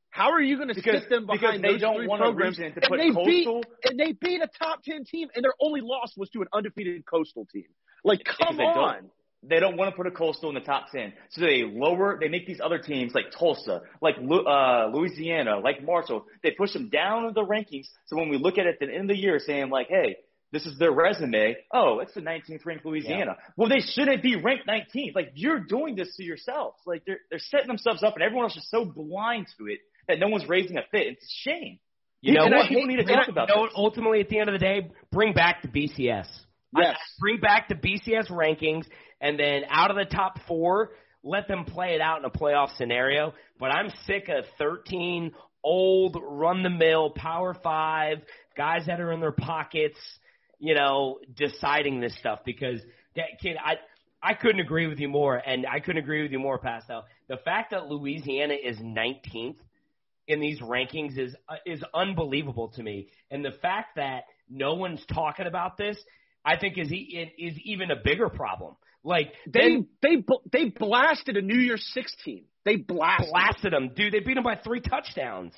How 0.10 0.32
are 0.34 0.42
you 0.42 0.58
going 0.58 0.68
to 0.68 0.76
sit 0.76 1.10
them 1.10 1.26
behind 1.26 1.64
they 1.64 1.72
those 1.72 1.82
don't 1.82 1.96
three 1.98 2.08
want 2.08 2.22
programs? 2.22 2.60
and 2.60 2.76
they 3.00 3.10
beat 3.26 3.48
and 3.90 4.00
they 4.00 4.12
beat 4.12 4.42
a 4.42 4.50
top 4.60 4.84
10 4.84 5.06
team, 5.06 5.30
and 5.34 5.44
their 5.44 5.56
only 5.60 5.82
loss 5.82 6.14
was 6.16 6.30
to 6.32 6.42
an 6.42 6.48
undefeated 6.54 7.04
Coastal 7.06 7.48
team. 7.52 7.66
Like, 8.04 8.24
come 8.24 8.58
don't. 8.58 9.10
They 9.48 9.60
don't 9.60 9.78
want 9.78 9.92
to 9.92 9.96
put 9.96 10.08
a 10.08 10.12
coastal 10.12 10.50
in 10.50 10.56
the 10.56 10.62
top 10.62 10.92
10. 10.92 11.14
So 11.32 11.42
they 11.42 11.64
lower, 11.64 12.18
they 12.20 12.30
make 12.30 12.48
these 12.48 12.62
other 12.64 12.78
teams 12.78 13.14
like 13.14 13.26
Tulsa, 13.38 13.82
like 14.02 14.16
uh, 14.18 14.88
Louisiana, 14.94 15.60
like 15.60 15.84
Marshall, 15.84 16.26
they 16.42 16.52
push 16.52 16.74
them 16.74 16.90
down 16.90 17.32
the 17.34 17.44
rankings. 17.44 17.88
So 18.06 18.18
when 18.18 18.30
we 18.30 18.38
look 18.38 18.58
at 18.58 18.66
it 18.66 18.78
at 18.82 18.88
the 18.88 18.94
end 18.94 19.10
of 19.10 19.16
the 19.16 19.22
year 19.22 19.40
saying 19.40 19.70
like, 19.70 19.88
hey, 19.90 20.18
this 20.52 20.66
is 20.66 20.78
their 20.78 20.92
resume. 20.92 21.58
Oh, 21.74 22.00
it's 22.00 22.14
the 22.14 22.22
19th 22.22 22.66
ranked 22.66 22.86
Louisiana. 22.86 23.38
Well, 23.58 23.70
they 23.70 23.80
shouldn't 23.80 24.22
be 24.22 24.36
ranked 24.36 24.68
19th. 24.68 25.16
Like 25.16 25.32
you're 25.34 25.60
doing 25.60 25.96
this 25.96 26.16
to 26.18 26.24
yourselves. 26.24 26.78
Like 26.86 27.04
they're, 27.06 27.20
they're 27.30 27.40
setting 27.40 27.68
themselves 27.68 28.04
up 28.04 28.14
and 28.14 28.24
everyone 28.24 28.46
else 28.46 28.56
is 28.56 28.70
so 28.70 28.86
blind 28.86 29.48
to 29.58 29.66
it 29.66 29.80
that 30.08 30.20
no 30.20 30.28
one's 30.28 30.48
raising 30.48 30.78
a 30.78 30.84
fit. 30.92 31.08
It's 31.08 31.24
a 31.24 31.50
shame. 31.50 31.80
You 32.22 32.36
know 32.36 32.46
And 32.46 32.56
what? 32.56 32.70
People 32.70 32.86
need 32.86 32.98
to 32.98 33.04
talk 33.04 33.28
about 33.28 33.50
you 33.50 33.56
know. 33.56 33.70
Ultimately, 33.76 34.22
at 34.22 34.30
the 34.30 34.40
end 34.40 34.48
of 34.48 34.54
the 34.54 34.60
day, 34.60 34.90
bring 35.12 35.34
back 35.34 35.62
the 35.62 35.68
BCS. 35.68 36.28
Yes. 36.76 36.98
bring 37.20 37.40
back 37.40 37.70
the 37.70 37.76
BCS 37.76 38.32
rankings, 38.32 38.86
and 39.24 39.40
then 39.40 39.64
out 39.70 39.90
of 39.90 39.96
the 39.96 40.06
top 40.06 40.38
four, 40.48 40.92
let 41.24 41.48
them 41.48 41.64
play 41.64 41.96
it 41.96 42.02
out 42.02 42.20
in 42.20 42.26
a 42.26 42.30
playoff 42.30 42.76
scenario. 42.78 43.34
But 43.58 43.68
I'm 43.68 43.90
sick 44.06 44.28
of 44.28 44.44
13 44.60 45.32
old, 45.64 46.18
run 46.22 46.62
the 46.62 46.70
mill, 46.70 47.12
Power 47.12 47.56
Five 47.64 48.22
guys 48.56 48.86
that 48.86 49.00
are 49.00 49.12
in 49.14 49.22
their 49.22 49.32
pockets, 49.32 49.98
you 50.60 50.76
know, 50.76 51.20
deciding 51.36 52.02
this 52.02 52.16
stuff 52.20 52.40
because, 52.46 52.80
that 53.16 53.40
kid, 53.42 53.58
I. 53.64 53.78
I 54.26 54.36
couldn't 54.36 54.62
agree 54.62 54.88
with 54.88 55.00
you 55.00 55.10
more, 55.10 55.36
and 55.36 55.66
I 55.68 55.82
couldn't 55.82 56.02
agree 56.02 56.22
with 56.22 56.32
you 56.32 56.40
more, 56.40 56.58
Pastel. 56.58 57.04
The 57.28 57.36
fact 57.36 57.72
that 57.72 57.88
Louisiana 57.88 58.54
is 58.54 58.78
19th 58.78 59.58
in 60.30 60.40
these 60.40 60.62
rankings 60.62 61.18
is 61.18 61.36
uh, 61.50 61.56
is 61.66 61.84
unbelievable 61.94 62.70
to 62.78 62.84
me, 62.84 63.10
and 63.30 63.44
the 63.44 63.52
fact 63.62 63.98
that 63.98 64.24
no 64.50 64.76
one's 64.76 65.06
talking 65.14 65.46
about 65.46 65.78
this, 65.78 65.98
I 66.46 66.56
think 66.56 66.78
is 66.78 66.88
is 66.90 67.60
even 67.66 67.92
a 67.92 67.98
bigger 68.02 68.30
problem. 68.30 68.78
Like 69.04 69.34
They 69.46 69.60
then 69.60 69.88
they 70.02 70.24
they 70.52 70.70
blasted 70.70 71.38
a 71.38 71.42
New 71.42 71.60
Year's 71.60 71.86
Six 71.94 72.16
team. 72.24 72.46
They 72.66 72.78
blasted. 72.78 73.30
blasted 73.30 73.74
them, 73.74 73.92
dude. 73.96 74.14
They 74.14 74.20
beat 74.20 74.36
them 74.36 74.44
by 74.44 74.56
three 74.56 74.80
touchdowns. 74.80 75.54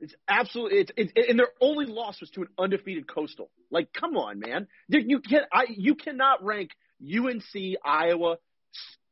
It's 0.00 0.14
absolutely 0.28 0.80
it's, 0.80 0.92
it's 0.96 1.12
and 1.30 1.38
their 1.38 1.48
only 1.60 1.86
loss 1.86 2.20
was 2.20 2.28
to 2.30 2.42
an 2.42 2.48
undefeated 2.58 3.08
Coastal. 3.08 3.50
Like, 3.70 3.88
come 3.98 4.16
on, 4.16 4.38
man. 4.38 4.66
Dude, 4.90 5.04
you 5.08 5.20
can 5.20 5.42
I 5.50 5.64
you 5.70 5.94
cannot 5.94 6.44
rank 6.44 6.70
UNC, 7.02 7.78
Iowa, 7.82 8.36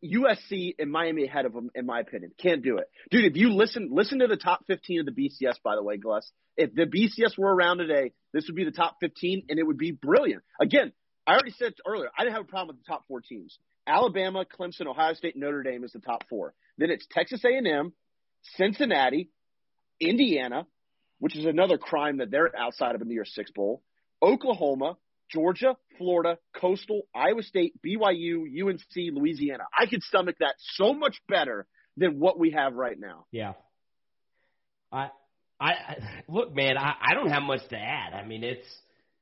USC, 0.05 0.75
and 0.79 0.91
Miami 0.91 1.25
ahead 1.25 1.47
of 1.47 1.55
them, 1.55 1.71
in 1.75 1.87
my 1.87 2.01
opinion. 2.01 2.33
Can't 2.39 2.63
do 2.63 2.77
it, 2.77 2.91
dude. 3.11 3.25
If 3.25 3.37
you 3.37 3.55
listen 3.55 3.89
listen 3.91 4.19
to 4.19 4.27
the 4.27 4.37
top 4.37 4.67
fifteen 4.67 5.01
of 5.01 5.07
the 5.07 5.13
BCS, 5.13 5.55
by 5.65 5.77
the 5.77 5.83
way, 5.83 5.97
Gus. 5.97 6.31
If 6.59 6.75
the 6.75 6.85
BCS 6.85 7.39
were 7.39 7.55
around 7.55 7.79
today, 7.79 8.13
this 8.35 8.47
would 8.47 8.57
be 8.57 8.65
the 8.65 8.73
top 8.73 8.97
fifteen, 9.01 9.45
and 9.49 9.59
it 9.59 9.67
would 9.67 9.79
be 9.79 9.93
brilliant. 9.93 10.43
Again, 10.61 10.93
I 11.27 11.33
already 11.33 11.53
said 11.53 11.75
earlier, 11.87 12.09
I 12.17 12.25
didn't 12.25 12.35
have 12.35 12.45
a 12.45 12.49
problem 12.49 12.77
with 12.77 12.85
the 12.85 12.91
top 12.91 13.07
four 13.07 13.21
teams. 13.21 13.57
Alabama, 13.87 14.45
Clemson, 14.45 14.87
Ohio 14.87 15.15
State, 15.15 15.37
Notre 15.37 15.63
Dame 15.63 15.85
is 15.85 15.93
the 15.93 16.01
top 16.01 16.25
four. 16.29 16.55
Then 16.79 16.91
it's 16.91 17.07
Texas 17.11 17.45
A&M, 17.45 17.93
Cincinnati, 18.57 19.31
Indiana, 20.01 20.67
which 21.19 21.37
is 21.37 21.45
another 21.45 21.79
crime 21.79 22.19
that 22.19 22.31
they're 22.31 22.51
outside 22.57 22.95
of 22.95 23.01
a 23.01 23.05
New 23.05 23.15
Year's 23.15 23.33
Six 23.35 23.51
Bowl, 23.53 23.83
Oklahoma, 24.21 24.97
Georgia, 25.31 25.77
Florida, 25.99 26.39
Coastal, 26.55 27.03
Iowa 27.15 27.43
State, 27.43 27.75
BYU, 27.85 28.45
UNC, 28.63 29.15
Louisiana. 29.15 29.65
I 29.77 29.87
could 29.87 30.03
stomach 30.03 30.37
that 30.41 30.55
so 30.75 30.93
much 30.93 31.17
better 31.29 31.67
than 31.97 32.19
what 32.19 32.39
we 32.39 32.51
have 32.51 32.75
right 32.75 32.99
now. 32.99 33.27
Yeah. 33.31 33.53
I 34.91 35.11
I 35.59 35.97
look, 36.29 36.55
man. 36.55 36.77
I 36.77 36.95
I 37.01 37.15
don't 37.15 37.31
have 37.31 37.43
much 37.43 37.67
to 37.69 37.79
add. 37.79 38.13
I 38.13 38.27
mean, 38.27 38.45
it's 38.45 38.67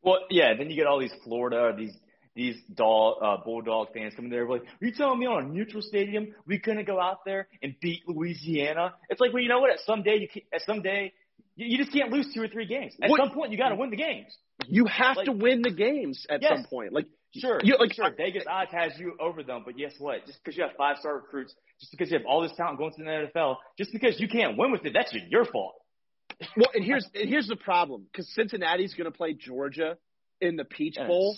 Well, 0.03 0.19
yeah. 0.31 0.55
Then 0.57 0.71
you 0.71 0.77
get 0.77 0.87
all 0.87 0.99
these 1.01 1.15
Florida, 1.25 1.75
these 1.77 1.97
these 2.37 2.57
dog, 2.75 3.17
uh, 3.23 3.37
bulldog 3.45 3.89
fans 3.93 4.15
coming 4.15 4.31
there 4.31 4.49
like, 4.49 4.63
"Are 4.63 4.87
you 4.87 4.93
telling 4.93 5.19
me 5.19 5.27
on 5.27 5.45
a 5.45 5.49
neutral 5.49 5.83
stadium 5.83 6.35
we 6.47 6.59
couldn't 6.59 6.87
go 6.87 7.01
out 7.01 7.25
there 7.25 7.49
and 7.63 7.75
beat 7.81 8.03
Louisiana?" 8.07 8.95
It's 9.09 9.21
like, 9.21 9.33
well, 9.33 9.43
you 9.43 9.49
know 9.49 9.59
what? 9.61 9.71
At 9.73 9.81
some 9.81 10.03
day, 10.03 10.17
you 10.17 10.29
can, 10.29 10.43
at 10.55 10.63
some 10.63 10.81
day, 10.81 11.13
you, 11.57 11.67
you 11.67 11.79
just 11.79 11.93
can't 11.93 12.11
lose 12.13 12.33
two 12.33 12.41
or 12.41 12.49
three 12.49 12.67
games. 12.67 12.95
At 13.03 13.11
What- 13.11 13.19
some 13.21 13.31
point, 13.33 13.51
you 13.51 13.59
got 13.59 13.71
to 13.71 13.75
win 13.75 13.91
the 13.91 13.97
games. 13.97 14.35
You 14.69 14.87
have 14.87 15.17
Like- 15.17 15.27
to 15.27 15.33
win 15.33 15.63
the 15.63 15.71
games 15.73 16.25
at 16.31 16.41
Yes. 16.41 16.53
some 16.57 16.65
point. 16.67 16.93
Like 16.93 17.07
Sure, 17.37 17.61
You- 17.63 17.77
like, 17.79 17.93
sure. 17.95 18.11
Vegas 18.11 18.43
odds 18.49 18.73
has 18.73 18.99
you 18.99 19.17
over 19.21 19.45
them, 19.45 19.63
but 19.65 19.77
guess 19.77 19.95
what? 20.01 20.27
Just 20.27 20.43
because 20.43 20.57
you 20.57 20.65
have 20.65 20.73
five 20.77 20.99
star 20.99 21.15
recruits, 21.15 21.55
just 21.79 21.93
because 21.93 22.11
you 22.11 22.19
have 22.19 22.27
all 22.27 22.41
this 22.41 22.51
talent 22.57 22.77
going 22.79 22.91
to 22.93 23.05
the 23.05 23.09
NFL, 23.09 23.59
just 23.79 23.93
because 23.93 24.19
you 24.21 24.27
can't 24.27 24.57
win 24.59 24.73
with 24.73 24.85
it, 24.85 24.93
that's 24.93 25.13
your 25.29 25.45
fault. 25.45 25.77
Well, 26.57 26.71
and 26.75 26.85
here's 26.85 27.07
and 27.15 27.29
here's 27.29 27.49
the 27.49 27.57
problem 27.57 28.07
because 28.11 28.29
Cincinnati's 28.35 28.95
going 28.95 29.11
to 29.11 29.17
play 29.17 29.35
Georgia 29.35 29.97
in 30.41 30.57
the 30.57 30.65
Peach 30.65 30.97
Bowl. 30.97 31.37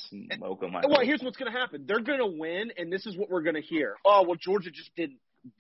I 0.76 0.80
Well, 0.88 1.00
here's 1.04 1.22
what's 1.22 1.36
going 1.36 1.52
to 1.52 1.58
happen. 1.58 1.84
They're 1.86 2.00
going 2.00 2.18
to 2.18 2.38
win, 2.38 2.72
and 2.76 2.92
this 2.92 3.06
is 3.06 3.16
what 3.16 3.30
we're 3.30 3.42
going 3.42 3.56
to 3.56 3.62
hear. 3.62 3.96
Oh, 4.04 4.24
well, 4.26 4.36
Georgia 4.40 4.70
just 4.70 4.94
didn't 4.96 5.18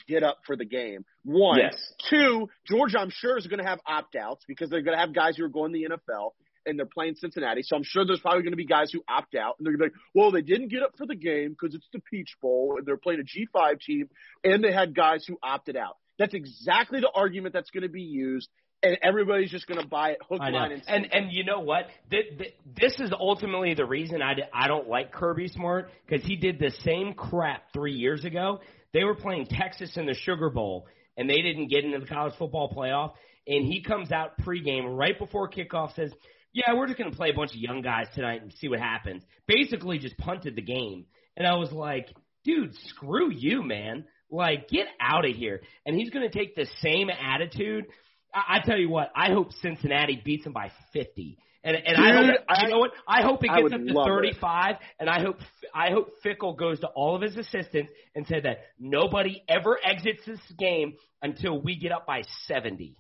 get 0.08 0.22
up 0.22 0.38
for 0.46 0.56
the 0.56 0.64
game. 0.64 1.04
One. 1.24 1.58
Yes. 1.58 1.74
Two, 2.08 2.48
Georgia, 2.66 2.98
I'm 2.98 3.10
sure, 3.10 3.36
is 3.36 3.46
going 3.46 3.58
to 3.58 3.66
have 3.66 3.80
opt 3.86 4.14
outs 4.16 4.44
because 4.46 4.70
they're 4.70 4.82
going 4.82 4.96
to 4.96 5.00
have 5.00 5.14
guys 5.14 5.36
who 5.36 5.44
are 5.44 5.48
going 5.48 5.72
to 5.72 5.78
the 5.78 5.96
NFL 5.96 6.30
and 6.64 6.78
they're 6.78 6.86
playing 6.86 7.16
Cincinnati. 7.16 7.62
So 7.62 7.76
I'm 7.76 7.82
sure 7.84 8.06
there's 8.06 8.20
probably 8.20 8.42
going 8.42 8.52
to 8.52 8.56
be 8.56 8.66
guys 8.66 8.90
who 8.92 9.02
opt 9.08 9.34
out 9.34 9.56
and 9.58 9.66
they're 9.66 9.76
going 9.76 9.90
to 9.90 9.94
be 9.94 9.98
like, 9.98 10.14
well, 10.14 10.30
they 10.30 10.42
didn't 10.42 10.68
get 10.68 10.82
up 10.82 10.92
for 10.96 11.06
the 11.06 11.16
game 11.16 11.50
because 11.50 11.74
it's 11.74 11.88
the 11.92 12.00
Peach 12.00 12.36
Bowl 12.40 12.76
and 12.78 12.86
they're 12.86 12.96
playing 12.96 13.20
a 13.20 13.58
G5 13.58 13.80
team 13.80 14.08
and 14.44 14.62
they 14.62 14.72
had 14.72 14.94
guys 14.94 15.24
who 15.26 15.38
opted 15.42 15.76
out. 15.76 15.96
That's 16.18 16.34
exactly 16.34 17.00
the 17.00 17.10
argument 17.12 17.52
that's 17.52 17.70
going 17.70 17.82
to 17.82 17.88
be 17.88 18.02
used. 18.02 18.48
And 18.82 18.98
everybody's 19.02 19.50
just 19.50 19.66
going 19.68 19.80
to 19.80 19.86
buy 19.86 20.10
it 20.10 20.18
hook, 20.28 20.40
line, 20.40 20.72
and 20.72 20.82
And 20.88 21.04
sinker. 21.04 21.16
and 21.16 21.32
you 21.32 21.44
know 21.44 21.60
what? 21.60 21.86
Th- 22.10 22.36
th- 22.36 22.54
This 22.76 22.98
is 22.98 23.12
ultimately 23.12 23.74
the 23.74 23.84
reason 23.86 24.20
I 24.22 24.34
I 24.52 24.66
don't 24.66 24.88
like 24.88 25.12
Kirby 25.12 25.48
Smart 25.48 25.90
because 26.06 26.26
he 26.26 26.36
did 26.36 26.58
the 26.58 26.70
same 26.84 27.14
crap 27.14 27.72
three 27.72 27.92
years 27.92 28.24
ago. 28.24 28.60
They 28.92 29.04
were 29.04 29.14
playing 29.14 29.46
Texas 29.46 29.96
in 29.96 30.06
the 30.06 30.14
Sugar 30.14 30.50
Bowl 30.50 30.86
and 31.16 31.30
they 31.30 31.42
didn't 31.42 31.68
get 31.68 31.84
into 31.84 31.98
the 32.00 32.06
college 32.06 32.34
football 32.38 32.74
playoff. 32.76 33.12
And 33.46 33.64
he 33.66 33.82
comes 33.82 34.10
out 34.12 34.38
pregame 34.40 34.96
right 34.96 35.18
before 35.18 35.48
kickoff 35.48 35.94
says, 35.94 36.12
"Yeah, 36.52 36.74
we're 36.74 36.86
just 36.86 36.98
going 36.98 37.10
to 37.10 37.16
play 37.16 37.30
a 37.30 37.34
bunch 37.34 37.50
of 37.50 37.56
young 37.58 37.82
guys 37.82 38.06
tonight 38.14 38.42
and 38.42 38.52
see 38.54 38.68
what 38.68 38.78
happens." 38.80 39.22
Basically, 39.46 39.98
just 39.98 40.16
punted 40.18 40.54
the 40.56 40.62
game. 40.62 41.06
And 41.36 41.46
I 41.46 41.54
was 41.54 41.72
like, 41.72 42.08
"Dude, 42.44 42.74
screw 42.88 43.30
you, 43.32 43.62
man! 43.62 44.04
Like, 44.30 44.68
get 44.68 44.86
out 45.00 45.24
of 45.24 45.34
here." 45.34 45.60
And 45.86 45.96
he's 45.96 46.10
going 46.10 46.28
to 46.28 46.36
take 46.38 46.54
the 46.54 46.66
same 46.80 47.10
attitude. 47.10 47.86
I, 48.34 48.56
I 48.56 48.60
tell 48.64 48.78
you 48.78 48.88
what, 48.88 49.10
I 49.14 49.30
hope 49.32 49.52
Cincinnati 49.60 50.20
beats 50.24 50.44
them 50.44 50.52
by 50.52 50.70
50. 50.92 51.38
And 51.64 51.76
and 51.76 51.96
I 51.96 52.12
hope 52.16 52.34
I- 52.48 52.62
you 52.64 52.70
know 52.70 52.78
what? 52.80 52.90
I 53.06 53.22
hope 53.22 53.44
it 53.44 53.48
gets 53.48 53.72
up 53.72 53.80
to 53.86 53.92
love 53.92 54.06
it. 54.08 54.34
35 54.34 54.76
and 54.98 55.08
I 55.08 55.20
hope 55.22 55.36
I 55.72 55.90
hope 55.90 56.08
Fickell 56.24 56.56
goes 56.58 56.80
to 56.80 56.88
all 56.88 57.14
of 57.14 57.22
his 57.22 57.36
assistants 57.36 57.90
and 58.16 58.26
said 58.26 58.44
that 58.44 58.62
nobody 58.80 59.42
ever 59.48 59.78
exits 59.84 60.22
this 60.26 60.40
game 60.58 60.94
until 61.22 61.60
we 61.60 61.76
get 61.76 61.92
up 61.92 62.04
by 62.04 62.22
70. 62.48 62.96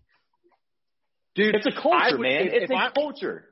Dude, 1.34 1.54
It's 1.56 1.66
a 1.66 1.72
culture, 1.72 2.18
would- 2.18 2.20
man. 2.20 2.46
if- 2.46 2.52
it's 2.52 2.64
if 2.64 2.70
a 2.70 2.74
I- 2.74 2.90
culture. 2.90 3.48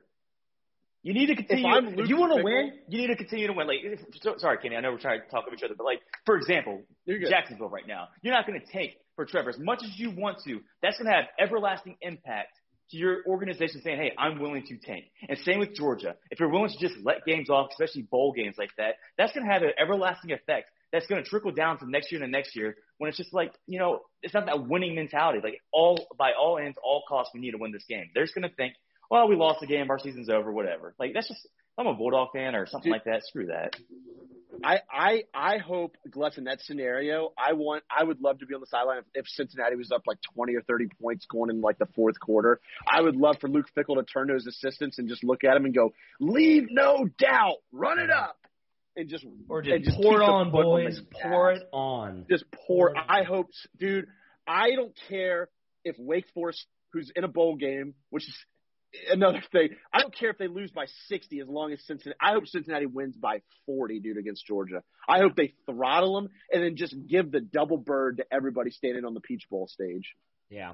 You 1.03 1.15
need 1.15 1.25
to 1.27 1.35
continue. 1.35 1.65
I'm 1.65 1.97
If, 1.99 2.09
you 2.09 2.15
want 2.17 2.37
to 2.37 2.43
win, 2.43 2.73
you 2.87 2.99
need 3.01 3.07
to 3.07 3.15
continue 3.15 3.47
to 3.47 3.53
win. 3.53 3.65
Like, 3.65 3.79
if, 3.81 3.99
so, 4.21 4.35
sorry, 4.37 4.59
Kenny, 4.59 4.75
I 4.75 4.81
know 4.81 4.91
we're 4.91 4.99
trying 4.99 5.19
to 5.21 5.27
talk 5.29 5.45
over 5.47 5.55
each 5.55 5.63
other, 5.63 5.73
but 5.75 5.83
like, 5.83 5.99
for 6.27 6.37
example, 6.37 6.83
Jacksonville 7.27 7.69
right 7.69 7.87
now, 7.87 8.09
you're 8.21 8.35
not 8.35 8.45
going 8.45 8.61
to 8.61 8.65
tank 8.67 8.91
for 9.15 9.25
Trevor 9.25 9.49
as 9.49 9.59
much 9.59 9.83
as 9.83 9.97
you 9.97 10.11
want 10.11 10.39
to. 10.45 10.61
That's 10.81 10.97
going 10.97 11.07
to 11.07 11.13
have 11.13 11.25
everlasting 11.39 11.97
impact 12.01 12.49
to 12.91 12.97
your 12.97 13.19
organization 13.27 13.81
saying, 13.81 13.97
hey, 13.97 14.11
I'm 14.17 14.39
willing 14.39 14.65
to 14.67 14.77
tank. 14.77 15.05
And 15.27 15.37
same 15.39 15.59
with 15.59 15.73
Georgia. 15.73 16.15
If 16.29 16.39
you're 16.39 16.49
willing 16.49 16.69
to 16.69 16.77
just 16.79 16.95
let 17.03 17.25
games 17.25 17.49
off, 17.49 17.69
especially 17.71 18.03
bowl 18.03 18.33
games 18.33 18.55
like 18.57 18.71
that, 18.77 18.95
that's 19.17 19.33
going 19.33 19.45
to 19.45 19.51
have 19.51 19.61
an 19.61 19.71
everlasting 19.81 20.31
effect 20.31 20.69
that's 20.91 21.07
going 21.07 21.23
to 21.23 21.29
trickle 21.29 21.51
down 21.51 21.79
to 21.79 21.89
next 21.89 22.11
year 22.11 22.21
and 22.21 22.31
the 22.31 22.37
next 22.37 22.55
year 22.55 22.75
when 22.97 23.07
it's 23.07 23.17
just 23.17 23.33
like, 23.33 23.53
you 23.65 23.79
know, 23.79 24.01
it's 24.21 24.33
not 24.33 24.45
that 24.45 24.67
winning 24.67 24.93
mentality. 24.93 25.39
Like 25.41 25.61
all, 25.71 26.05
by 26.17 26.31
all 26.39 26.57
ends, 26.57 26.77
all 26.83 27.03
costs, 27.07 27.31
we 27.33 27.39
need 27.39 27.51
to 27.51 27.57
win 27.57 27.71
this 27.71 27.85
game. 27.87 28.09
They're 28.13 28.25
just 28.25 28.35
going 28.35 28.47
to 28.47 28.55
think, 28.55 28.73
well, 29.09 29.27
we 29.27 29.35
lost 29.35 29.61
the 29.61 29.67
game, 29.67 29.89
our 29.89 29.99
season's 29.99 30.29
over, 30.29 30.51
whatever. 30.51 30.93
Like 30.99 31.13
that's 31.13 31.29
just, 31.29 31.47
I'm 31.77 31.87
a 31.87 31.93
Bulldog 31.93 32.29
fan 32.33 32.55
or 32.55 32.65
something 32.67 32.91
Dude, 32.91 33.01
like 33.05 33.05
that. 33.05 33.23
Screw 33.25 33.47
that. 33.47 33.75
I, 34.63 34.79
I 34.91 35.23
I 35.33 35.57
hope 35.57 35.95
Glutz 36.09 36.37
in 36.37 36.45
that 36.45 36.61
scenario. 36.61 37.33
I 37.37 37.53
want 37.53 37.83
I 37.89 38.03
would 38.03 38.21
love 38.21 38.39
to 38.39 38.45
be 38.45 38.53
on 38.53 38.61
the 38.61 38.67
sideline 38.67 38.99
if, 38.99 39.05
if 39.13 39.27
Cincinnati 39.27 39.75
was 39.75 39.91
up 39.91 40.03
like 40.07 40.17
twenty 40.33 40.55
or 40.55 40.61
thirty 40.61 40.87
points 41.01 41.25
going 41.25 41.49
in 41.49 41.61
like 41.61 41.77
the 41.77 41.87
fourth 41.95 42.19
quarter. 42.19 42.59
I 42.89 43.01
would 43.01 43.15
love 43.15 43.37
for 43.39 43.49
Luke 43.49 43.67
Fickell 43.77 43.95
to 43.95 44.03
turn 44.03 44.27
to 44.27 44.33
his 44.33 44.47
assistants 44.47 44.99
and 44.99 45.07
just 45.09 45.23
look 45.23 45.43
at 45.43 45.55
him 45.55 45.65
and 45.65 45.73
go, 45.73 45.93
"Leave 46.19 46.67
no 46.69 47.07
doubt, 47.17 47.57
run 47.71 47.99
it 47.99 48.09
up." 48.09 48.37
And 48.95 49.09
just 49.09 49.25
or 49.47 49.61
just, 49.61 49.85
just 49.85 49.97
pour 49.97 50.21
it 50.21 50.23
on, 50.23 50.51
boys. 50.51 50.99
On 50.99 51.29
pour 51.29 51.51
it 51.51 51.63
on. 51.71 52.25
Just 52.29 52.45
pour. 52.67 52.93
I 52.97 53.23
hope, 53.23 53.47
dude. 53.79 54.05
I 54.47 54.71
don't 54.75 54.93
care 55.07 55.47
if 55.85 55.95
Wake 55.97 56.25
Forest, 56.33 56.65
who's 56.91 57.11
in 57.15 57.23
a 57.23 57.27
bowl 57.27 57.55
game, 57.55 57.93
which 58.09 58.27
is 58.27 58.35
another 59.09 59.41
thing. 59.51 59.69
I 59.93 60.01
don't 60.01 60.15
care 60.15 60.29
if 60.29 60.37
they 60.37 60.47
lose 60.47 60.71
by 60.71 60.85
60 61.07 61.39
as 61.39 61.47
long 61.47 61.71
as 61.71 61.79
Cincinnati. 61.85 62.17
I 62.21 62.33
hope 62.33 62.47
Cincinnati 62.47 62.85
wins 62.85 63.15
by 63.15 63.41
40, 63.65 63.99
dude, 63.99 64.17
against 64.17 64.45
Georgia. 64.45 64.83
I 65.07 65.19
hope 65.19 65.35
they 65.35 65.53
throttle 65.65 66.15
them 66.15 66.29
and 66.51 66.63
then 66.63 66.75
just 66.75 66.95
give 67.07 67.31
the 67.31 67.41
double 67.41 67.77
bird 67.77 68.17
to 68.17 68.25
everybody 68.31 68.71
standing 68.71 69.05
on 69.05 69.13
the 69.13 69.21
Peach 69.21 69.47
Bowl 69.49 69.67
stage. 69.67 70.15
Yeah. 70.49 70.73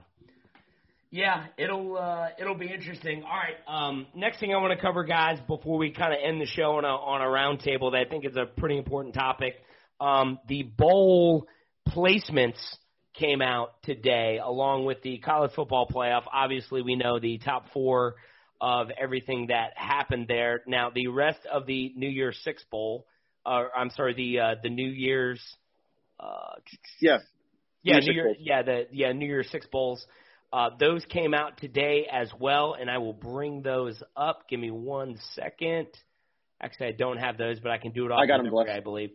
Yeah, 1.10 1.46
it'll 1.58 1.98
uh, 1.98 2.30
it'll 2.38 2.58
be 2.58 2.68
interesting. 2.68 3.24
All 3.24 3.30
right, 3.30 3.56
um, 3.66 4.08
next 4.14 4.42
thing 4.42 4.54
I 4.54 4.58
want 4.58 4.78
to 4.78 4.82
cover, 4.86 5.06
guys, 5.06 5.40
before 5.48 5.78
we 5.78 5.92
kind 5.92 6.12
of 6.12 6.20
end 6.22 6.42
the 6.42 6.46
show 6.46 6.76
on 6.76 6.84
a 6.84 6.90
on 6.90 7.22
a 7.22 7.26
roundtable 7.26 7.94
that 7.94 8.06
I 8.06 8.10
think 8.10 8.26
is 8.26 8.36
a 8.36 8.46
pretty 8.46 8.78
important 8.78 9.16
topic. 9.16 9.56
Um, 10.02 10.38
the 10.50 10.64
bowl 10.64 11.48
placements 11.88 12.60
came 13.18 13.42
out 13.42 13.82
today, 13.84 14.40
along 14.44 14.86
with 14.86 15.02
the 15.02 15.18
college 15.20 15.52
football 15.56 15.88
playoff. 15.88 16.24
Obviously, 16.32 16.82
we 16.82 16.96
know 16.96 17.20
the 17.20 17.38
top 17.40 17.66
four 17.74 18.16
of 18.60 18.88
everything 19.00 19.48
that 19.48 19.74
happened 19.76 20.28
there. 20.28 20.62
Now, 20.68 20.90
the 20.90 21.08
rest 21.08 21.40
of 21.52 21.66
the 21.66 21.94
New 21.96 22.10
Year's 22.10 22.40
Six 22.44 22.64
Bowl, 22.72 23.06
uh, 23.46 23.66
I'm 23.76 23.90
sorry, 23.92 24.14
the 24.14 24.40
uh, 24.40 24.56
the 24.62 24.70
New 24.70 24.90
Year's, 24.90 25.42
uh, 26.20 26.56
yeah, 27.02 27.18
yeah, 27.84 28.00
New 28.00 28.14
Year, 28.14 28.36
yeah, 28.40 28.62
the 28.64 28.88
yeah 28.92 29.12
New 29.12 29.28
Year's 29.28 29.50
Six 29.52 29.66
Bowls. 29.72 30.06
Uh, 30.52 30.70
those 30.80 31.04
came 31.06 31.34
out 31.34 31.58
today 31.58 32.08
as 32.12 32.30
well, 32.40 32.76
and 32.80 32.90
I 32.90 33.00
will 33.00 33.14
bring 33.14 33.62
those 33.62 34.02
up. 34.16 34.48
Give 34.50 34.60
me 34.60 34.72
one 34.72 35.18
second. 35.34 35.88
Actually, 36.62 36.88
I 36.88 36.92
don't 36.94 37.18
have 37.18 37.38
those, 37.38 37.60
but 37.60 37.72
I 37.72 37.78
can 37.78 37.92
do 37.92 38.06
it 38.06 38.12
off 38.12 38.20
I 38.24 38.26
got 38.26 38.42
them, 38.42 38.52
I 38.56 38.80
believe. 38.80 39.12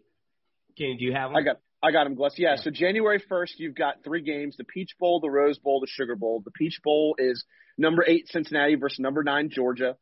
Can 0.77 0.97
do 0.99 1.05
you 1.05 1.13
have 1.13 1.31
them? 1.31 1.37
I 1.37 1.43
got 1.43 1.57
I 1.83 1.91
got 1.91 2.05
them, 2.05 2.15
Gless. 2.15 2.35
Yeah, 2.37 2.51
yeah. 2.51 2.63
So 2.63 2.71
January 2.71 3.21
1st, 3.21 3.55
you've 3.59 3.75
got 3.75 4.05
three 4.05 4.23
games: 4.23 4.57
the 4.57 4.65
Peach 4.65 4.97
Bowl, 4.99 5.21
the 5.21 5.31
Rose 5.31 5.59
Bowl, 5.59 5.81
the 5.81 5.89
Sugar 5.89 6.15
Bowl. 6.15 6.41
The 6.45 6.53
Peach 6.53 6.81
Bowl 6.85 7.17
is 7.19 7.45
number 7.77 8.05
eight 8.07 8.29
Cincinnati 8.29 8.77
versus 8.77 9.01
number 9.01 9.23
nine 9.25 9.51
Georgia. 9.51 9.97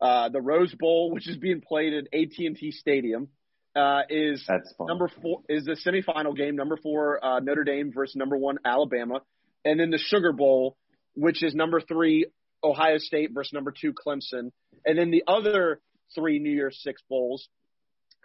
Uh, 0.00 0.28
the 0.28 0.40
Rose 0.40 0.74
Bowl, 0.74 1.12
which 1.12 1.28
is 1.28 1.36
being 1.36 1.60
played 1.60 1.94
at 1.94 2.04
AT&T 2.12 2.72
Stadium, 2.72 3.28
uh, 3.74 4.02
is 4.10 4.46
number 4.80 5.08
four 5.22 5.40
is 5.48 5.64
the 5.64 5.76
semifinal 5.76 6.36
game. 6.36 6.56
Number 6.56 6.76
four 6.76 7.24
uh, 7.24 7.40
Notre 7.40 7.64
Dame 7.64 7.92
versus 7.92 8.16
number 8.16 8.36
one 8.36 8.58
Alabama, 8.64 9.20
and 9.64 9.80
then 9.80 9.90
the 9.90 9.98
Sugar 9.98 10.32
Bowl, 10.32 10.76
which 11.14 11.42
is 11.42 11.54
number 11.54 11.80
three 11.80 12.26
Ohio 12.62 12.98
State 12.98 13.30
versus 13.32 13.52
number 13.52 13.72
two 13.72 13.94
Clemson, 13.94 14.50
and 14.84 14.98
then 14.98 15.10
the 15.10 15.24
other 15.26 15.80
three 16.14 16.38
New 16.38 16.50
Year's 16.50 16.78
Six 16.82 17.00
bowls 17.08 17.48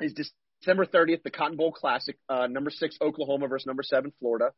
is 0.02 0.14
December 0.62 0.86
30th, 0.86 1.24
the 1.24 1.32
Cotton 1.32 1.58
Bowl 1.58 1.72
Classic, 1.72 2.18
uh, 2.30 2.48
number 2.48 2.70
six 2.70 2.98
Oklahoma 3.02 3.48
versus 3.48 3.68
number 3.68 3.84
seven 3.84 4.12
Florida. 4.20 4.52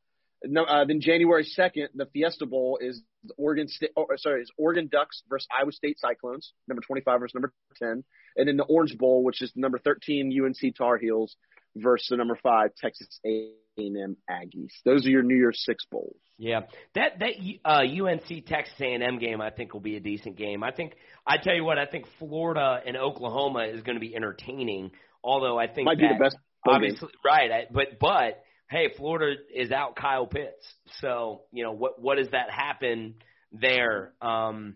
No, 0.43 0.63
uh, 0.63 0.85
then 0.85 1.01
January 1.01 1.43
2nd, 1.43 1.89
the 1.95 2.05
Fiesta 2.13 2.45
Bowl 2.45 2.79
is 2.81 3.01
Oregon 3.37 3.67
State. 3.67 3.91
Oh, 3.97 4.05
sorry, 4.15 4.41
is 4.41 4.51
Oregon 4.57 4.87
Ducks 4.89 5.21
versus 5.29 5.47
Iowa 5.51 5.73
State 5.73 5.99
Cyclones, 5.99 6.53
number 6.67 6.81
25 6.81 7.19
versus 7.19 7.35
number 7.35 7.51
10, 7.77 8.03
and 8.37 8.47
then 8.47 8.55
the 8.55 8.63
Orange 8.63 8.97
Bowl, 8.97 9.23
which 9.23 9.41
is 9.41 9.51
number 9.55 9.79
13 9.79 10.31
UNC 10.41 10.75
Tar 10.77 10.97
Heels 10.97 11.35
versus 11.75 12.07
the 12.09 12.15
number 12.15 12.37
five 12.41 12.73
Texas 12.75 13.19
A&M 13.25 14.15
Aggies. 14.29 14.71
Those 14.85 15.05
are 15.05 15.09
your 15.09 15.23
New 15.23 15.35
Year's 15.35 15.61
Six 15.65 15.85
bowls. 15.91 16.15
Yeah, 16.37 16.61
that 16.95 17.19
that 17.19 17.33
uh, 17.65 17.83
UNC 17.83 18.45
Texas 18.45 18.75
A&M 18.79 19.19
game 19.19 19.41
I 19.41 19.49
think 19.49 19.73
will 19.73 19.81
be 19.81 19.97
a 19.97 19.99
decent 19.99 20.37
game. 20.37 20.63
I 20.63 20.71
think 20.71 20.93
I 21.27 21.35
tell 21.35 21.53
you 21.53 21.65
what, 21.65 21.77
I 21.77 21.85
think 21.85 22.05
Florida 22.17 22.79
and 22.85 22.95
Oklahoma 22.95 23.65
is 23.65 23.81
going 23.81 23.97
to 23.97 24.01
be 24.01 24.15
entertaining. 24.15 24.91
Although 25.23 25.57
I 25.57 25.67
think 25.67 25.85
might 25.85 25.97
that, 25.99 26.09
be 26.09 26.17
the 26.17 26.23
best. 26.23 26.37
Obviously, 26.67 27.07
game. 27.07 27.09
right? 27.25 27.51
I, 27.51 27.67
but 27.71 27.99
but 27.99 28.43
hey, 28.69 28.89
Florida 28.95 29.41
is 29.53 29.71
out 29.71 29.95
Kyle 29.95 30.27
Pitts, 30.27 30.65
so 31.01 31.43
you 31.51 31.63
know 31.63 31.71
what 31.71 32.01
what 32.01 32.17
does 32.17 32.29
that 32.31 32.49
happen 32.51 33.15
there? 33.51 34.13
Um, 34.21 34.75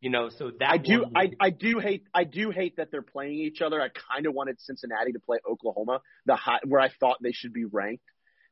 you 0.00 0.10
know, 0.10 0.30
so 0.30 0.50
that 0.58 0.70
I 0.70 0.78
do 0.78 1.02
one, 1.02 1.12
I 1.14 1.30
I 1.38 1.50
do 1.50 1.78
hate 1.78 2.04
I 2.14 2.24
do 2.24 2.50
hate 2.50 2.76
that 2.76 2.90
they're 2.90 3.02
playing 3.02 3.34
each 3.34 3.60
other. 3.60 3.80
I 3.80 3.88
kind 4.14 4.26
of 4.26 4.34
wanted 4.34 4.60
Cincinnati 4.60 5.12
to 5.12 5.20
play 5.20 5.38
Oklahoma, 5.48 6.00
the 6.26 6.36
high, 6.36 6.60
where 6.66 6.80
I 6.80 6.90
thought 7.00 7.18
they 7.22 7.32
should 7.32 7.52
be 7.52 7.64
ranked, 7.64 8.04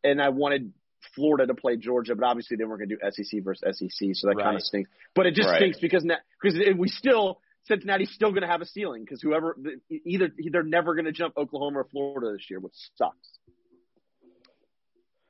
and 0.05 0.21
I 0.21 0.29
wanted 0.29 0.73
Florida 1.15 1.47
to 1.47 1.55
play 1.55 1.77
Georgia, 1.77 2.15
but 2.15 2.25
obviously 2.25 2.57
they 2.57 2.65
weren't 2.65 2.81
going 2.81 2.89
to 2.91 2.97
do 2.97 3.11
SEC 3.11 3.43
versus 3.43 3.79
SEC, 3.79 4.09
so 4.15 4.29
that 4.29 4.37
right. 4.37 4.45
kind 4.45 4.57
of 4.57 4.63
stinks. 4.63 4.91
But 5.15 5.27
it 5.27 5.35
just 5.35 5.49
right. 5.49 5.59
stinks 5.59 5.79
because 5.81 6.05
now 6.05 6.17
because 6.43 6.59
we 6.77 6.89
still 6.89 7.41
Cincinnati's 7.67 8.11
still 8.13 8.31
going 8.31 8.43
to 8.43 8.49
have 8.49 8.63
a 8.63 8.67
ceiling 8.67 9.05
because 9.05 9.21
whoever 9.21 9.57
either 9.91 10.31
they're 10.51 10.63
never 10.63 10.95
going 10.95 11.05
to 11.05 11.13
jump 11.13 11.37
Oklahoma 11.37 11.81
or 11.81 11.85
Florida 11.91 12.33
this 12.33 12.47
year, 12.49 12.61
which 12.61 12.73
sucks. 12.97 13.29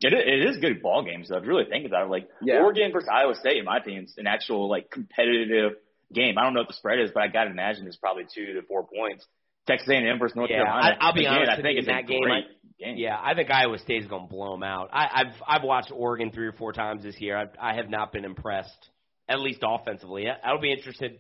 It, 0.01 0.12
it 0.12 0.49
is 0.49 0.59
good 0.59 0.81
ball 0.81 1.05
games 1.05 1.29
though. 1.29 1.39
If 1.39 1.45
you 1.45 1.49
really 1.49 1.68
think 1.68 1.85
about 1.85 2.07
it, 2.07 2.11
like 2.11 2.29
yeah. 2.41 2.61
Oregon 2.61 2.93
versus 2.93 3.09
Iowa 3.12 3.35
State, 3.35 3.57
in 3.57 3.64
my 3.64 3.79
opinion, 3.79 4.05
is 4.05 4.14
an 4.16 4.29
actual 4.29 4.68
like 4.68 4.91
competitive 4.91 5.72
game. 6.12 6.39
I 6.39 6.45
don't 6.45 6.55
know 6.55 6.61
what 6.61 6.68
the 6.68 6.74
spread 6.74 7.01
is, 7.01 7.11
but 7.12 7.22
I 7.24 7.29
got 7.29 7.45
to 7.45 7.51
imagine 7.51 7.87
it's 7.87 7.97
probably 7.97 8.24
two 8.33 8.55
to 8.55 8.62
four 8.62 8.87
points. 8.87 9.26
Texas 9.66 9.89
A&M 9.91 10.18
versus 10.18 10.37
North 10.37 10.51
yeah, 10.51 10.64
Carolina. 10.64 10.97
I, 10.99 11.07
will 11.07 11.14
be 11.14 11.20
Again, 11.26 11.35
honest. 11.35 11.51
I 11.51 11.57
think 11.57 11.66
in 11.66 11.79
it's 11.79 11.87
that 11.89 12.07
game, 12.07 12.24
I, 12.24 12.41
game. 12.83 12.97
Yeah, 12.97 13.18
I 13.20 13.35
think 13.35 13.51
Iowa 13.51 13.79
State 13.79 14.03
is 14.03 14.09
going 14.09 14.22
to 14.22 14.29
blow 14.29 14.53
them 14.53 14.62
out. 14.62 14.89
I, 14.93 15.09
I've 15.12 15.35
I've 15.47 15.62
watched 15.62 15.93
Oregon 15.93 16.31
three 16.31 16.47
or 16.47 16.53
four 16.53 16.72
times 16.72 17.03
this 17.03 17.20
year. 17.20 17.37
I've, 17.37 17.51
I 17.61 17.74
have 17.74 17.91
not 17.91 18.12
been 18.12 18.24
impressed, 18.24 18.89
at 19.29 19.41
least 19.41 19.61
offensively. 19.62 20.26
I'll 20.43 20.61
be 20.61 20.72
interested 20.72 21.18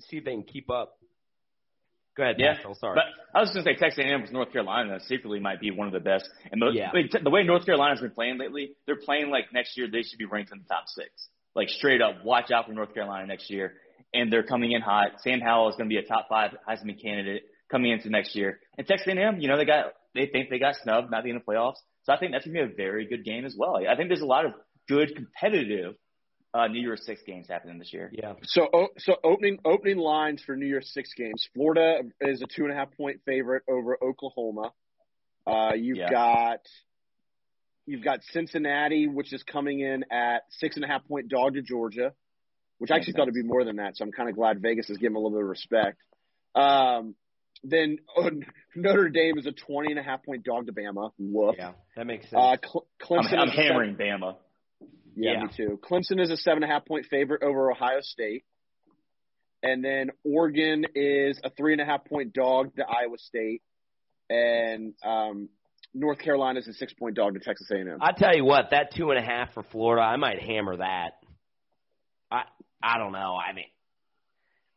see 0.00 0.18
if 0.18 0.24
they 0.24 0.32
can 0.32 0.42
keep 0.42 0.70
up. 0.70 0.94
Go 2.16 2.22
ahead, 2.22 2.36
yeah. 2.38 2.54
Nashville, 2.54 2.74
sorry. 2.74 2.94
But 2.96 3.38
I 3.38 3.42
was 3.42 3.50
going 3.50 3.64
to 3.64 3.70
say 3.70 3.76
Texas 3.76 4.02
A&M 4.02 4.22
was 4.22 4.30
North 4.30 4.50
Carolina 4.50 4.98
secretly 5.06 5.38
might 5.38 5.60
be 5.60 5.70
one 5.70 5.86
of 5.86 5.92
the 5.92 6.00
best. 6.00 6.28
And 6.50 6.62
the, 6.62 6.70
yeah. 6.72 6.90
the 7.22 7.30
way 7.30 7.42
North 7.42 7.66
Carolina's 7.66 8.00
been 8.00 8.10
playing 8.10 8.38
lately, 8.38 8.72
they're 8.86 8.96
playing 8.96 9.28
like 9.28 9.52
next 9.52 9.76
year 9.76 9.86
they 9.90 10.02
should 10.02 10.18
be 10.18 10.24
ranked 10.24 10.50
in 10.50 10.58
the 10.58 10.64
top 10.64 10.84
six. 10.86 11.10
Like 11.54 11.68
straight 11.68 12.00
up, 12.00 12.24
watch 12.24 12.50
out 12.50 12.66
for 12.66 12.72
North 12.72 12.94
Carolina 12.94 13.26
next 13.26 13.50
year. 13.50 13.74
And 14.14 14.32
they're 14.32 14.44
coming 14.44 14.72
in 14.72 14.80
hot. 14.80 15.20
Sam 15.20 15.40
Howell 15.40 15.68
is 15.68 15.76
going 15.76 15.90
to 15.90 15.94
be 15.94 15.98
a 15.98 16.06
top 16.06 16.26
five 16.30 16.52
Heisman 16.66 17.00
candidate 17.00 17.42
coming 17.70 17.90
into 17.90 18.08
next 18.08 18.34
year. 18.34 18.60
And 18.78 18.86
Texas 18.86 19.08
A&M, 19.08 19.40
you 19.40 19.48
know, 19.48 19.58
they 19.58 19.66
got 19.66 19.92
they 20.14 20.26
think 20.26 20.48
they 20.48 20.58
got 20.58 20.76
snubbed 20.76 21.10
not 21.10 21.22
being 21.22 21.36
in 21.36 21.42
the 21.44 21.52
playoffs. 21.52 21.76
So 22.04 22.12
I 22.12 22.18
think 22.18 22.32
that's 22.32 22.46
going 22.46 22.56
to 22.56 22.66
be 22.66 22.72
a 22.72 22.76
very 22.76 23.06
good 23.06 23.24
game 23.24 23.44
as 23.44 23.54
well. 23.58 23.76
I 23.76 23.94
think 23.96 24.08
there's 24.08 24.22
a 24.22 24.26
lot 24.26 24.46
of 24.46 24.52
good 24.88 25.14
competitive 25.14 25.96
uh, 26.56 26.68
New 26.68 26.80
Year's 26.80 27.04
Six 27.04 27.20
games 27.26 27.46
happening 27.48 27.78
this 27.78 27.92
year. 27.92 28.10
Yeah. 28.12 28.34
So, 28.44 28.68
so 28.98 29.16
opening 29.22 29.58
opening 29.64 29.98
lines 29.98 30.42
for 30.44 30.56
New 30.56 30.66
Year's 30.66 30.90
Six 30.92 31.12
games. 31.14 31.48
Florida 31.54 32.00
is 32.20 32.40
a 32.40 32.46
two 32.46 32.64
and 32.64 32.72
a 32.72 32.74
half 32.74 32.96
point 32.96 33.20
favorite 33.26 33.62
over 33.68 33.98
Oklahoma. 34.02 34.72
Uh, 35.46 35.72
you've 35.76 35.98
yeah. 35.98 36.10
got 36.10 36.60
you've 37.84 38.02
got 38.02 38.20
Cincinnati, 38.32 39.06
which 39.06 39.32
is 39.32 39.42
coming 39.42 39.80
in 39.80 40.04
at 40.10 40.42
six 40.50 40.76
and 40.76 40.84
a 40.84 40.88
half 40.88 41.06
point 41.06 41.28
dog 41.28 41.54
to 41.54 41.62
Georgia, 41.62 42.12
which 42.78 42.90
I 42.90 42.96
actually 42.96 43.12
thought 43.12 43.22
it'd 43.22 43.34
be 43.34 43.42
more 43.42 43.64
than 43.64 43.76
that. 43.76 43.96
So 43.96 44.04
I'm 44.04 44.12
kind 44.12 44.30
of 44.30 44.34
glad 44.34 44.62
Vegas 44.62 44.88
is 44.88 44.96
giving 44.96 45.16
a 45.16 45.18
little 45.18 45.36
bit 45.36 45.42
of 45.42 45.48
respect. 45.48 45.98
Um, 46.54 47.14
then 47.64 47.98
oh, 48.16 48.30
Notre 48.74 49.10
Dame 49.10 49.38
is 49.38 49.46
a 49.46 49.52
20 49.52 49.90
and 49.90 50.00
a 50.00 50.02
half 50.02 50.24
point 50.24 50.42
dog 50.42 50.66
to 50.66 50.72
Bama. 50.72 51.10
Woof. 51.18 51.56
Yeah, 51.58 51.72
that 51.96 52.06
makes 52.06 52.30
sense. 52.30 52.34
Uh, 52.34 52.56
Cle- 52.56 52.86
Clemson 53.02 53.32
I'm, 53.34 53.40
I'm 53.40 53.48
hammering 53.48 53.96
seven, 53.98 54.20
Bama. 54.22 54.36
Yeah, 55.16 55.32
Yeah. 55.32 55.42
me 55.44 55.48
too. 55.56 55.80
Clemson 55.82 56.20
is 56.20 56.30
a 56.30 56.36
seven 56.36 56.62
and 56.62 56.70
a 56.70 56.74
half 56.74 56.86
point 56.86 57.06
favorite 57.06 57.42
over 57.42 57.70
Ohio 57.70 58.00
State. 58.00 58.44
And 59.62 59.82
then 59.84 60.10
Oregon 60.24 60.84
is 60.94 61.40
a 61.42 61.50
three 61.50 61.72
and 61.72 61.80
a 61.80 61.84
half 61.84 62.04
point 62.04 62.32
dog 62.32 62.76
to 62.76 62.84
Iowa 62.86 63.16
State. 63.18 63.62
And 64.28 64.94
um, 65.04 65.48
North 65.94 66.18
Carolina 66.18 66.60
is 66.60 66.68
a 66.68 66.74
six 66.74 66.92
point 66.92 67.16
dog 67.16 67.34
to 67.34 67.40
Texas 67.40 67.68
A&M. 67.70 67.98
I 68.00 68.12
tell 68.12 68.36
you 68.36 68.44
what, 68.44 68.70
that 68.70 68.94
two 68.94 69.10
and 69.10 69.18
a 69.18 69.22
half 69.22 69.54
for 69.54 69.62
Florida, 69.64 70.02
I 70.02 70.16
might 70.16 70.40
hammer 70.40 70.76
that. 70.76 71.12
I 72.30 72.42
I 72.82 72.98
don't 72.98 73.12
know. 73.12 73.36
I 73.36 73.54
mean, 73.54 73.64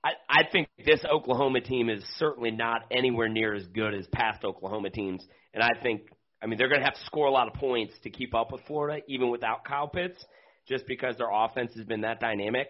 I 0.03 0.11
I 0.29 0.43
think 0.49 0.69
this 0.85 1.03
Oklahoma 1.03 1.61
team 1.61 1.89
is 1.89 2.03
certainly 2.17 2.51
not 2.51 2.83
anywhere 2.89 3.27
near 3.27 3.53
as 3.53 3.65
good 3.67 3.93
as 3.93 4.07
past 4.07 4.43
Oklahoma 4.45 4.91
teams, 4.91 5.25
and 5.53 5.61
I 5.61 5.71
think 5.83 6.03
I 6.41 6.47
mean 6.47 6.57
they're 6.57 6.69
going 6.69 6.81
to 6.81 6.85
have 6.85 6.95
to 6.95 7.05
score 7.05 7.27
a 7.27 7.31
lot 7.31 7.47
of 7.47 7.53
points 7.55 7.93
to 8.03 8.09
keep 8.09 8.33
up 8.33 8.51
with 8.51 8.61
Florida, 8.67 9.01
even 9.07 9.29
without 9.29 9.65
Kyle 9.65 9.87
Pitts, 9.87 10.23
just 10.67 10.85
because 10.87 11.17
their 11.17 11.29
offense 11.31 11.73
has 11.75 11.85
been 11.85 12.01
that 12.01 12.19
dynamic. 12.19 12.69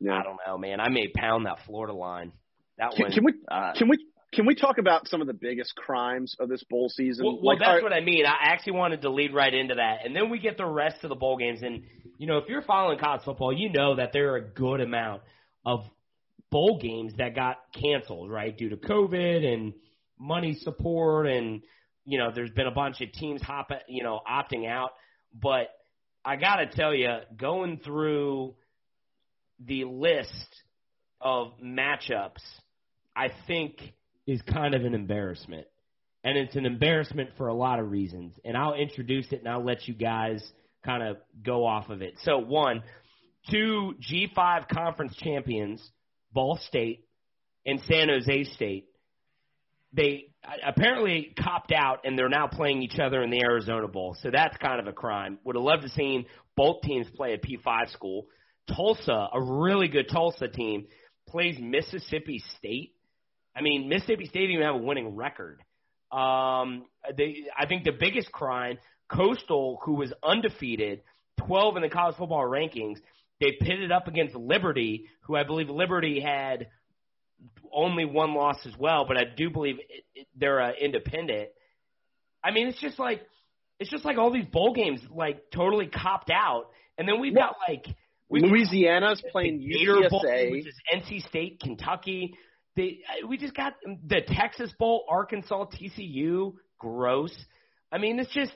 Yeah. 0.00 0.12
I 0.14 0.22
don't 0.22 0.38
know, 0.46 0.58
man. 0.58 0.80
I 0.80 0.88
may 0.88 1.08
pound 1.08 1.46
that 1.46 1.58
Florida 1.66 1.92
line. 1.92 2.32
That 2.78 2.92
Can, 2.92 3.04
one. 3.04 3.12
can 3.12 3.24
we 3.24 3.32
Uh, 3.50 3.72
can 3.76 3.88
we 3.88 3.98
can 4.32 4.46
we 4.46 4.54
talk 4.54 4.78
about 4.78 5.06
some 5.06 5.20
of 5.20 5.26
the 5.26 5.34
biggest 5.34 5.74
crimes 5.76 6.34
of 6.40 6.48
this 6.48 6.62
bowl 6.68 6.88
season? 6.88 7.24
Well, 7.24 7.38
well 7.42 7.56
that's 7.58 7.68
right, 7.68 7.82
what 7.82 7.92
I 7.92 8.00
mean. 8.00 8.26
I 8.26 8.52
actually 8.52 8.72
wanted 8.72 9.02
to 9.02 9.10
lead 9.10 9.32
right 9.32 9.52
into 9.52 9.76
that, 9.76 10.04
and 10.04 10.14
then 10.14 10.28
we 10.30 10.38
get 10.38 10.56
the 10.56 10.66
rest 10.66 11.04
of 11.04 11.08
the 11.08 11.14
bowl 11.14 11.36
games. 11.36 11.62
And 11.62 11.84
you 12.18 12.26
know, 12.26 12.38
if 12.38 12.48
you're 12.48 12.62
following 12.62 12.98
college 12.98 13.22
football, 13.24 13.52
you 13.52 13.70
know 13.70 13.96
that 13.96 14.12
there 14.12 14.32
are 14.32 14.36
a 14.36 14.44
good 14.44 14.80
amount 14.80 15.22
of 15.64 15.84
bowl 16.50 16.78
games 16.80 17.12
that 17.18 17.34
got 17.34 17.58
canceled, 17.80 18.30
right, 18.30 18.56
due 18.56 18.70
to 18.70 18.76
COVID 18.76 19.44
and 19.44 19.72
money 20.18 20.54
support, 20.60 21.26
and 21.28 21.62
you 22.04 22.18
know, 22.18 22.30
there's 22.34 22.50
been 22.50 22.66
a 22.66 22.72
bunch 22.74 23.00
of 23.00 23.12
teams 23.12 23.42
hop, 23.42 23.70
you 23.88 24.02
know, 24.02 24.20
opting 24.30 24.68
out. 24.68 24.90
But 25.32 25.68
I 26.24 26.36
gotta 26.36 26.66
tell 26.66 26.94
you, 26.94 27.18
going 27.36 27.80
through 27.84 28.54
the 29.64 29.84
list 29.84 30.62
of 31.20 31.52
matchups, 31.62 32.42
I 33.16 33.28
think 33.46 33.80
is 34.26 34.40
kind 34.42 34.74
of 34.74 34.84
an 34.84 34.94
embarrassment. 34.94 35.66
And 36.22 36.38
it's 36.38 36.56
an 36.56 36.64
embarrassment 36.64 37.30
for 37.36 37.48
a 37.48 37.54
lot 37.54 37.78
of 37.78 37.90
reasons. 37.90 38.34
And 38.44 38.56
I'll 38.56 38.74
introduce 38.74 39.30
it 39.32 39.40
and 39.40 39.48
I'll 39.48 39.64
let 39.64 39.86
you 39.86 39.94
guys 39.94 40.42
kind 40.84 41.02
of 41.02 41.18
go 41.42 41.66
off 41.66 41.90
of 41.90 42.00
it. 42.00 42.14
So, 42.22 42.38
one, 42.38 42.82
two 43.50 43.94
G5 44.10 44.68
conference 44.68 45.14
champions, 45.16 45.86
Ball 46.32 46.58
State 46.66 47.06
and 47.66 47.80
San 47.88 48.08
Jose 48.08 48.44
State, 48.44 48.86
they 49.94 50.26
apparently 50.66 51.34
copped 51.38 51.72
out 51.72 52.00
and 52.04 52.18
they're 52.18 52.28
now 52.28 52.46
playing 52.46 52.82
each 52.82 52.98
other 52.98 53.22
in 53.22 53.30
the 53.30 53.40
Arizona 53.40 53.88
Bowl. 53.88 54.16
So 54.20 54.30
that's 54.30 54.56
kind 54.58 54.80
of 54.80 54.86
a 54.86 54.92
crime. 54.92 55.38
Would 55.44 55.56
have 55.56 55.64
loved 55.64 55.82
to 55.82 55.88
seen 55.88 56.26
both 56.56 56.82
teams 56.82 57.06
play 57.14 57.34
a 57.34 57.38
P5 57.38 57.90
school. 57.92 58.26
Tulsa, 58.74 59.28
a 59.32 59.40
really 59.40 59.88
good 59.88 60.08
Tulsa 60.10 60.48
team, 60.48 60.86
plays 61.28 61.56
Mississippi 61.60 62.42
State. 62.58 62.94
I 63.54 63.62
mean, 63.62 63.88
Mississippi 63.88 64.26
State 64.26 64.40
didn't 64.40 64.54
even 64.54 64.66
have 64.66 64.76
a 64.76 64.84
winning 64.84 65.14
record. 65.14 65.62
Um, 66.10 66.86
they, 67.16 67.44
I 67.56 67.66
think 67.66 67.84
the 67.84 67.92
biggest 67.92 68.32
crime, 68.32 68.78
Coastal, 69.08 69.78
who 69.84 69.94
was 69.94 70.12
undefeated, 70.22 71.02
12 71.46 71.76
in 71.76 71.82
the 71.82 71.88
college 71.88 72.16
football 72.16 72.44
rankings, 72.44 72.96
they 73.40 73.52
pitted 73.60 73.92
up 73.92 74.08
against 74.08 74.34
Liberty, 74.34 75.06
who 75.22 75.36
I 75.36 75.44
believe 75.44 75.68
Liberty 75.68 76.20
had 76.20 76.68
only 77.74 78.04
one 78.04 78.34
loss 78.34 78.58
as 78.66 78.72
well, 78.78 79.04
but 79.06 79.16
I 79.16 79.24
do 79.24 79.50
believe 79.50 79.76
it, 79.78 80.04
it, 80.14 80.26
they're 80.36 80.60
uh, 80.60 80.72
independent. 80.80 81.48
I 82.42 82.50
mean, 82.50 82.68
it's 82.68 82.80
just 82.80 82.98
like 82.98 83.22
it's 83.80 83.90
just 83.90 84.04
like 84.04 84.18
all 84.18 84.32
these 84.32 84.46
bowl 84.46 84.72
games 84.74 85.00
like 85.10 85.50
totally 85.50 85.86
copped 85.86 86.30
out, 86.30 86.66
and 86.98 87.08
then 87.08 87.20
we've 87.20 87.34
got 87.34 87.56
like 87.68 87.86
we've 88.28 88.42
got 88.42 88.50
Louisiana's 88.50 89.22
playing 89.32 89.58
the 89.58 89.74
Gator 89.74 90.08
Bowl, 90.08 90.22
which 90.22 90.66
is 90.66 90.74
NC 90.94 91.26
State, 91.28 91.60
Kentucky. 91.60 92.34
They, 92.76 93.00
we 93.28 93.36
just 93.36 93.54
got 93.54 93.74
the 93.84 94.20
Texas 94.26 94.72
Bowl, 94.78 95.04
Arkansas, 95.08 95.66
TCU. 95.66 96.54
Gross. 96.78 97.34
I 97.90 97.98
mean, 97.98 98.18
it's 98.18 98.32
just. 98.32 98.52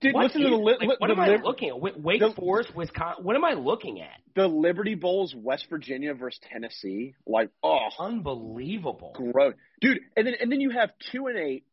Dude, 0.00 0.14
what 0.14 0.24
listen 0.26 0.42
to 0.42 0.50
the, 0.50 0.56
li- 0.56 0.76
like, 0.78 0.88
li- 0.88 0.96
what 0.98 1.08
the, 1.08 1.12
am 1.14 1.20
I 1.20 1.36
looking 1.42 1.68
at? 1.70 1.80
Wa- 1.80 1.90
Wake 1.96 2.20
the- 2.20 2.32
Forest, 2.32 2.74
Wisconsin. 2.74 3.24
What 3.24 3.34
am 3.36 3.44
I 3.44 3.54
looking 3.54 4.00
at? 4.00 4.20
the 4.36 4.46
Liberty 4.46 4.94
Bowls, 4.94 5.34
West 5.36 5.66
Virginia 5.68 6.14
versus 6.14 6.40
Tennessee. 6.52 7.14
Like, 7.26 7.50
oh, 7.62 7.88
Unbelievable. 7.98 9.12
gross, 9.14 9.54
dude. 9.80 9.98
And 10.16 10.26
then 10.26 10.34
and 10.40 10.52
then 10.52 10.60
you 10.60 10.70
have 10.70 10.90
two 11.10 11.26
and 11.26 11.36
eight, 11.38 11.64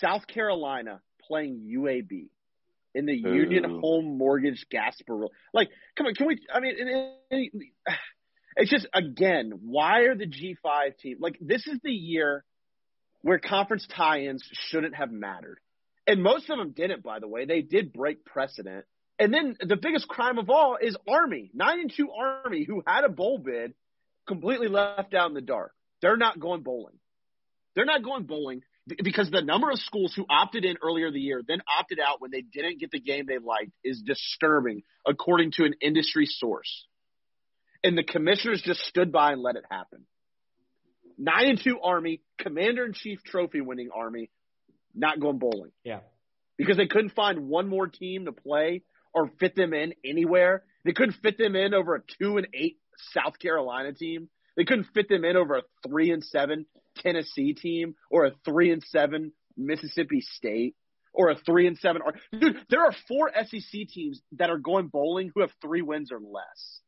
South 0.00 0.26
Carolina 0.26 1.00
playing 1.26 1.68
UAB 1.76 2.28
in 2.94 3.06
the 3.06 3.14
Union 3.14 3.64
Home 3.80 4.16
Mortgage 4.18 4.66
Gasper. 4.70 5.26
Like, 5.52 5.68
come 5.96 6.06
on, 6.06 6.14
can 6.14 6.26
we? 6.28 6.38
I 6.52 6.60
mean, 6.60 6.74
it, 6.78 7.16
it, 7.30 7.52
it's 8.56 8.70
just 8.70 8.86
again, 8.94 9.52
why 9.62 10.02
are 10.02 10.14
the 10.14 10.26
G 10.26 10.56
five 10.62 10.96
team 10.98 11.16
like 11.20 11.36
this? 11.40 11.66
Is 11.66 11.78
the 11.82 11.90
year 11.92 12.44
where 13.22 13.38
conference 13.38 13.86
tie-ins 13.94 14.42
shouldn't 14.68 14.94
have 14.94 15.10
mattered, 15.10 15.58
and 16.10 16.24
most 16.24 16.50
of 16.50 16.58
them 16.58 16.72
didn't. 16.72 17.04
By 17.04 17.20
the 17.20 17.28
way, 17.28 17.44
they 17.44 17.62
did 17.62 17.92
break 17.92 18.24
precedent. 18.24 18.84
And 19.20 19.32
then 19.32 19.56
the 19.60 19.76
biggest 19.76 20.08
crime 20.08 20.38
of 20.38 20.50
all 20.50 20.76
is 20.80 20.96
Army, 21.08 21.52
nine 21.54 21.78
and 21.78 21.92
two 21.96 22.08
Army, 22.10 22.64
who 22.64 22.82
had 22.84 23.04
a 23.04 23.08
bowl 23.08 23.38
bid, 23.38 23.74
completely 24.26 24.66
left 24.66 25.14
out 25.14 25.28
in 25.28 25.34
the 25.34 25.40
dark. 25.40 25.72
They're 26.02 26.16
not 26.16 26.40
going 26.40 26.62
bowling. 26.62 26.98
They're 27.76 27.84
not 27.84 28.02
going 28.02 28.24
bowling 28.24 28.62
because 28.88 29.30
the 29.30 29.40
number 29.40 29.70
of 29.70 29.78
schools 29.78 30.12
who 30.16 30.26
opted 30.28 30.64
in 30.64 30.78
earlier 30.82 31.12
the 31.12 31.20
year, 31.20 31.42
then 31.46 31.62
opted 31.78 32.00
out 32.00 32.20
when 32.20 32.32
they 32.32 32.40
didn't 32.42 32.80
get 32.80 32.90
the 32.90 32.98
game 32.98 33.26
they 33.28 33.38
liked, 33.38 33.70
is 33.84 34.02
disturbing, 34.04 34.82
according 35.06 35.52
to 35.52 35.64
an 35.64 35.74
industry 35.80 36.26
source. 36.26 36.86
And 37.84 37.96
the 37.96 38.02
commissioners 38.02 38.62
just 38.64 38.80
stood 38.80 39.12
by 39.12 39.30
and 39.32 39.42
let 39.42 39.54
it 39.54 39.64
happen. 39.70 40.06
Nine 41.16 41.50
and 41.50 41.60
two 41.62 41.78
Army, 41.80 42.20
Commander 42.38 42.84
in 42.84 42.94
Chief 42.94 43.22
trophy 43.22 43.60
winning 43.60 43.90
Army, 43.94 44.30
not 44.94 45.20
going 45.20 45.38
bowling 45.38 45.72
Yeah. 45.84 46.00
because 46.56 46.76
they 46.76 46.86
couldn't 46.86 47.10
find 47.14 47.48
one 47.48 47.68
more 47.68 47.86
team 47.86 48.24
to 48.26 48.32
play 48.32 48.82
or 49.12 49.28
fit 49.38 49.54
them 49.56 49.72
in 49.74 49.94
anywhere. 50.04 50.64
They 50.84 50.92
couldn't 50.92 51.14
fit 51.22 51.36
them 51.38 51.56
in 51.56 51.74
over 51.74 51.96
a 51.96 52.02
two 52.18 52.36
and 52.36 52.48
eight 52.54 52.78
South 53.12 53.38
Carolina 53.38 53.92
team. 53.92 54.28
They 54.56 54.64
couldn't 54.64 54.88
fit 54.94 55.08
them 55.08 55.24
in 55.24 55.36
over 55.36 55.56
a 55.56 55.62
three 55.86 56.10
and 56.10 56.22
seven 56.24 56.66
Tennessee 56.96 57.54
team 57.54 57.94
or 58.10 58.26
a 58.26 58.32
three 58.44 58.72
and 58.72 58.82
seven 58.82 59.32
Mississippi 59.56 60.20
State 60.20 60.74
or 61.12 61.30
a 61.30 61.34
three 61.36 61.66
and 61.66 61.76
seven. 61.78 62.02
Ar- 62.02 62.14
Dude, 62.38 62.56
there 62.68 62.84
are 62.84 62.92
four 63.08 63.30
SEC 63.34 63.88
teams 63.88 64.20
that 64.32 64.50
are 64.50 64.58
going 64.58 64.88
bowling 64.88 65.30
who 65.34 65.40
have 65.40 65.50
three 65.62 65.82
wins 65.82 66.10
or 66.12 66.20
less. 66.20 66.80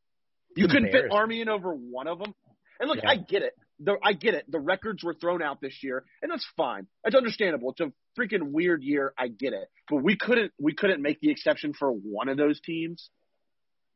You 0.55 0.67
couldn't 0.67 0.91
fit 0.91 1.05
Army 1.11 1.41
in 1.41 1.49
over 1.49 1.73
one 1.73 2.07
of 2.07 2.19
them. 2.19 2.33
And 2.79 2.89
look, 2.89 2.99
Yeah. 3.03 3.09
I 3.09 3.15
get 3.17 3.41
it. 3.41 3.53
The, 3.79 3.95
I 4.03 4.13
get 4.13 4.33
it. 4.35 4.45
The 4.49 4.59
records 4.59 5.03
were 5.03 5.13
thrown 5.13 5.41
out 5.41 5.59
this 5.61 5.79
year, 5.81 6.05
and 6.21 6.31
that's 6.31 6.45
fine. 6.55 6.87
It's 7.03 7.15
understandable. 7.15 7.71
It's 7.71 7.81
a 7.81 7.91
freaking 8.19 8.51
weird 8.51 8.83
year. 8.83 9.13
I 9.17 9.27
get 9.27 9.53
it. 9.53 9.69
But 9.89 10.03
we 10.03 10.15
couldn't 10.15 10.51
we 10.59 10.73
couldn't 10.73 11.01
make 11.01 11.19
the 11.19 11.31
exception 11.31 11.73
for 11.73 11.89
one 11.89 12.29
of 12.29 12.37
those 12.37 12.59
teams. 12.61 13.09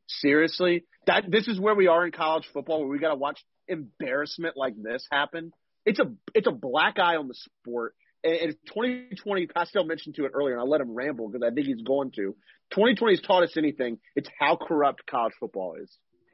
Seriously, 0.08 0.84
that 1.06 1.30
this 1.30 1.48
is 1.48 1.60
where 1.60 1.74
we 1.74 1.86
are 1.86 2.04
in 2.04 2.12
college 2.12 2.48
football, 2.52 2.80
where 2.80 2.88
we 2.88 2.98
got 2.98 3.10
to 3.10 3.14
watch 3.14 3.40
embarrassment 3.68 4.56
like 4.56 4.74
this 4.80 5.06
happen. 5.10 5.52
It's 5.84 6.00
a 6.00 6.12
it's 6.34 6.46
a 6.46 6.52
black 6.52 6.98
eye 6.98 7.16
on 7.16 7.28
the 7.28 7.34
sport. 7.34 7.94
And 8.24 8.34
and 8.34 8.56
2020, 8.68 9.46
Pastel 9.46 9.84
mentioned 9.84 10.16
to 10.16 10.24
it 10.24 10.32
earlier, 10.34 10.54
and 10.54 10.60
I'll 10.60 10.68
let 10.68 10.80
him 10.80 10.94
ramble 10.94 11.28
because 11.28 11.46
I 11.46 11.54
think 11.54 11.66
he's 11.66 11.82
going 11.82 12.10
to. 12.12 12.34
2020 12.72 13.14
has 13.14 13.20
taught 13.22 13.44
us 13.44 13.54
anything. 13.56 13.98
It's 14.16 14.28
how 14.38 14.56
corrupt 14.56 15.06
college 15.06 15.34
football 15.38 15.76
is, 15.80 15.90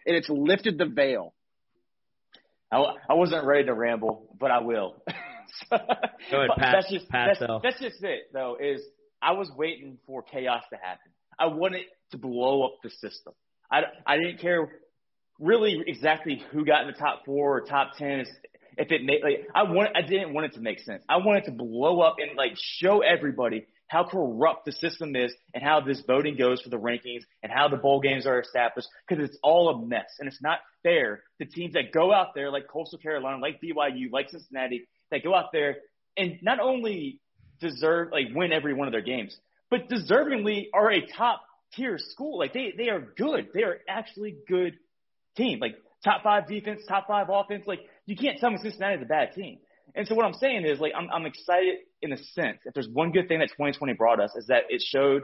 and 0.07 0.17
it's 0.17 0.29
lifted 0.29 0.79
the 0.79 0.87
veil. 0.87 1.35
I, 2.75 2.95
I 3.11 3.15
wasn't 3.15 3.45
ready 3.45 3.65
to 3.67 3.75
ramble, 3.75 4.35
but 4.39 4.51
I 4.51 4.61
will. 4.61 4.97
Go 5.71 5.77
ahead, 5.77 6.51
Pat- 6.57 6.73
that's 6.73 6.91
just 6.91 7.09
Pat, 7.09 7.29
that's, 7.29 7.41
though. 7.41 7.61
that's 7.63 7.81
just 7.81 8.03
it 8.03 8.31
though. 8.33 8.57
Is 8.61 8.81
I 9.23 9.33
was 9.33 9.51
waiting 9.57 9.99
for 10.07 10.23
chaos 10.23 10.63
to 10.71 10.77
happen. 10.77 11.13
I 11.39 11.47
wanted 11.47 11.85
to 12.11 12.19
blow 12.19 12.65
up 12.65 12.75
the 12.83 12.91
system. 12.91 13.33
I, 13.71 13.83
I 14.07 14.17
didn't 14.17 14.41
care 14.41 14.69
really 15.39 15.83
exactly 15.87 16.43
who 16.53 16.65
got 16.65 16.83
in 16.83 16.89
the 16.89 16.99
top 16.99 17.25
four 17.25 17.59
or 17.59 17.61
top 17.63 17.93
ten. 17.97 18.25
If 18.77 18.91
it 18.91 19.05
made 19.05 19.23
like 19.23 19.47
I 19.55 19.63
want, 19.65 19.91
I 19.97 20.03
didn't 20.03 20.35
want 20.35 20.47
it 20.47 20.55
to 20.55 20.61
make 20.61 20.81
sense. 20.81 21.03
I 21.09 21.19
wanted 21.19 21.45
to 21.45 21.53
blow 21.53 22.01
up 22.01 22.17
and 22.19 22.37
like 22.37 22.53
show 22.57 23.01
everybody 23.01 23.67
how 23.87 24.05
corrupt 24.05 24.65
the 24.65 24.73
system 24.73 25.15
is 25.15 25.33
and 25.55 25.63
how 25.63 25.81
this 25.81 26.03
voting 26.07 26.37
goes 26.37 26.61
for 26.61 26.71
the 26.71 26.79
rankings 26.79 27.23
and 27.43 27.53
how 27.53 27.69
the 27.69 27.77
bowl 27.77 28.01
games 28.01 28.27
are 28.27 28.41
established 28.41 28.89
because 29.07 29.25
it's 29.25 29.39
all 29.43 29.69
a 29.69 29.87
mess 29.87 30.11
and 30.19 30.27
it's 30.27 30.43
not 30.43 30.59
fair 30.85 31.25
to 31.41 31.47
teams 31.47 31.75
that 31.75 31.91
go 31.93 32.13
out 32.13 32.35
there 32.37 32.53
like 32.53 32.69
Coastal 32.69 33.01
Carolina, 33.01 33.39
like 33.39 33.61
BYU, 33.61 34.13
like 34.13 34.31
Cincinnati, 34.31 34.87
that 35.11 35.25
go 35.25 35.35
out 35.35 35.47
there 35.53 35.79
and 36.17 36.39
not 36.43 36.61
only 36.61 37.21
deserve 37.61 38.13
like 38.13 38.27
win 38.33 38.53
every 38.53 38.75
one 38.75 38.87
of 38.87 38.93
their 38.93 39.03
games, 39.03 39.37
but 39.71 39.89
deservingly 39.89 40.67
are 40.73 40.93
a 40.93 41.05
top 41.07 41.43
tier 41.75 41.99
school. 41.99 42.39
Like 42.39 42.53
they 42.53 42.73
they 42.77 42.89
are 42.91 43.01
good. 43.01 43.49
They 43.53 43.63
are 43.63 43.79
actually 43.89 44.37
good 44.49 44.75
team. 45.37 45.59
Like 45.59 45.77
top 46.05 46.23
five 46.23 46.47
defense, 46.47 46.83
top 46.87 47.09
five 47.09 47.27
offense. 47.31 47.65
Like 47.67 47.81
you 48.07 48.17
can't 48.17 48.39
tell 48.39 48.51
me 48.51 48.59
Cincinnati 48.63 48.97
is 48.97 49.03
a 49.03 49.07
bad 49.07 49.33
team. 49.35 49.59
And 49.95 50.07
so 50.07 50.15
what 50.15 50.27
I'm 50.27 50.35
saying 50.35 50.65
is 50.65 50.79
like 50.79 50.93
I'm 50.97 51.09
I'm 51.11 51.27
excited 51.27 51.79
in 52.03 52.13
a 52.13 52.19
sense. 52.19 52.59
If 52.65 52.75
there's 52.75 52.89
one 52.89 53.13
good 53.13 53.29
thing 53.29 53.41
that 53.41 53.49
2020 53.49 53.95
brought 53.95 54.21
us 54.21 54.35
is 54.37 54.47
that 54.49 54.65
it 54.69 54.83
showed 54.83 55.23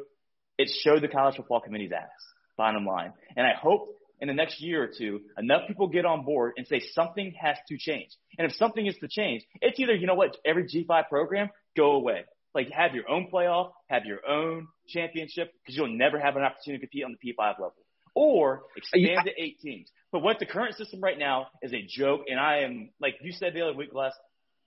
it 0.59 0.71
showed 0.83 1.03
the 1.03 1.09
college 1.09 1.37
football 1.37 1.61
committee's 1.61 1.93
ass. 1.93 2.09
Bottom 2.57 2.85
line, 2.85 3.15
and 3.37 3.47
I 3.47 3.55
hope 3.55 3.89
in 4.21 4.29
the 4.29 4.35
next 4.35 4.61
year 4.61 4.83
or 4.83 4.91
two 4.97 5.21
enough 5.39 5.63
people 5.67 5.89
get 5.89 6.05
on 6.05 6.25
board 6.25 6.53
and 6.57 6.67
say 6.67 6.81
something 6.93 7.35
has 7.41 7.57
to 7.69 7.79
change. 7.79 8.11
And 8.39 8.51
if 8.51 8.57
something 8.57 8.87
is 8.87 8.97
to 8.99 9.09
change, 9.09 9.45
it's 9.61 9.79
either 9.79 9.95
you 9.95 10.07
know 10.07 10.15
what 10.15 10.37
every 10.45 10.65
G5 10.65 11.09
program 11.09 11.51
go 11.77 11.93
away. 11.93 12.25
Like 12.55 12.71
have 12.73 12.95
your 12.95 13.09
own 13.09 13.29
playoff, 13.33 13.73
have 13.89 14.05
your 14.05 14.27
own 14.29 14.69
championship 14.89 15.53
because 15.63 15.77
you'll 15.77 15.97
never 15.97 16.19
have 16.19 16.37
an 16.37 16.43
opportunity 16.43 16.81
to 16.81 16.87
compete 16.87 17.05
on 17.05 17.17
the 17.21 17.33
P5 17.33 17.53
level. 17.53 17.75
Or 18.15 18.63
expand 18.77 19.21
to 19.27 19.33
eight 19.41 19.61
teams. 19.61 19.89
But 20.11 20.21
what 20.21 20.41
the 20.41 20.47
current 20.47 20.75
system 20.75 21.01
right 21.01 21.19
now 21.19 21.47
is 21.63 21.73
a 21.73 21.87
joke, 21.89 22.23
and 22.29 22.41
I 22.41 22.59
am 22.63 22.91
like 23.01 23.15
you 23.23 23.33
said 23.33 23.55
the 23.55 23.63
other 23.63 23.75
week, 23.75 23.91
Les. 23.93 24.13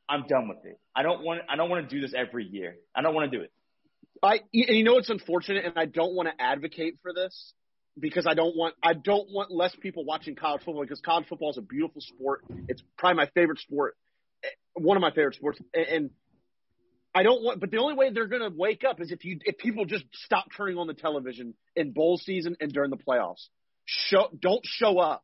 I'm 0.08 0.26
done 0.28 0.48
with 0.48 0.66
it. 0.66 0.80
I 0.96 1.04
don't 1.04 1.24
want. 1.24 1.42
I 1.50 1.56
don't 1.56 1.70
want 1.70 1.90
to 1.90 1.96
do 1.96 2.02
this 2.02 2.14
every 2.16 2.46
year. 2.46 2.76
I 2.96 3.02
don't 3.02 3.14
want 3.14 3.32
to 3.32 3.38
do 3.38 3.44
it. 3.44 3.52
I 4.22 4.36
and 4.54 4.78
you 4.78 4.84
know 4.84 4.94
what's 4.94 5.10
unfortunate, 5.10 5.66
and 5.66 5.74
I 5.78 5.86
don't 5.86 6.14
want 6.16 6.30
to 6.30 6.44
advocate 6.44 7.00
for 7.02 7.14
this, 7.14 7.54
because 8.00 8.26
I 8.28 8.34
don't 8.34 8.56
want 8.56 8.76
I 8.82 8.94
don't 8.94 9.30
want 9.32 9.52
less 9.52 9.76
people 9.80 10.06
watching 10.06 10.36
college 10.36 10.64
football 10.64 10.84
because 10.84 11.02
college 11.02 11.28
football 11.28 11.52
is 11.52 11.58
a 11.58 11.62
beautiful 11.62 12.02
sport. 12.02 12.44
It's 12.68 12.82
probably 12.98 13.18
my 13.18 13.30
favorite 13.34 13.60
sport, 13.60 13.96
eh, 14.44 14.48
one 14.74 14.98
of 14.98 15.02
my 15.02 15.12
favorite 15.12 15.36
sports, 15.36 15.60
and 15.74 16.10
I 17.14 17.24
don't 17.24 17.44
want. 17.44 17.60
But 17.60 17.72
the 17.72 17.78
only 17.78 17.96
way 17.96 18.10
they're 18.12 18.28
going 18.28 18.42
to 18.42 18.56
wake 18.56 18.84
up 18.84 19.00
is 19.00 19.12
if 19.12 19.24
you 19.24 19.40
if 19.46 19.58
people 19.58 19.86
just 19.86 20.06
stop 20.14 20.46
turning 20.58 20.78
on 20.78 20.88
the 20.88 20.94
television 20.94 21.54
in 21.76 21.92
bowl 21.92 22.18
season 22.18 22.56
and 22.60 22.72
during 22.72 22.90
the 22.90 22.98
playoffs. 22.98 23.48
Show 23.86 24.30
don't 24.40 24.62
show 24.64 24.98
up. 24.98 25.24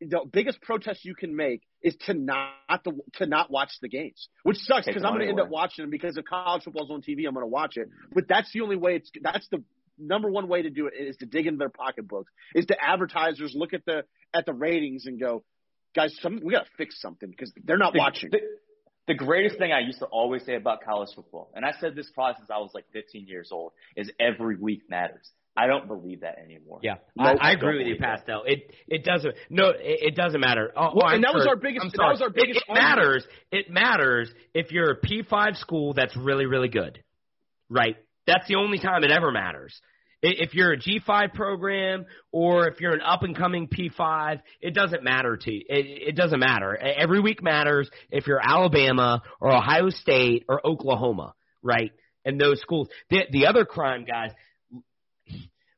The 0.00 0.20
biggest 0.30 0.60
protest 0.60 1.04
you 1.04 1.14
can 1.14 1.34
make 1.34 1.62
is 1.80 1.96
to 2.06 2.14
not 2.14 2.84
to, 2.84 2.92
to 3.14 3.26
not 3.26 3.50
watch 3.50 3.70
the 3.80 3.88
games, 3.88 4.28
which 4.42 4.58
sucks 4.58 4.86
because 4.86 5.02
I'm 5.02 5.12
going 5.12 5.22
to 5.22 5.28
end 5.28 5.40
up 5.40 5.48
watching 5.48 5.82
them 5.82 5.90
because 5.90 6.16
if 6.18 6.26
college 6.26 6.64
football's 6.64 6.90
on 6.90 7.00
TV, 7.00 7.26
I'm 7.26 7.32
going 7.32 7.44
to 7.44 7.46
watch 7.46 7.76
it. 7.76 7.88
But 8.12 8.28
that's 8.28 8.52
the 8.52 8.60
only 8.60 8.76
way. 8.76 8.96
It's 8.96 9.10
that's 9.22 9.48
the 9.48 9.62
number 9.98 10.30
one 10.30 10.48
way 10.48 10.62
to 10.62 10.70
do 10.70 10.86
it 10.86 10.94
is 10.94 11.16
to 11.18 11.26
dig 11.26 11.46
into 11.46 11.58
their 11.58 11.68
pocketbooks. 11.68 12.32
Is 12.54 12.66
to 12.66 12.76
advertisers 12.82 13.52
look 13.54 13.72
at 13.72 13.84
the 13.84 14.04
at 14.34 14.46
the 14.46 14.52
ratings 14.52 15.06
and 15.06 15.18
go, 15.18 15.44
guys, 15.94 16.16
some 16.20 16.40
we 16.42 16.52
got 16.52 16.64
to 16.64 16.70
fix 16.76 17.00
something 17.00 17.28
because 17.28 17.52
they're 17.64 17.78
not 17.78 17.92
the, 17.92 17.98
watching. 17.98 18.30
The, 18.30 18.40
the 19.06 19.14
greatest 19.14 19.58
thing 19.58 19.72
I 19.72 19.80
used 19.80 19.98
to 19.98 20.06
always 20.06 20.44
say 20.44 20.54
about 20.54 20.82
college 20.82 21.10
football, 21.14 21.50
and 21.54 21.64
I 21.64 21.72
said 21.80 21.94
this 21.94 22.10
probably 22.14 22.36
since 22.38 22.50
I 22.50 22.58
was 22.58 22.70
like 22.74 22.86
15 22.92 23.26
years 23.26 23.50
old, 23.52 23.72
is 23.96 24.10
every 24.18 24.56
week 24.56 24.82
matters. 24.88 25.30
I 25.56 25.68
don't 25.68 25.86
believe 25.86 26.22
that 26.22 26.38
anymore. 26.38 26.80
Yeah, 26.82 26.96
no, 27.14 27.26
I, 27.26 27.50
I, 27.50 27.52
agree 27.52 27.78
with 27.78 27.86
you, 27.86 27.96
Pastel. 27.96 28.42
That. 28.44 28.52
It 28.52 28.74
it 28.88 29.04
doesn't 29.04 29.34
no, 29.50 29.68
it, 29.68 29.78
it 29.80 30.16
doesn't 30.16 30.40
matter. 30.40 30.72
Oh, 30.76 30.90
well, 30.94 31.04
oh, 31.04 31.14
and 31.14 31.22
that 31.22 31.30
sure. 31.30 31.38
was 31.38 31.46
our 31.46 31.56
biggest. 31.56 31.92
That 31.96 32.08
was 32.10 32.22
our 32.22 32.30
biggest. 32.30 32.56
It, 32.56 32.64
it 32.68 32.74
matters. 32.74 33.24
It 33.52 33.70
matters 33.70 34.32
if 34.52 34.72
you're 34.72 34.90
a 34.90 35.00
P5 35.00 35.56
school 35.56 35.94
that's 35.94 36.16
really 36.16 36.46
really 36.46 36.68
good, 36.68 37.02
right? 37.68 37.96
That's 38.26 38.46
the 38.48 38.56
only 38.56 38.78
time 38.78 39.04
it 39.04 39.10
ever 39.10 39.30
matters. 39.30 39.80
If 40.26 40.54
you're 40.54 40.72
a 40.72 40.78
G5 40.78 41.34
program 41.34 42.06
or 42.32 42.66
if 42.68 42.80
you're 42.80 42.94
an 42.94 43.02
up 43.02 43.22
and 43.22 43.36
coming 43.36 43.68
P5, 43.68 44.40
it 44.62 44.72
doesn't 44.72 45.04
matter 45.04 45.36
to 45.36 45.52
you. 45.52 45.62
It, 45.68 46.08
it 46.08 46.16
doesn't 46.16 46.40
matter. 46.40 46.74
Every 46.74 47.20
week 47.20 47.42
matters 47.42 47.90
if 48.10 48.26
you're 48.26 48.40
Alabama 48.40 49.22
or 49.38 49.54
Ohio 49.54 49.90
State 49.90 50.46
or 50.48 50.66
Oklahoma, 50.66 51.34
right? 51.62 51.92
And 52.24 52.40
those 52.40 52.58
schools. 52.62 52.88
The, 53.10 53.24
the 53.30 53.46
other 53.46 53.66
crime, 53.66 54.06
guys, 54.06 54.30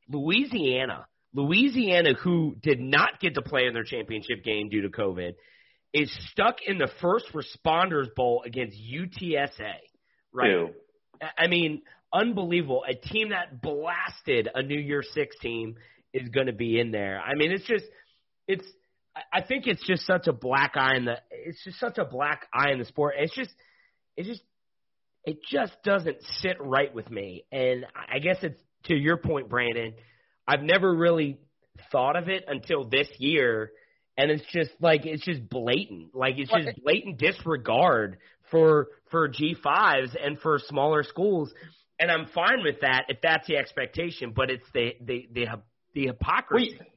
Louisiana, 0.09 1.07
Louisiana, 1.35 2.15
who 2.15 2.55
did 2.63 2.79
not 2.79 3.19
get 3.21 3.35
to 3.35 3.43
play 3.43 3.67
in 3.67 3.75
their 3.75 3.85
championship 3.85 4.45
game 4.45 4.69
due 4.69 4.83
to 4.83 4.89
COVID, 4.89 5.35
is 5.93 6.11
stuck 6.31 6.59
in 6.65 6.79
the 6.79 6.89
first 7.01 7.27
responders 7.35 8.15
bowl 8.15 8.43
against 8.47 8.77
UTSA, 8.79 9.75
right? 10.33 10.51
Ew. 10.51 10.71
I 11.37 11.47
mean, 11.49 11.83
unbelievable. 12.17 12.83
A 12.89 12.95
team 12.95 13.31
that 13.31 13.61
blasted 13.61 14.49
a 14.55 14.63
New 14.63 14.79
Year 14.79 15.03
Six 15.15 15.37
team 15.41 15.77
is 16.13 16.29
going 16.29 16.47
to 16.47 16.53
be 16.53 16.81
in 16.81 16.91
there. 16.91 17.21
I 17.21 17.35
mean, 17.35 17.53
it's 17.53 17.67
just, 17.67 17.85
it's. 18.49 18.65
I 19.33 19.41
think 19.41 19.67
it's 19.67 19.85
just 19.87 20.07
such 20.07 20.27
a 20.27 20.33
black 20.33 20.73
eye 20.77 20.97
in 20.97 21.07
the. 21.07 21.17
It's 21.31 21.63
just 21.65 21.81
such 21.81 21.99
a 21.99 22.05
black 22.05 22.47
eye 22.53 22.73
in 22.73 22.79
the 22.79 22.85
sport. 22.85 23.15
It's 23.19 23.35
just, 23.35 23.51
it 24.17 24.25
just, 24.25 24.43
it 25.25 25.39
just 25.51 25.73
doesn't 25.85 26.19
sit 26.41 26.57
right 26.61 26.95
with 26.95 27.11
me. 27.11 27.45
And 27.51 27.87
I 27.95 28.19
guess 28.19 28.37
it's 28.43 28.61
to 28.85 28.95
your 28.95 29.17
point, 29.17 29.49
Brandon. 29.49 29.95
I've 30.47 30.63
never 30.63 30.95
really 30.95 31.39
thought 31.91 32.17
of 32.17 32.29
it 32.29 32.45
until 32.47 32.89
this 32.89 33.09
year, 33.19 33.73
and 34.17 34.31
it's 34.31 34.45
just 34.53 34.71
like 34.81 35.05
it's 35.05 35.25
just 35.25 35.49
blatant. 35.49 36.15
Like 36.15 36.35
it's 36.39 36.51
just 36.51 36.83
blatant 36.85 37.19
disregard 37.19 38.19
for 38.51 38.89
for 39.11 39.29
G5s 39.29 40.17
and 40.23 40.39
for 40.39 40.59
smaller 40.69 41.03
schools 41.03 41.53
and 41.99 42.11
I'm 42.11 42.27
fine 42.27 42.63
with 42.63 42.81
that 42.81 43.07
if 43.09 43.19
that's 43.23 43.47
the 43.47 43.57
expectation. 43.57 44.33
But 44.35 44.51
it's 44.51 44.67
the 44.73 44.95
the 45.01 45.29
the 45.33 45.47
the 45.95 46.07
hypocrisy. 46.07 46.79
Wait, 46.79 46.89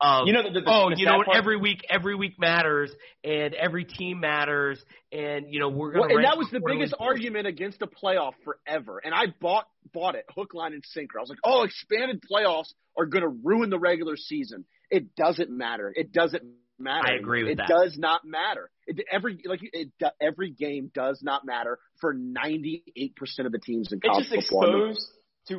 of, 0.00 0.26
you 0.26 0.32
know, 0.32 0.42
the, 0.42 0.60
the, 0.60 0.62
oh, 0.66 0.90
the 0.90 0.96
you 0.98 1.06
know, 1.06 1.22
part, 1.24 1.36
every 1.36 1.56
week, 1.56 1.80
every 1.88 2.14
week 2.14 2.38
matters, 2.38 2.90
and 3.24 3.54
every 3.54 3.84
team 3.84 4.20
matters, 4.20 4.82
and 5.12 5.46
you 5.52 5.60
know, 5.60 5.68
we're 5.68 5.92
going. 5.92 6.08
Well, 6.08 6.16
and 6.16 6.24
that 6.24 6.38
was 6.38 6.48
the 6.50 6.60
biggest 6.64 6.94
argument 6.98 7.46
against 7.46 7.82
a 7.82 7.86
playoff 7.86 8.32
forever. 8.44 9.00
And 9.02 9.14
I 9.14 9.26
bought 9.40 9.66
bought 9.92 10.14
it 10.14 10.24
hook, 10.34 10.54
line, 10.54 10.72
and 10.74 10.84
sinker. 10.86 11.18
I 11.18 11.22
was 11.22 11.30
like, 11.30 11.38
oh, 11.44 11.64
expanded 11.64 12.22
playoffs 12.30 12.72
are 12.96 13.06
going 13.06 13.22
to 13.22 13.34
ruin 13.42 13.70
the 13.70 13.78
regular 13.78 14.16
season. 14.16 14.64
It 14.90 15.14
doesn't 15.14 15.50
matter. 15.50 15.92
It 15.94 16.12
doesn't 16.12 16.42
matter. 16.78 17.08
I 17.08 17.16
agree 17.16 17.44
with 17.44 17.52
it 17.52 17.56
that. 17.58 17.70
It 17.70 17.72
does 17.72 17.98
not 17.98 18.22
matter. 18.24 18.70
It, 18.86 19.04
every 19.10 19.40
like 19.44 19.60
it, 19.62 19.90
every 20.20 20.50
game 20.50 20.90
does 20.94 21.20
not 21.22 21.44
matter 21.44 21.78
for 22.00 22.14
98% 22.14 23.12
of 23.40 23.52
the 23.52 23.58
teams 23.58 23.92
in 23.92 24.00
college 24.00 24.26
it's 24.26 24.30
just 24.30 24.48
football. 24.48 24.90
exposed 24.90 25.10
to 25.48 25.58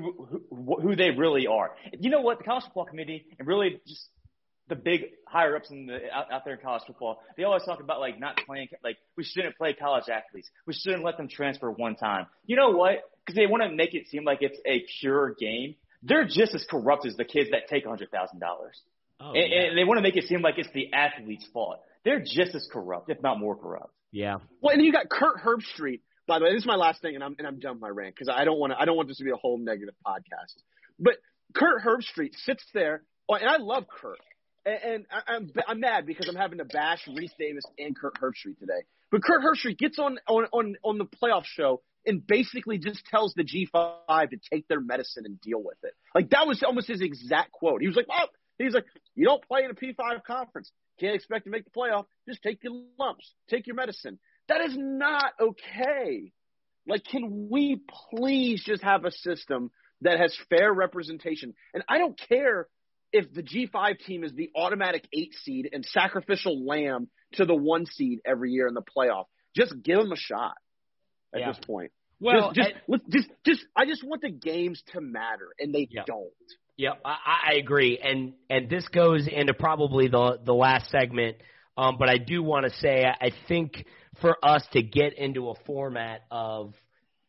who, 0.49 0.81
who 0.81 0.95
they 0.95 1.11
really 1.11 1.47
are. 1.47 1.71
You 1.99 2.09
know 2.09 2.21
what? 2.21 2.39
The 2.39 2.43
college 2.43 2.63
football 2.65 2.85
committee 2.85 3.25
and 3.39 3.47
really 3.47 3.81
just 3.87 4.07
the 4.69 4.75
big 4.75 5.11
higher 5.25 5.55
ups 5.55 5.71
in 5.71 5.85
the 5.85 5.99
out, 6.13 6.31
out 6.31 6.45
there 6.45 6.55
in 6.55 6.59
college 6.59 6.83
football, 6.85 7.21
they 7.37 7.43
always 7.43 7.63
talk 7.63 7.79
about 7.79 7.99
like 7.99 8.19
not 8.19 8.39
playing 8.45 8.67
like 8.83 8.97
we 9.15 9.23
shouldn't 9.23 9.57
play 9.57 9.73
college 9.73 10.05
athletes. 10.09 10.49
We 10.65 10.73
shouldn't 10.73 11.03
let 11.03 11.17
them 11.17 11.27
transfer 11.29 11.71
one 11.71 11.95
time. 11.95 12.27
You 12.45 12.57
know 12.57 12.71
what? 12.71 12.99
Because 13.25 13.35
they 13.35 13.45
want 13.45 13.63
to 13.63 13.69
make 13.69 13.93
it 13.93 14.07
seem 14.07 14.23
like 14.23 14.39
it's 14.41 14.59
a 14.65 14.85
pure 14.99 15.35
game. 15.39 15.75
They're 16.03 16.27
just 16.27 16.53
as 16.53 16.65
corrupt 16.69 17.05
as 17.05 17.15
the 17.15 17.25
kids 17.25 17.51
that 17.51 17.67
take 17.69 17.85
a 17.85 17.89
hundred 17.89 18.11
thousand 18.11 18.39
dollars. 18.39 18.79
Oh, 19.19 19.31
and, 19.33 19.51
yeah. 19.51 19.61
and 19.69 19.77
they 19.77 19.83
want 19.83 19.97
to 19.97 20.01
make 20.01 20.15
it 20.15 20.25
seem 20.25 20.41
like 20.41 20.55
it's 20.57 20.69
the 20.73 20.89
athlete's 20.93 21.45
fault. 21.51 21.79
They're 22.05 22.19
just 22.19 22.55
as 22.55 22.67
corrupt, 22.71 23.09
if 23.09 23.21
not 23.21 23.39
more 23.39 23.55
corrupt. 23.55 23.91
Yeah. 24.11 24.37
Well, 24.61 24.71
and 24.71 24.79
then 24.79 24.85
you 24.85 24.91
got 24.91 25.09
Kurt 25.09 25.37
Herbstreit. 25.37 26.01
By 26.27 26.39
the 26.39 26.45
way, 26.45 26.53
this 26.53 26.61
is 26.61 26.67
my 26.67 26.75
last 26.75 27.01
thing, 27.01 27.15
and 27.15 27.23
I'm 27.23 27.35
and 27.37 27.47
I'm 27.47 27.59
done 27.59 27.79
my 27.79 27.89
rant 27.89 28.15
because 28.15 28.29
I 28.33 28.45
don't 28.45 28.59
want 28.59 28.73
to. 28.73 28.79
I 28.79 28.85
don't 28.85 28.95
want 28.95 29.07
this 29.07 29.17
to 29.17 29.23
be 29.23 29.31
a 29.31 29.37
whole 29.37 29.57
negative 29.57 29.95
podcast. 30.05 30.53
But 30.99 31.15
Kurt 31.55 31.81
Herbstreit 31.83 32.33
sits 32.43 32.63
there, 32.73 33.03
oh, 33.29 33.35
and 33.35 33.49
I 33.49 33.57
love 33.57 33.85
Kurt, 33.87 34.19
and, 34.65 34.79
and 34.83 35.05
I, 35.11 35.33
I'm 35.33 35.51
I'm 35.67 35.79
mad 35.79 36.05
because 36.05 36.27
I'm 36.27 36.35
having 36.35 36.59
to 36.59 36.65
bash 36.65 37.05
Rece 37.07 37.31
Davis 37.39 37.63
and 37.79 37.95
Kurt 37.95 38.15
Herbstreit 38.19 38.59
today. 38.59 38.83
But 39.09 39.23
Kurt 39.23 39.41
Herbstreit 39.41 39.77
gets 39.77 39.97
on 39.99 40.17
on 40.27 40.45
on 40.51 40.75
on 40.83 40.97
the 40.97 41.05
playoff 41.05 41.45
show 41.45 41.81
and 42.05 42.25
basically 42.25 42.77
just 42.77 43.05
tells 43.05 43.33
the 43.35 43.43
G5 43.43 44.29
to 44.29 44.37
take 44.51 44.67
their 44.67 44.79
medicine 44.79 45.23
and 45.25 45.39
deal 45.41 45.61
with 45.61 45.77
it. 45.83 45.93
Like 46.15 46.29
that 46.31 46.47
was 46.47 46.63
almost 46.63 46.87
his 46.87 47.01
exact 47.01 47.51
quote. 47.51 47.81
He 47.81 47.87
was 47.87 47.95
like, 47.95 48.07
"Oh, 48.09 48.27
he's 48.57 48.73
like, 48.73 48.85
you 49.15 49.25
don't 49.25 49.45
play 49.47 49.63
in 49.63 49.71
a 49.71 49.73
P5 49.73 50.23
conference, 50.25 50.71
can't 50.99 51.15
expect 51.15 51.45
to 51.45 51.51
make 51.51 51.63
the 51.65 51.71
playoff. 51.71 52.05
Just 52.27 52.41
take 52.41 52.63
your 52.63 52.73
lumps, 52.99 53.33
take 53.49 53.67
your 53.67 53.75
medicine." 53.75 54.19
That 54.47 54.61
is 54.61 54.75
not 54.77 55.33
okay. 55.39 56.31
Like, 56.87 57.03
can 57.03 57.49
we 57.49 57.81
please 58.11 58.63
just 58.63 58.81
have 58.83 59.03
a 59.03 59.11
system 59.11 59.71
that 60.01 60.19
has 60.19 60.33
fair 60.49 60.71
representation? 60.73 61.53
And 61.73 61.83
I 61.89 61.97
don't 61.97 62.17
care 62.29 62.67
if 63.11 63.31
the 63.33 63.43
G5 63.43 63.99
team 63.99 64.23
is 64.23 64.33
the 64.33 64.49
automatic 64.55 65.05
eight 65.13 65.33
seed 65.43 65.69
and 65.73 65.83
sacrificial 65.85 66.65
lamb 66.65 67.09
to 67.33 67.45
the 67.45 67.55
one 67.55 67.85
seed 67.85 68.19
every 68.25 68.51
year 68.51 68.67
in 68.67 68.73
the 68.73 68.81
playoff. 68.81 69.25
Just 69.55 69.73
give 69.83 69.97
them 69.97 70.11
a 70.11 70.17
shot 70.17 70.55
at 71.33 71.41
Yeah. 71.41 71.51
this 71.51 71.59
point. 71.65 71.91
Well, 72.19 72.51
just, 72.53 72.69
just, 72.69 72.75
I- 72.89 72.97
just, 73.11 73.29
just, 73.45 73.65
I 73.75 73.85
just 73.85 74.03
want 74.03 74.21
the 74.21 74.31
games 74.31 74.81
to 74.93 75.01
matter, 75.01 75.49
and 75.59 75.73
they 75.73 75.87
Yeah. 75.91 76.03
don't. 76.07 76.31
Yeah, 76.77 76.91
I, 77.03 77.51
I 77.51 77.53
agree, 77.55 77.99
and 78.01 78.33
and 78.49 78.69
this 78.69 78.87
goes 78.89 79.27
into 79.27 79.53
probably 79.53 80.07
the 80.07 80.39
the 80.45 80.53
last 80.53 80.91
segment. 80.91 81.37
Um, 81.75 81.97
but 81.99 82.09
I 82.09 82.17
do 82.17 82.41
want 82.43 82.65
to 82.65 82.71
say 82.79 83.03
I 83.05 83.31
think 83.47 83.85
for 84.21 84.37
us 84.43 84.63
to 84.73 84.81
get 84.81 85.13
into 85.17 85.49
a 85.49 85.55
format 85.65 86.21
of 86.31 86.73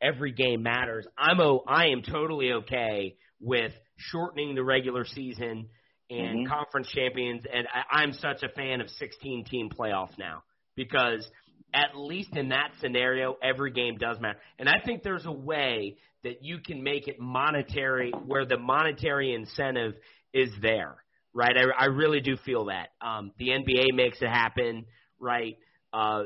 every 0.03 0.33
game 0.33 0.63
matters, 0.63 1.07
I'm 1.17 1.41
o, 1.41 1.63
I 1.67 1.89
am 1.89 2.03
totally 2.03 2.53
okay 2.53 3.17
with 3.41 3.73
shortening 3.97 4.55
the 4.55 4.63
regular 4.63 5.05
season 5.05 5.69
and 6.11 6.47
Mhm. 6.47 6.49
conference 6.49 6.89
champions, 6.89 7.45
and 7.51 7.67
I, 7.73 8.03
I'm 8.03 8.13
such 8.13 8.43
a 8.43 8.49
fan 8.51 8.81
of 8.81 8.89
16 8.91 9.45
team 9.45 9.71
playoff 9.71 10.17
now 10.19 10.43
because 10.77 11.27
at 11.75 11.97
least 11.97 12.37
in 12.37 12.49
that 12.51 12.73
scenario, 12.81 13.37
every 13.43 13.71
game 13.71 13.97
does 13.99 14.19
matter. 14.21 14.39
And 14.59 14.69
I 14.69 14.81
think 14.85 15.03
there's 15.03 15.27
a 15.27 15.33
way 15.33 15.97
that 16.25 16.43
you 16.43 16.59
can 16.59 16.83
make 16.83 17.09
it 17.09 17.21
monetary 17.21 18.11
where 18.27 18.45
the 18.45 18.59
monetary 18.59 19.35
incentive 19.35 19.95
is 20.33 20.51
there, 20.61 20.97
right? 21.33 21.57
I, 21.57 21.85
I 21.85 21.87
really 21.87 22.21
do 22.21 22.37
feel 22.37 22.67
that. 22.67 22.89
Um, 23.01 23.33
the 23.39 23.49
NBA 23.49 23.95
makes 23.95 24.21
it 24.21 24.29
happen, 24.29 24.87
right? 25.19 25.57
Uh, 25.93 26.25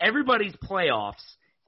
everybody's 0.00 0.54
playoffs 0.56 1.14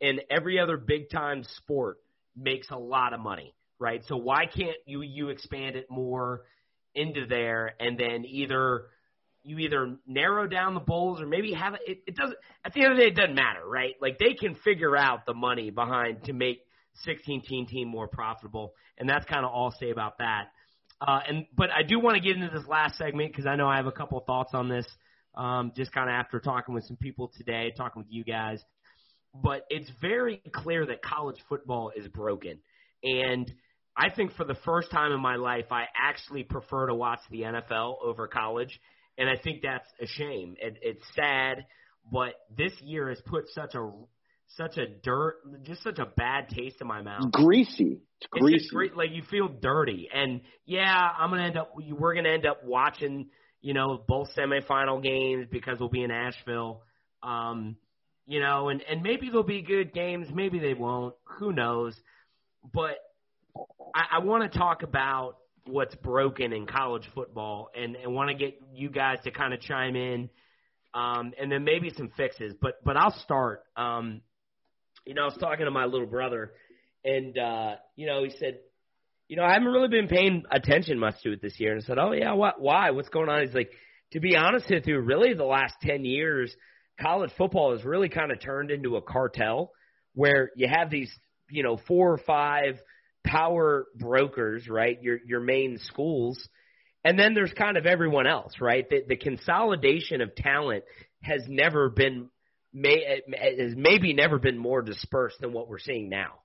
and 0.00 0.20
every 0.30 0.58
other 0.58 0.76
big 0.76 1.10
time 1.10 1.44
sport 1.56 1.98
makes 2.36 2.70
a 2.70 2.76
lot 2.76 3.12
of 3.12 3.20
money, 3.20 3.54
right? 3.78 4.02
So 4.06 4.16
why 4.16 4.46
can't 4.46 4.76
you 4.86 5.02
you 5.02 5.28
expand 5.30 5.76
it 5.76 5.86
more 5.90 6.42
into 6.94 7.26
there 7.26 7.74
and 7.80 7.98
then 7.98 8.24
either 8.26 8.86
you 9.44 9.58
either 9.58 9.96
narrow 10.06 10.46
down 10.46 10.74
the 10.74 10.80
bowls 10.80 11.20
or 11.20 11.26
maybe 11.26 11.52
have 11.52 11.74
it, 11.86 12.02
it 12.06 12.14
doesn't 12.14 12.36
at 12.64 12.72
the 12.74 12.82
end 12.82 12.92
of 12.92 12.98
the 12.98 13.02
day 13.04 13.08
it 13.08 13.16
doesn't 13.16 13.34
matter 13.34 13.66
right 13.66 13.94
like 14.00 14.18
they 14.18 14.34
can 14.34 14.54
figure 14.56 14.96
out 14.96 15.24
the 15.26 15.32
money 15.34 15.70
behind 15.70 16.22
to 16.24 16.32
make 16.32 16.60
16 17.05 17.43
team 17.43 17.66
team 17.66 17.88
more 17.88 18.09
profitable 18.09 18.74
and 18.99 19.09
that's 19.09 19.26
kind 19.26 19.45
of 19.45 19.51
all 19.51 19.66
I'll 19.66 19.78
say 19.78 19.90
about 19.90 20.18
that. 20.18 20.53
Uh, 21.01 21.20
and 21.26 21.47
but 21.57 21.70
I 21.70 21.82
do 21.82 21.99
want 21.99 22.16
to 22.16 22.20
get 22.20 22.36
into 22.36 22.57
this 22.57 22.66
last 22.68 22.97
segment 22.97 23.32
because 23.32 23.47
I 23.47 23.57
know 23.57 23.68
I 23.68 23.76
have 23.76 23.86
a 23.86 23.93
couple 23.93 24.18
of 24.18 24.24
thoughts 24.24 24.53
on 24.55 24.68
this 24.68 24.86
um, 25.34 25.72
just 25.74 25.93
kind 25.93 26.09
of 26.09 26.14
after 26.14 26.38
talking 26.38 26.74
with 26.74 26.84
some 26.84 26.97
people 26.97 27.32
today 27.36 27.72
talking 27.76 28.03
with 28.03 28.12
you 28.12 28.22
guys. 28.22 28.62
But 29.34 29.66
it's 29.70 29.90
very 30.01 30.40
clear 30.53 30.86
that 30.86 31.03
college 31.03 31.38
football 31.49 31.90
is 31.97 32.07
broken. 32.09 32.59
And 33.03 33.53
I 33.97 34.11
think 34.11 34.34
for 34.34 34.45
the 34.45 34.57
first 34.64 34.90
time 34.90 35.11
in 35.11 35.20
my 35.20 35.36
life, 35.36 35.66
I 35.70 35.86
actually 36.01 36.45
prefer 36.45 36.86
to 36.86 36.95
watch 36.95 37.20
the 37.30 37.40
NFL 37.40 37.97
over 38.05 38.28
college, 38.28 38.78
and 39.18 39.28
I 39.28 39.36
think 39.43 39.62
that's 39.62 39.88
a 40.01 40.07
shame. 40.07 40.57
It, 40.61 40.76
it's 40.82 41.03
sad, 41.16 41.66
but 42.11 42.34
this 42.57 42.72
year 42.82 43.09
has 43.09 43.20
put 43.26 43.49
such 43.49 43.74
a 43.74 43.90
such 44.57 44.76
a 44.76 44.86
dirt, 44.86 45.36
just 45.62 45.82
such 45.82 45.98
a 45.98 46.07
bad 46.07 46.48
taste 46.48 46.76
in 46.80 46.86
my 46.86 47.03
mouth. 47.03 47.24
It's 47.26 47.36
greasy. 47.36 48.00
It's 48.20 48.28
greasy. 48.30 48.57
It's 48.57 48.70
great, 48.70 48.96
like 48.96 49.11
you 49.12 49.22
feel 49.30 49.48
dirty, 49.48 50.09
and 50.12 50.40
yeah, 50.64 51.09
I'm 51.18 51.30
gonna 51.30 51.46
end 51.46 51.57
up. 51.57 51.72
We're 51.76 52.14
gonna 52.14 52.30
end 52.30 52.46
up 52.46 52.64
watching, 52.64 53.28
you 53.61 53.74
know, 53.74 54.03
both 54.07 54.28
semifinal 54.36 55.03
games 55.03 55.46
because 55.50 55.78
we'll 55.80 55.88
be 55.88 56.03
in 56.03 56.11
Asheville. 56.11 56.82
Um, 57.22 57.76
you 58.26 58.40
know, 58.40 58.68
and 58.68 58.82
and 58.82 59.03
maybe 59.03 59.28
there'll 59.28 59.42
be 59.42 59.62
good 59.62 59.92
games, 59.92 60.28
maybe 60.32 60.59
they 60.59 60.74
won't. 60.74 61.14
Who 61.38 61.53
knows? 61.53 61.96
But 62.72 62.96
I, 63.94 64.16
I 64.16 64.18
want 64.20 64.50
to 64.50 64.59
talk 64.59 64.82
about 64.82 65.36
what's 65.64 65.94
broken 65.96 66.53
in 66.53 66.66
college 66.66 67.09
football, 67.14 67.70
and 67.74 67.96
and 67.96 68.14
want 68.14 68.30
to 68.30 68.36
get 68.36 68.61
you 68.74 68.90
guys 68.90 69.18
to 69.24 69.30
kind 69.30 69.53
of 69.53 69.61
chime 69.61 69.96
in, 69.96 70.30
um, 70.94 71.32
and 71.40 71.50
then 71.50 71.64
maybe 71.64 71.90
some 71.96 72.11
fixes. 72.16 72.55
But 72.61 72.84
but 72.84 72.96
I'll 72.96 73.18
start. 73.18 73.64
Um, 73.76 74.20
you 75.05 75.14
know, 75.14 75.22
I 75.22 75.26
was 75.26 75.36
talking 75.38 75.64
to 75.64 75.70
my 75.70 75.86
little 75.86 76.07
brother, 76.07 76.53
and 77.05 77.36
uh, 77.36 77.74
you 77.96 78.07
know, 78.07 78.24
he 78.24 78.30
said, 78.38 78.59
you 79.28 79.36
know, 79.36 79.44
I 79.44 79.53
haven't 79.53 79.68
really 79.68 79.88
been 79.88 80.09
paying 80.09 80.44
attention 80.50 80.98
much 80.98 81.20
to 81.22 81.32
it 81.32 81.42
this 81.42 81.59
year. 81.59 81.72
And 81.72 81.82
I 81.82 81.86
said, 81.86 81.98
oh 81.98 82.12
yeah, 82.12 82.34
what? 82.34 82.61
Why? 82.61 82.90
What's 82.90 83.09
going 83.09 83.28
on? 83.28 83.44
He's 83.44 83.55
like, 83.55 83.70
to 84.12 84.20
be 84.20 84.36
honest 84.36 84.66
with 84.70 84.86
you, 84.86 84.98
really 85.00 85.34
the 85.34 85.44
last 85.44 85.74
ten 85.82 86.05
years, 86.05 86.55
college 87.00 87.30
football 87.36 87.72
has 87.72 87.84
really 87.84 88.09
kind 88.09 88.30
of 88.30 88.40
turned 88.40 88.70
into 88.70 88.96
a 88.96 89.03
cartel 89.03 89.72
where 90.14 90.50
you 90.57 90.68
have 90.70 90.90
these, 90.90 91.11
you 91.50 91.62
know, 91.62 91.78
four 91.88 92.12
or 92.12 92.18
five 92.18 92.78
power 93.24 93.86
brokers, 93.96 94.68
right? 94.68 95.03
Your 95.03 95.18
your 95.26 95.40
main 95.40 95.78
schools. 95.78 96.48
And 97.05 97.18
then 97.18 97.34
there's 97.34 97.53
kind 97.53 97.76
of 97.76 97.84
everyone 97.84 98.28
else, 98.28 98.53
right? 98.61 98.88
The, 98.88 99.03
the 99.09 99.16
consolidation 99.16 100.20
of 100.20 100.36
talent 100.36 100.84
has 101.22 101.42
never 101.48 101.90
been 101.90 102.28
may 102.72 103.20
has 103.58 103.74
maybe 103.76 104.12
never 104.14 104.38
been 104.38 104.58
more 104.58 104.82
dispersed 104.82 105.36
than 105.40 105.52
what 105.52 105.68
we're 105.68 105.78
seeing 105.78 106.08
now. 106.08 106.40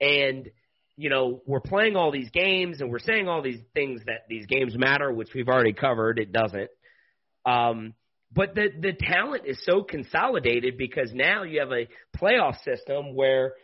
And 0.00 0.48
you 0.96 1.10
know, 1.10 1.42
we're 1.46 1.60
playing 1.60 1.94
all 1.94 2.10
these 2.10 2.30
games 2.30 2.80
and 2.80 2.90
we're 2.90 2.98
saying 2.98 3.28
all 3.28 3.40
these 3.40 3.60
things 3.72 4.00
that 4.06 4.22
these 4.28 4.46
games 4.46 4.76
matter, 4.76 5.12
which 5.12 5.28
we've 5.32 5.48
already 5.48 5.72
covered. 5.72 6.18
It 6.18 6.32
doesn't. 6.32 6.70
Um, 7.46 7.94
but 8.32 8.54
the 8.54 8.68
the 8.78 8.92
talent 8.92 9.44
is 9.46 9.64
so 9.64 9.82
consolidated 9.82 10.76
because 10.76 11.12
now 11.14 11.44
you 11.44 11.60
have 11.60 11.72
a 11.72 11.88
playoff 12.18 12.62
system 12.62 13.14
where 13.14 13.54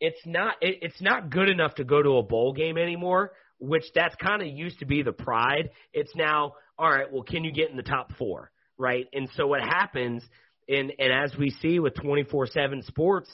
it's 0.00 0.20
not 0.26 0.54
it, 0.60 0.78
it's 0.82 1.00
not 1.00 1.30
good 1.30 1.48
enough 1.48 1.74
to 1.76 1.84
go 1.84 2.02
to 2.02 2.16
a 2.16 2.22
bowl 2.22 2.52
game 2.52 2.78
anymore, 2.78 3.32
which 3.60 3.84
that's 3.94 4.14
kind 4.16 4.42
of 4.42 4.48
used 4.48 4.78
to 4.80 4.86
be 4.86 5.02
the 5.02 5.12
pride. 5.12 5.70
It's 5.92 6.14
now 6.16 6.54
all 6.78 6.90
right. 6.90 7.12
Well, 7.12 7.22
can 7.22 7.44
you 7.44 7.52
get 7.52 7.70
in 7.70 7.76
the 7.76 7.82
top 7.82 8.12
four, 8.18 8.50
right? 8.76 9.06
And 9.12 9.28
so 9.36 9.46
what 9.46 9.60
happens, 9.60 10.22
and 10.68 10.92
and 10.98 11.12
as 11.12 11.36
we 11.36 11.50
see 11.50 11.78
with 11.78 11.94
twenty 11.94 12.24
four 12.24 12.46
seven 12.46 12.82
sports, 12.82 13.30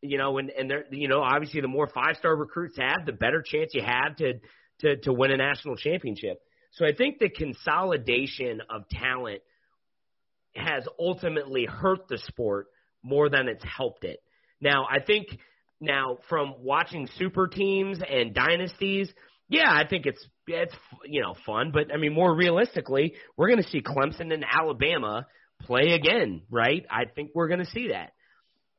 you 0.00 0.18
know, 0.18 0.38
and 0.38 0.50
and 0.50 0.70
there, 0.70 0.84
you 0.90 1.08
know, 1.08 1.20
obviously 1.20 1.60
the 1.60 1.68
more 1.68 1.88
five 1.88 2.16
star 2.18 2.34
recruits 2.34 2.76
have, 2.78 3.06
the 3.06 3.12
better 3.12 3.42
chance 3.44 3.72
you 3.74 3.82
have 3.82 4.16
to 4.16 4.34
to 4.80 4.96
to 4.98 5.12
win 5.12 5.30
a 5.30 5.36
national 5.36 5.76
championship. 5.76 6.40
So 6.72 6.86
I 6.86 6.94
think 6.94 7.18
the 7.18 7.28
consolidation 7.28 8.62
of 8.70 8.88
talent 8.88 9.42
has 10.54 10.84
ultimately 10.98 11.66
hurt 11.66 12.08
the 12.08 12.18
sport 12.18 12.66
more 13.02 13.28
than 13.28 13.48
it's 13.48 13.64
helped 13.64 14.04
it. 14.04 14.20
Now, 14.60 14.86
I 14.90 15.00
think 15.00 15.26
now, 15.80 16.18
from 16.28 16.54
watching 16.60 17.08
super 17.18 17.48
teams 17.48 17.98
and 18.08 18.32
dynasties, 18.32 19.12
yeah, 19.48 19.68
I 19.68 19.86
think 19.86 20.06
it's 20.06 20.24
it's 20.46 20.74
you 21.04 21.20
know 21.20 21.34
fun, 21.44 21.72
but 21.72 21.92
I 21.92 21.96
mean 21.98 22.14
more 22.14 22.34
realistically, 22.34 23.14
we're 23.36 23.48
going 23.48 23.62
to 23.62 23.68
see 23.68 23.82
Clemson 23.82 24.32
and 24.32 24.44
Alabama 24.50 25.26
play 25.62 25.92
again, 25.92 26.42
right? 26.50 26.84
I 26.90 27.04
think 27.04 27.30
we're 27.34 27.48
going 27.48 27.64
to 27.64 27.70
see 27.70 27.88
that. 27.88 28.12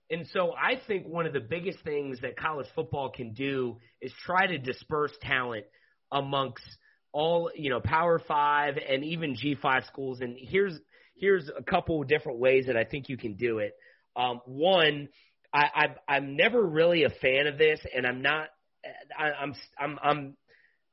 And 0.09 0.27
so 0.33 0.53
I 0.53 0.79
think 0.87 1.07
one 1.07 1.25
of 1.25 1.33
the 1.33 1.39
biggest 1.39 1.79
things 1.83 2.19
that 2.21 2.37
college 2.37 2.67
football 2.75 3.09
can 3.09 3.33
do 3.33 3.77
is 4.01 4.11
try 4.25 4.47
to 4.47 4.57
disperse 4.57 5.11
talent 5.21 5.65
amongst 6.11 6.63
all, 7.11 7.49
you 7.55 7.69
know, 7.69 7.79
Power 7.79 8.19
5 8.19 8.75
and 8.77 9.03
even 9.03 9.35
G5 9.35 9.87
schools 9.87 10.21
and 10.21 10.35
here's 10.37 10.79
here's 11.15 11.49
a 11.49 11.63
couple 11.63 12.01
of 12.01 12.07
different 12.07 12.39
ways 12.39 12.65
that 12.67 12.77
I 12.77 12.83
think 12.83 13.09
you 13.09 13.17
can 13.17 13.35
do 13.35 13.59
it. 13.59 13.73
Um, 14.15 14.41
one, 14.45 15.09
I, 15.53 15.65
I 16.07 16.15
I'm 16.15 16.35
never 16.35 16.61
really 16.61 17.03
a 17.03 17.09
fan 17.09 17.47
of 17.47 17.57
this, 17.57 17.79
and 17.95 18.05
I'm 18.05 18.21
not. 18.21 18.49
I, 19.17 19.31
I'm 19.31 19.55
I'm 19.79 19.99
I'm 20.03 20.37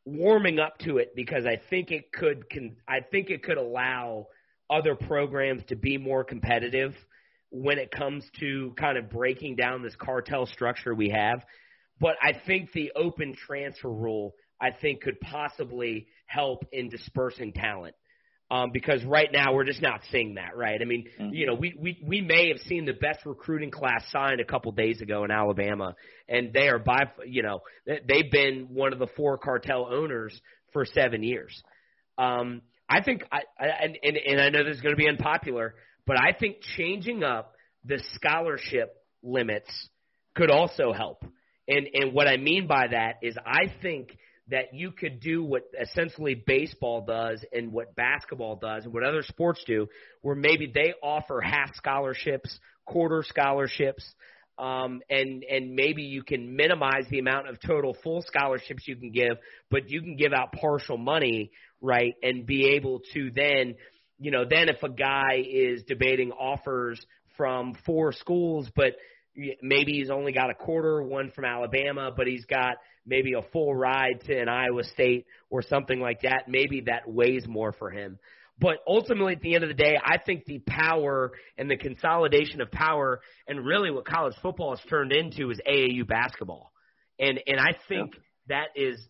warming 0.04 0.58
up 0.58 0.78
to 0.78 0.98
it 0.98 1.12
because 1.14 1.44
I 1.46 1.60
think 1.70 1.90
it 1.90 2.12
could 2.12 2.48
can 2.48 2.76
I 2.88 3.00
think 3.00 3.30
it 3.30 3.42
could 3.42 3.58
allow 3.58 4.28
other 4.70 4.94
programs 4.94 5.62
to 5.68 5.76
be 5.76 5.98
more 5.98 6.24
competitive 6.24 6.94
when 7.50 7.78
it 7.78 7.90
comes 7.90 8.24
to 8.38 8.72
kind 8.78 8.96
of 8.96 9.10
breaking 9.10 9.56
down 9.56 9.82
this 9.82 9.96
cartel 9.96 10.46
structure 10.46 10.94
we 10.94 11.10
have. 11.10 11.42
But 11.98 12.14
I 12.22 12.32
think 12.46 12.72
the 12.72 12.92
open 12.96 13.34
transfer 13.34 13.90
rule 13.90 14.34
I 14.60 14.70
think 14.70 15.02
could 15.02 15.20
possibly 15.20 16.06
help 16.26 16.64
in 16.72 16.88
dispersing 16.88 17.52
talent 17.52 17.94
um, 18.50 18.70
because 18.72 19.04
right 19.04 19.28
now 19.32 19.54
we're 19.54 19.64
just 19.64 19.80
not 19.80 20.00
seeing 20.10 20.34
that, 20.34 20.56
right? 20.56 20.80
I 20.80 20.84
mean, 20.84 21.06
mm-hmm. 21.18 21.32
you 21.32 21.46
know, 21.46 21.54
we, 21.54 21.74
we 21.78 22.02
we 22.04 22.20
may 22.20 22.48
have 22.48 22.58
seen 22.66 22.84
the 22.84 22.92
best 22.92 23.24
recruiting 23.24 23.70
class 23.70 24.04
signed 24.10 24.40
a 24.40 24.44
couple 24.44 24.72
days 24.72 25.00
ago 25.00 25.24
in 25.24 25.30
Alabama, 25.30 25.94
and 26.28 26.52
they 26.52 26.68
are 26.68 26.78
by 26.78 27.04
you 27.26 27.42
know 27.42 27.60
they've 27.86 28.30
been 28.30 28.68
one 28.70 28.92
of 28.92 28.98
the 28.98 29.06
four 29.16 29.38
cartel 29.38 29.86
owners 29.90 30.38
for 30.72 30.84
seven 30.84 31.22
years. 31.22 31.62
Um, 32.18 32.62
I 32.90 33.02
think 33.02 33.24
I, 33.30 33.42
I 33.58 33.66
and, 33.84 33.98
and 34.02 34.16
and 34.16 34.40
I 34.40 34.48
know 34.50 34.64
this 34.64 34.76
is 34.76 34.82
going 34.82 34.94
to 34.94 34.98
be 34.98 35.08
unpopular, 35.08 35.76
but 36.06 36.16
I 36.20 36.32
think 36.38 36.56
changing 36.76 37.22
up 37.22 37.54
the 37.84 38.02
scholarship 38.14 38.94
limits 39.22 39.70
could 40.34 40.50
also 40.50 40.92
help. 40.92 41.24
And 41.68 41.86
and 41.94 42.12
what 42.12 42.26
I 42.26 42.36
mean 42.36 42.66
by 42.66 42.88
that 42.90 43.20
is 43.22 43.36
I 43.46 43.72
think 43.80 44.16
that 44.48 44.74
you 44.74 44.90
could 44.90 45.20
do 45.20 45.44
what 45.44 45.62
essentially 45.80 46.34
baseball 46.34 47.04
does 47.06 47.44
and 47.52 47.72
what 47.72 47.94
basketball 47.94 48.56
does 48.56 48.84
and 48.84 48.92
what 48.92 49.04
other 49.04 49.22
sports 49.22 49.62
do, 49.64 49.86
where 50.22 50.34
maybe 50.34 50.70
they 50.74 50.92
offer 51.00 51.40
half 51.40 51.72
scholarships, 51.76 52.58
quarter 52.84 53.22
scholarships, 53.24 54.04
um, 54.58 55.00
and 55.08 55.44
and 55.44 55.74
maybe 55.74 56.02
you 56.02 56.22
can 56.22 56.56
minimize 56.56 57.04
the 57.10 57.18
amount 57.18 57.48
of 57.48 57.58
total 57.60 57.96
full 58.02 58.22
scholarships 58.22 58.86
you 58.86 58.96
can 58.96 59.10
give, 59.10 59.38
but 59.70 59.88
you 59.88 60.02
can 60.02 60.16
give 60.16 60.32
out 60.32 60.52
partial 60.52 60.98
money, 60.98 61.52
right, 61.80 62.14
and 62.22 62.46
be 62.46 62.74
able 62.76 63.00
to 63.14 63.30
then, 63.34 63.76
you 64.18 64.30
know, 64.30 64.44
then 64.48 64.68
if 64.68 64.82
a 64.82 64.88
guy 64.88 65.42
is 65.48 65.82
debating 65.84 66.32
offers 66.32 67.00
from 67.36 67.74
four 67.86 68.12
schools, 68.12 68.68
but 68.76 68.96
maybe 69.62 69.92
he's 69.92 70.10
only 70.10 70.32
got 70.32 70.50
a 70.50 70.54
quarter 70.54 71.02
one 71.02 71.30
from 71.30 71.44
Alabama, 71.44 72.10
but 72.14 72.26
he's 72.26 72.44
got 72.44 72.76
maybe 73.06 73.32
a 73.32 73.42
full 73.52 73.74
ride 73.74 74.20
to 74.26 74.38
an 74.38 74.48
Iowa 74.48 74.84
State 74.84 75.26
or 75.48 75.62
something 75.62 76.00
like 76.00 76.22
that, 76.22 76.44
maybe 76.48 76.82
that 76.82 77.08
weighs 77.08 77.46
more 77.46 77.72
for 77.72 77.90
him. 77.90 78.18
But 78.58 78.78
ultimately, 78.86 79.32
at 79.32 79.40
the 79.40 79.54
end 79.54 79.64
of 79.64 79.68
the 79.68 79.82
day, 79.82 79.98
I 80.02 80.18
think 80.18 80.44
the 80.44 80.58
power 80.58 81.32
and 81.56 81.70
the 81.70 81.78
consolidation 81.78 82.60
of 82.60 82.70
power, 82.70 83.22
and 83.48 83.64
really 83.64 83.90
what 83.90 84.06
college 84.06 84.34
football 84.42 84.76
has 84.76 84.86
turned 84.90 85.12
into, 85.12 85.50
is 85.50 85.58
AAU 85.66 86.06
basketball. 86.06 86.70
And 87.18 87.40
and 87.46 87.58
I 87.58 87.72
think 87.88 88.14
yeah. 88.14 88.20
that 88.48 88.80
is, 88.80 89.00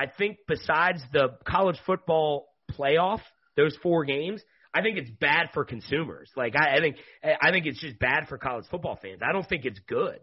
I 0.00 0.06
think 0.06 0.38
besides 0.48 1.02
the 1.12 1.36
college 1.46 1.76
football 1.84 2.48
playoff, 2.72 3.20
those 3.54 3.76
four 3.82 4.06
games, 4.06 4.40
I 4.72 4.80
think 4.80 4.96
it's 4.96 5.10
bad 5.20 5.50
for 5.52 5.62
consumers. 5.62 6.30
Like 6.36 6.54
I, 6.56 6.76
I 6.76 6.80
think 6.80 6.96
I 7.22 7.50
think 7.50 7.66
it's 7.66 7.78
just 7.78 7.98
bad 7.98 8.26
for 8.26 8.38
college 8.38 8.64
football 8.70 8.98
fans. 9.00 9.20
I 9.22 9.32
don't 9.32 9.46
think 9.46 9.66
it's 9.66 9.80
good. 9.86 10.20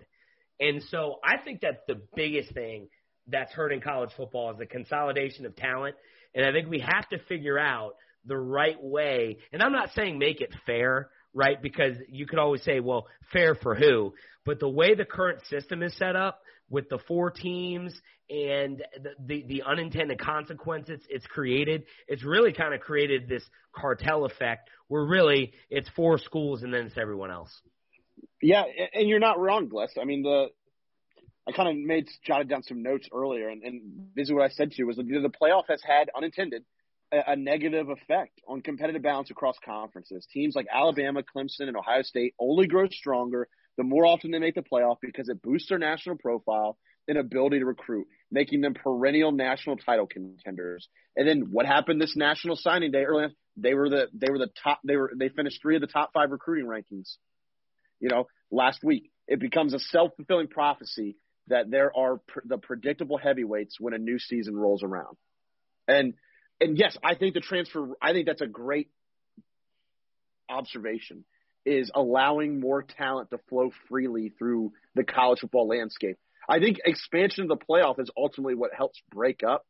And 0.60 0.82
so 0.90 1.20
I 1.24 1.38
think 1.44 1.62
that's 1.62 1.78
the 1.88 2.02
biggest 2.16 2.56
thing 2.56 2.88
that's 3.28 3.52
hurting 3.52 3.82
college 3.82 4.10
football 4.18 4.50
is 4.50 4.58
the 4.58 4.66
consolidation 4.66 5.46
of 5.46 5.56
talent. 5.56 5.96
And 6.34 6.44
I 6.44 6.52
think 6.52 6.72
we 6.72 6.80
have 6.80 7.08
to 7.10 7.20
figure 7.30 7.60
out 7.60 7.98
the 8.26 8.38
right 8.38 8.82
way. 8.82 9.38
And 9.54 9.62
I'm 9.62 9.74
not 9.74 9.92
saying 9.96 10.18
make 10.18 10.42
it 10.42 10.56
fair, 10.66 11.10
right? 11.36 11.62
Because 11.62 11.98
you 12.10 12.26
could 12.26 12.40
always 12.40 12.64
say, 12.64 12.80
well, 12.80 13.06
fair 13.32 13.54
for 13.54 13.76
who? 13.76 14.16
But 14.44 14.60
the 14.60 14.70
way 14.70 14.96
the 14.96 15.06
current 15.06 15.46
system 15.52 15.84
is 15.84 15.96
set 15.98 16.16
up 16.16 16.42
with 16.70 16.90
the 16.90 17.00
four 17.08 17.32
teams 17.32 17.94
and 18.30 18.84
the, 19.02 19.12
the, 19.26 19.46
the 19.48 19.64
unintended 19.64 20.20
consequences 20.20 21.00
it's 21.10 21.26
created, 21.28 21.84
it's 22.08 22.24
really 22.24 22.54
kind 22.54 22.74
of 22.74 22.82
created 22.82 23.30
this 23.30 23.44
cartel 23.74 24.26
effect 24.26 24.70
where 24.88 25.06
really 25.06 25.54
it's 25.70 25.90
four 25.96 26.18
schools 26.18 26.64
and 26.64 26.74
then 26.74 26.88
it's 26.88 26.98
everyone 26.98 27.32
else. 27.32 27.52
Yeah, 28.42 28.64
and 28.94 29.08
you're 29.08 29.20
not 29.20 29.40
wrong, 29.40 29.68
Bless. 29.68 29.92
I 30.00 30.06
mean, 30.06 30.24
the 30.24 30.48
I 31.48 31.54
kind 31.54 31.70
of 31.70 31.78
made 31.78 32.08
jotted 32.26 32.50
down 32.50 32.64
some 32.64 32.84
notes 32.84 33.08
earlier, 33.14 33.48
and, 33.48 33.64
and 33.64 33.82
this 34.16 34.28
is 34.28 34.34
what 34.34 34.44
I 34.44 34.50
said 34.50 34.72
to 34.72 34.78
you 34.78 34.88
was 34.88 34.98
that 34.98 35.04
the 35.06 35.30
playoff 35.30 35.64
has 35.70 35.82
had 35.82 36.10
unintended 36.16 36.64
a, 37.12 37.32
a 37.32 37.36
negative 37.38 37.90
effect 37.90 38.42
on 38.48 38.62
competitive 38.62 39.02
balance 39.02 39.32
across 39.32 39.56
conferences. 39.64 40.28
Teams 40.34 40.56
like 40.56 40.68
Alabama, 40.74 41.24
Clemson, 41.24 41.68
and 41.68 41.78
Ohio 41.78 42.02
State 42.02 42.34
only 42.38 42.68
grow 42.68 42.88
stronger 42.90 43.48
the 43.78 43.84
more 43.84 44.06
often 44.06 44.32
they 44.32 44.40
make 44.40 44.56
the 44.56 44.62
playoff 44.62 44.98
because 45.02 45.30
it 45.30 45.42
boosts 45.42 45.70
their 45.70 45.78
national 45.78 46.18
profile 46.18 46.78
and 47.08 47.18
ability 47.18 47.60
to 47.60 47.66
recruit. 47.66 48.08
making 48.30 48.62
them 48.62 48.74
perennial 48.74 49.32
national 49.32 49.78
title 49.78 50.06
contenders. 50.06 50.90
And 51.16 51.28
then 51.28 51.48
what 51.52 51.66
happened 51.66 52.02
this 52.02 52.18
national 52.18 52.58
signing 52.58 52.92
day 52.92 53.04
early? 53.04 53.28
They 53.56 53.74
were 53.74 53.90
the 53.90 54.08
they 54.14 54.30
were 54.30 54.38
the 54.38 54.52
top. 54.62 54.80
They 54.84 54.98
were 54.98 55.12
they 55.18 55.30
finished 55.30 55.62
three 55.62 55.76
of 55.76 55.82
the 55.82 55.88
top 55.88 56.12
five 56.14 56.32
recruiting 56.32 56.66
rankings. 56.66 57.16
You 58.00 58.10
know, 58.10 58.28
last 58.52 58.84
week 58.84 59.12
it 59.28 59.40
becomes 59.40 59.74
a 59.74 59.80
self 59.80 60.12
fulfilling 60.18 60.48
prophecy 60.48 61.16
that 61.48 61.72
there 61.72 61.96
are 61.96 62.18
pr- 62.28 62.42
the 62.46 62.58
predictable 62.58 63.18
heavyweights 63.18 63.80
when 63.80 63.94
a 63.94 63.98
new 63.98 64.20
season 64.20 64.56
rolls 64.56 64.84
around. 64.84 65.16
And 65.88 66.14
and 66.60 66.78
yes, 66.78 66.98
I 67.04 67.16
think 67.16 67.34
the 67.34 67.40
transfer. 67.40 67.96
I 68.02 68.12
think 68.12 68.28
that's 68.28 68.42
a 68.42 68.48
great 68.48 68.90
observation. 70.50 71.24
Is 71.68 71.92
allowing 71.94 72.60
more 72.62 72.82
talent 72.82 73.30
to 73.32 73.40
flow 73.50 73.72
freely 73.90 74.30
through 74.40 74.72
the 74.96 75.04
college 75.04 75.40
football 75.42 75.68
landscape. 75.68 76.18
I 76.48 76.60
think 76.60 76.78
expansion 76.86 77.44
of 77.44 77.50
the 77.50 77.66
playoff 77.66 78.00
is 78.00 78.10
ultimately 78.16 78.56
what 78.56 78.72
helps 78.74 79.02
break 79.12 79.44
up 79.44 79.66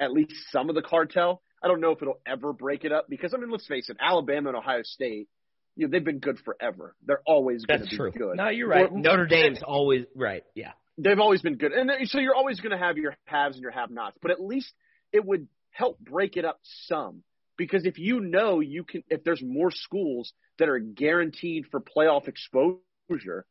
at 0.00 0.12
least 0.12 0.32
some 0.50 0.68
of 0.68 0.74
the 0.74 0.82
cartel. 0.82 1.40
I 1.62 1.68
don't 1.68 1.80
know 1.80 1.92
if 1.92 2.02
it'll 2.02 2.20
ever 2.26 2.52
break 2.52 2.84
it 2.84 2.90
up 2.92 3.06
because 3.08 3.32
I 3.32 3.36
mean, 3.36 3.50
let's 3.50 3.66
face 3.66 3.88
it, 3.90 3.96
Alabama 4.00 4.48
and 4.48 4.56
Ohio 4.58 4.82
State, 4.82 5.28
you 5.76 5.86
know, 5.86 5.90
they've 5.92 6.04
been 6.04 6.18
good 6.18 6.38
forever. 6.44 6.96
They're 7.06 7.22
always 7.26 7.64
going 7.64 7.80
to 7.82 7.86
be 7.88 7.96
true. 7.96 8.10
good. 8.10 8.36
No, 8.36 8.48
you're 8.48 8.68
right. 8.68 8.90
Or- 8.90 8.98
Notre 8.98 9.26
Dame's 9.26 9.62
always 9.64 10.06
right. 10.16 10.42
Yeah. 10.54 10.72
they've 10.98 11.18
always 11.20 11.42
been 11.42 11.56
good. 11.56 11.72
And 11.72 11.88
then- 11.88 12.04
so 12.06 12.18
you're 12.18 12.34
always 12.34 12.60
going 12.60 12.72
to 12.72 12.84
have 12.84 12.96
your 12.96 13.14
haves 13.24 13.54
and 13.56 13.62
your 13.62 13.70
have-nots, 13.72 14.18
but 14.20 14.30
at 14.30 14.40
least 14.40 14.72
it 15.12 15.24
would 15.24 15.46
help 15.70 15.98
break 16.00 16.36
it 16.36 16.44
up 16.44 16.58
some. 16.62 17.22
Because 17.60 17.84
if 17.84 17.98
you 17.98 18.20
know 18.20 18.60
you 18.60 18.84
can, 18.84 19.04
if 19.10 19.22
there's 19.22 19.42
more 19.42 19.70
schools 19.70 20.32
that 20.58 20.70
are 20.70 20.78
guaranteed 20.78 21.66
for 21.70 21.78
playoff 21.78 22.26
exposure, 22.26 23.44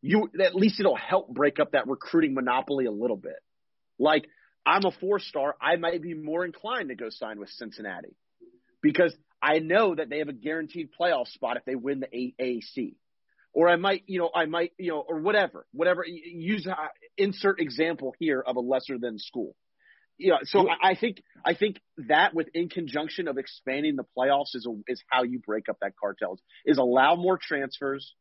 you 0.00 0.30
at 0.42 0.54
least 0.54 0.80
it'll 0.80 0.96
help 0.96 1.28
break 1.28 1.60
up 1.60 1.72
that 1.72 1.86
recruiting 1.86 2.32
monopoly 2.32 2.86
a 2.86 2.90
little 2.90 3.18
bit. 3.18 3.36
Like 3.98 4.26
I'm 4.64 4.86
a 4.86 4.90
four 4.90 5.18
star, 5.18 5.54
I 5.60 5.76
might 5.76 6.00
be 6.00 6.14
more 6.14 6.46
inclined 6.46 6.88
to 6.88 6.94
go 6.94 7.10
sign 7.10 7.38
with 7.38 7.50
Cincinnati 7.50 8.16
because 8.80 9.14
I 9.42 9.58
know 9.58 9.96
that 9.96 10.08
they 10.08 10.20
have 10.20 10.28
a 10.28 10.32
guaranteed 10.32 10.88
playoff 10.98 11.26
spot 11.26 11.58
if 11.58 11.66
they 11.66 11.74
win 11.74 12.00
the 12.00 12.32
AAC 12.40 12.94
or 13.52 13.68
I 13.68 13.76
might, 13.76 14.04
you 14.06 14.18
know, 14.18 14.30
I 14.34 14.46
might, 14.46 14.72
you 14.78 14.92
know, 14.92 15.04
or 15.06 15.20
whatever, 15.20 15.66
whatever. 15.72 16.06
Use 16.06 16.66
uh, 16.66 16.74
insert 17.18 17.60
example 17.60 18.14
here 18.18 18.40
of 18.40 18.56
a 18.56 18.60
lesser 18.60 18.96
than 18.96 19.18
school. 19.18 19.54
You 20.18 20.30
know, 20.30 20.38
so 20.44 20.68
I, 20.68 20.94
think 20.94 21.22
I 21.44 21.54
think 21.54 21.80
that 22.08 22.34
with 22.34 22.48
in 22.54 22.68
conjunction 22.68 23.26
of 23.26 23.38
expanding 23.38 23.96
the 23.96 24.04
playoffs 24.16 24.54
is 24.54 24.66
a, 24.66 24.92
is 24.92 25.02
how 25.08 25.24
you 25.24 25.40
break 25.40 25.68
up 25.68 25.78
that 25.80 25.94
cartels. 26.00 26.40
Is 26.64 26.78
allow 26.78 27.16
more 27.16 27.38
transfers, 27.42 28.14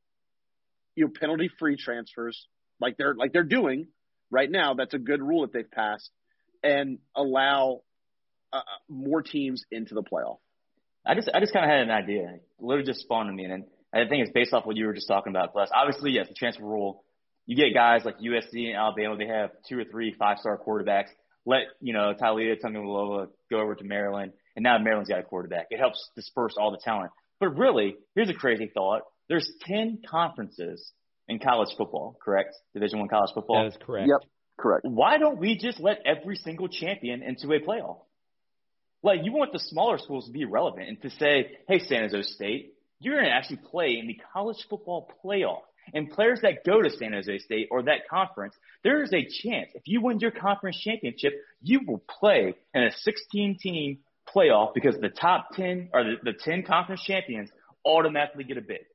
you 0.95 1.05
know, 1.05 1.11
penalty 1.19 1.49
free 1.59 1.77
transfers 1.77 2.47
like 2.81 2.97
they're 2.97 3.13
like 3.13 3.31
they're 3.31 3.43
doing 3.43 3.87
right 4.31 4.49
now. 4.49 4.73
That's 4.73 4.93
a 4.93 4.99
good 4.99 5.21
rule 5.21 5.41
that 5.41 5.53
they've 5.53 5.69
passed, 5.69 6.09
and 6.63 6.97
allow 7.15 7.81
uh, 8.51 8.61
more 8.89 9.21
teams 9.21 9.63
into 9.71 9.93
the 9.93 10.03
playoff. 10.03 10.39
I 11.05 11.15
just 11.15 11.29
I 11.33 11.39
just 11.39 11.53
kind 11.53 11.63
of 11.63 11.71
had 11.71 11.81
an 11.81 11.91
idea. 11.91 12.33
It 12.35 12.43
literally 12.59 12.87
just 12.87 13.01
spawned 13.01 13.29
in 13.29 13.35
me, 13.35 13.45
and 13.45 13.65
I 13.93 14.07
think 14.09 14.23
it's 14.23 14.31
based 14.33 14.53
off 14.53 14.65
what 14.65 14.75
you 14.75 14.87
were 14.87 14.93
just 14.93 15.07
talking 15.07 15.31
about. 15.31 15.53
Plus, 15.53 15.69
obviously, 15.73 16.11
yes, 16.11 16.27
the 16.27 16.33
transfer 16.33 16.63
rule. 16.63 17.03
You 17.45 17.55
get 17.55 17.73
guys 17.73 18.01
like 18.05 18.19
USC 18.19 18.67
and 18.67 18.75
Alabama. 18.75 19.17
They 19.17 19.27
have 19.27 19.51
two 19.67 19.77
or 19.77 19.83
three 19.83 20.15
five 20.17 20.37
star 20.39 20.57
quarterbacks. 20.57 21.09
Let 21.45 21.61
you 21.79 21.93
know 21.93 22.13
Taulia 22.19 22.55
Tagovailoa 22.61 23.27
go 23.49 23.59
over 23.59 23.75
to 23.75 23.83
Maryland, 23.83 24.33
and 24.55 24.63
now 24.63 24.77
Maryland's 24.77 25.09
got 25.09 25.19
a 25.19 25.23
quarterback. 25.23 25.67
It 25.71 25.79
helps 25.79 26.09
disperse 26.15 26.55
all 26.57 26.71
the 26.71 26.79
talent. 26.83 27.11
But 27.39 27.57
really, 27.57 27.95
here's 28.15 28.29
a 28.29 28.33
crazy 28.33 28.69
thought: 28.73 29.01
there's 29.27 29.51
ten 29.61 30.01
conferences 30.07 30.91
in 31.27 31.39
college 31.39 31.69
football, 31.77 32.17
correct? 32.23 32.55
Division 32.73 32.99
one 32.99 33.07
college 33.07 33.31
football. 33.33 33.63
That 33.63 33.75
is 33.75 33.77
correct. 33.83 34.07
Yep, 34.09 34.29
correct. 34.59 34.85
Why 34.85 35.17
don't 35.17 35.39
we 35.39 35.57
just 35.57 35.79
let 35.79 35.99
every 36.05 36.35
single 36.35 36.67
champion 36.67 37.23
into 37.23 37.51
a 37.53 37.59
playoff? 37.59 37.99
Like 39.03 39.21
you 39.23 39.31
want 39.31 39.51
the 39.51 39.59
smaller 39.59 39.97
schools 39.97 40.27
to 40.27 40.31
be 40.31 40.45
relevant 40.45 40.87
and 40.89 41.01
to 41.01 41.09
say, 41.11 41.57
hey, 41.67 41.79
San 41.79 42.07
Jose 42.07 42.21
State, 42.33 42.73
you're 42.99 43.15
going 43.15 43.25
to 43.25 43.31
actually 43.31 43.57
play 43.71 43.97
in 43.99 44.07
the 44.07 44.17
college 44.31 44.57
football 44.69 45.09
playoff. 45.25 45.61
And 45.93 46.09
players 46.09 46.39
that 46.41 46.63
go 46.65 46.81
to 46.81 46.89
San 46.89 47.13
Jose 47.13 47.39
State 47.39 47.67
or 47.71 47.83
that 47.83 48.07
conference, 48.09 48.55
there 48.83 49.03
is 49.03 49.11
a 49.13 49.23
chance 49.23 49.71
if 49.73 49.83
you 49.85 50.01
win 50.01 50.19
your 50.19 50.31
conference 50.31 50.79
championship, 50.79 51.33
you 51.61 51.81
will 51.85 52.01
play 52.19 52.53
in 52.73 52.83
a 52.83 52.91
16 52.91 53.57
team 53.59 53.99
playoff 54.33 54.73
because 54.73 54.95
the 54.99 55.09
top 55.09 55.49
10 55.55 55.89
or 55.93 56.03
the, 56.03 56.31
the 56.31 56.33
10 56.33 56.63
conference 56.63 57.03
champions 57.03 57.49
automatically 57.85 58.43
get 58.43 58.57
a 58.57 58.61
bid. 58.61 58.85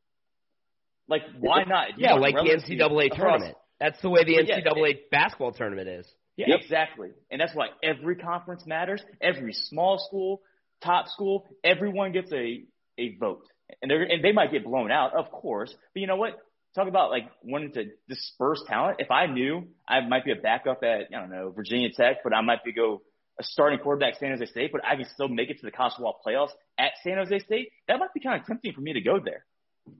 Like, 1.08 1.22
why 1.38 1.64
not? 1.64 1.90
You 1.98 2.06
Yeah, 2.06 2.14
like 2.14 2.34
the 2.34 2.40
NCAA 2.42 3.14
tournament. 3.14 3.56
That's 3.78 4.00
the 4.00 4.08
way 4.10 4.24
the 4.24 4.32
Yeah. 4.32 4.60
NCAA 4.60 5.10
basketball 5.10 5.52
tournament 5.52 5.88
is. 5.88 6.12
Yeah, 6.36 6.46
Yep. 6.48 6.60
exactly. 6.62 7.10
And 7.30 7.40
that's 7.40 7.54
why 7.54 7.68
every 7.82 8.16
conference 8.16 8.66
matters. 8.66 9.02
Every 9.20 9.52
small 9.52 9.98
school, 9.98 10.42
top 10.82 11.08
school, 11.08 11.46
everyone 11.64 12.12
gets 12.12 12.32
a, 12.32 12.64
a 12.98 13.16
vote. 13.16 13.46
And 13.82 13.90
they're, 13.90 14.02
and 14.02 14.22
they 14.22 14.32
might 14.32 14.52
get 14.52 14.64
blown 14.64 14.90
out, 14.90 15.14
of 15.14 15.30
course. 15.30 15.74
But 15.92 16.00
you 16.00 16.06
know 16.06 16.16
what? 16.16 16.38
Talk 16.76 16.88
about 16.88 17.10
like 17.10 17.24
wanting 17.42 17.72
to 17.72 17.86
disperse 18.06 18.62
talent. 18.68 18.98
If 19.00 19.10
I 19.10 19.26
knew 19.26 19.66
I 19.88 20.00
might 20.06 20.26
be 20.26 20.32
a 20.32 20.36
backup 20.36 20.82
at, 20.82 21.06
I 21.12 21.20
don't 21.20 21.30
know, 21.30 21.50
Virginia 21.50 21.88
Tech, 21.90 22.18
but 22.22 22.34
I 22.34 22.42
might 22.42 22.62
be 22.64 22.72
go 22.72 23.00
a 23.40 23.44
starting 23.44 23.78
quarterback 23.78 24.16
San 24.18 24.30
Jose 24.30 24.44
State, 24.46 24.72
but 24.72 24.84
I 24.84 24.96
can 24.96 25.06
still 25.14 25.28
make 25.28 25.48
it 25.48 25.58
to 25.60 25.64
the 25.64 25.70
college 25.70 25.94
football 25.94 26.20
playoffs 26.26 26.50
at 26.78 26.92
San 27.02 27.16
Jose 27.16 27.38
State, 27.40 27.70
that 27.88 27.98
might 27.98 28.12
be 28.12 28.20
kind 28.20 28.40
of 28.40 28.46
tempting 28.46 28.74
for 28.74 28.82
me 28.82 28.92
to 28.92 29.00
go 29.00 29.18
there. 29.24 29.44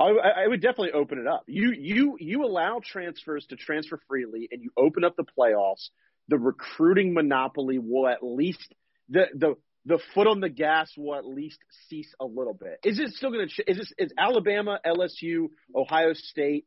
I 0.00 0.42
I 0.44 0.48
would 0.48 0.60
definitely 0.60 0.92
open 0.92 1.18
it 1.18 1.26
up. 1.26 1.44
You 1.46 1.72
you 1.72 2.16
you 2.20 2.44
allow 2.44 2.80
transfers 2.84 3.46
to 3.46 3.56
transfer 3.56 4.00
freely, 4.08 4.48
and 4.50 4.62
you 4.62 4.70
open 4.76 5.04
up 5.04 5.16
the 5.16 5.24
playoffs. 5.24 5.88
The 6.28 6.38
recruiting 6.38 7.14
monopoly 7.14 7.78
will 7.78 8.08
at 8.08 8.22
least 8.22 8.74
the 9.08 9.26
the 9.34 9.54
the 9.86 10.00
foot 10.14 10.26
on 10.26 10.40
the 10.40 10.48
gas 10.48 10.90
will 10.96 11.14
at 11.14 11.24
least 11.24 11.58
cease 11.88 12.12
a 12.20 12.24
little 12.24 12.54
bit. 12.54 12.80
Is 12.84 12.98
it 12.98 13.10
still 13.10 13.30
going 13.30 13.48
to? 13.48 13.70
Is 13.70 13.78
this 13.78 13.92
is 13.98 14.12
Alabama, 14.18 14.80
LSU, 14.84 15.48
Ohio 15.74 16.12
State, 16.12 16.66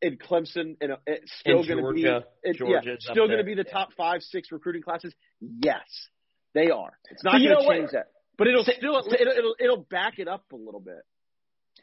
and 0.00 0.18
Clemson, 0.20 0.76
and 0.80 0.92
uh, 0.92 0.96
it's 1.06 1.32
still 1.40 1.64
going 1.64 1.84
to 1.84 1.92
be 1.92 2.02
Georgia. 2.02 2.24
it, 2.42 2.56
yeah, 2.60 2.92
up 2.92 3.00
still 3.00 3.26
going 3.26 3.38
to 3.38 3.44
be 3.44 3.54
the 3.54 3.64
top 3.64 3.90
five 3.96 4.22
six 4.22 4.52
recruiting 4.52 4.82
classes? 4.82 5.12
Yes, 5.40 5.82
they 6.54 6.70
are. 6.70 6.92
It's 7.10 7.24
not 7.24 7.32
going 7.32 7.42
to 7.42 7.48
know 7.50 7.60
what? 7.62 7.76
change 7.76 7.90
that, 7.92 8.06
but 8.38 8.46
it'll 8.46 8.64
Say- 8.64 8.76
still 8.78 9.02
say- 9.02 9.18
it'll, 9.20 9.32
it'll 9.32 9.54
it'll 9.58 9.86
back 9.90 10.18
it 10.18 10.28
up 10.28 10.44
a 10.52 10.56
little 10.56 10.80
bit. 10.80 11.02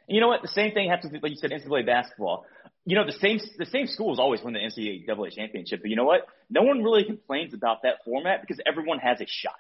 You 0.08 0.22
know 0.22 0.30
what? 0.30 0.42
The 0.42 0.48
same 0.48 0.74
thing 0.74 0.90
happens 0.90 1.12
with, 1.12 1.22
like 1.22 1.32
you 1.32 1.38
said, 1.38 1.52
NCAA 1.52 1.86
basketball. 1.86 2.46
You 2.86 2.96
know, 2.96 3.06
the 3.06 3.12
same 3.20 3.40
the 3.58 3.66
same 3.66 3.88
schools 3.88 4.18
always 4.18 4.42
win 4.42 4.54
the 4.54 4.60
NCAA 4.60 5.34
championship, 5.34 5.82
but 5.82 5.90
you 5.90 5.98
know 5.98 6.06
what? 6.06 6.22
No 6.50 6.62
one 6.62 6.84
really 6.84 7.04
complains 7.04 7.54
about 7.54 7.84
that 7.84 7.96
format 8.06 8.40
because 8.42 8.62
everyone 8.66 9.00
has 9.00 9.20
a 9.20 9.26
shot. 9.28 9.60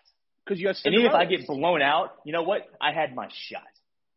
Because 0.50 0.60
you 0.60 0.68
have 0.68 0.78
And 0.84 0.95
even 0.95 1.06
if 1.06 1.14
I 1.14 1.26
get 1.26 1.45
blown 1.45 1.84
out, 1.84 2.16
you 2.26 2.34
know 2.34 2.41
what? 2.41 2.64
I 2.82 2.91
had 2.91 3.14
my 3.14 3.28
shot. 3.32 3.62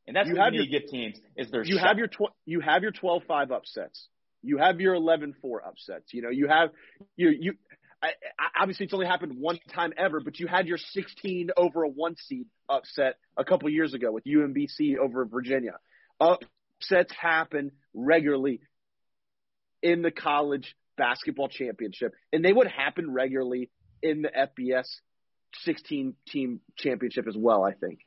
And 0.07 0.16
that's 0.16 0.28
You 0.28 0.35
what 0.35 0.45
have 0.45 0.55
you 0.55 0.61
need 0.61 0.72
to 0.72 0.80
give 0.80 0.89
teams 0.89 1.20
is 1.37 1.51
their 1.51 1.62
you 1.62 1.76
shot. 1.76 1.89
have 1.89 1.99
your 1.99 2.07
tw- 2.07 2.33
you 2.47 2.61
have 2.61 2.83
your 2.83 2.91
12-5 2.91 3.51
upsets. 3.51 4.09
You 4.43 4.57
have 4.57 4.80
your 4.80 4.95
11-4 4.95 5.35
upsets. 5.66 6.14
You 6.14 6.22
know, 6.22 6.30
you 6.30 6.49
have 6.49 6.70
you 7.16 7.28
you 7.39 7.53
I, 8.03 8.09
I, 8.39 8.62
obviously 8.62 8.85
it's 8.85 8.95
only 8.95 9.07
happened 9.07 9.35
one 9.39 9.59
time 9.74 9.93
ever, 9.97 10.20
but 10.20 10.41
you 10.41 10.47
had 10.47 10.66
your 10.66 10.78
16 10.78 11.51
over 11.57 11.83
a 11.85 11.89
one 11.89 12.16
seed 12.16 12.47
upset 12.68 13.16
a 13.37 13.45
couple 13.45 13.68
years 13.68 13.93
ago 13.93 14.11
with 14.11 14.24
UMBC 14.24 14.97
over 14.97 15.26
Virginia. 15.26 15.78
Upsets 16.18 17.12
happen 17.20 17.72
regularly 17.93 18.61
in 19.83 20.01
the 20.01 20.11
college 20.11 20.74
basketball 20.97 21.49
championship, 21.49 22.14
and 22.33 22.43
they 22.43 22.53
would 22.53 22.68
happen 22.68 23.12
regularly 23.12 23.70
in 24.03 24.22
the 24.22 24.30
FBS 24.30 24.87
16 25.64 26.14
team 26.28 26.61
championship 26.76 27.26
as 27.28 27.36
well. 27.36 27.64
I 27.64 27.72
think. 27.72 28.00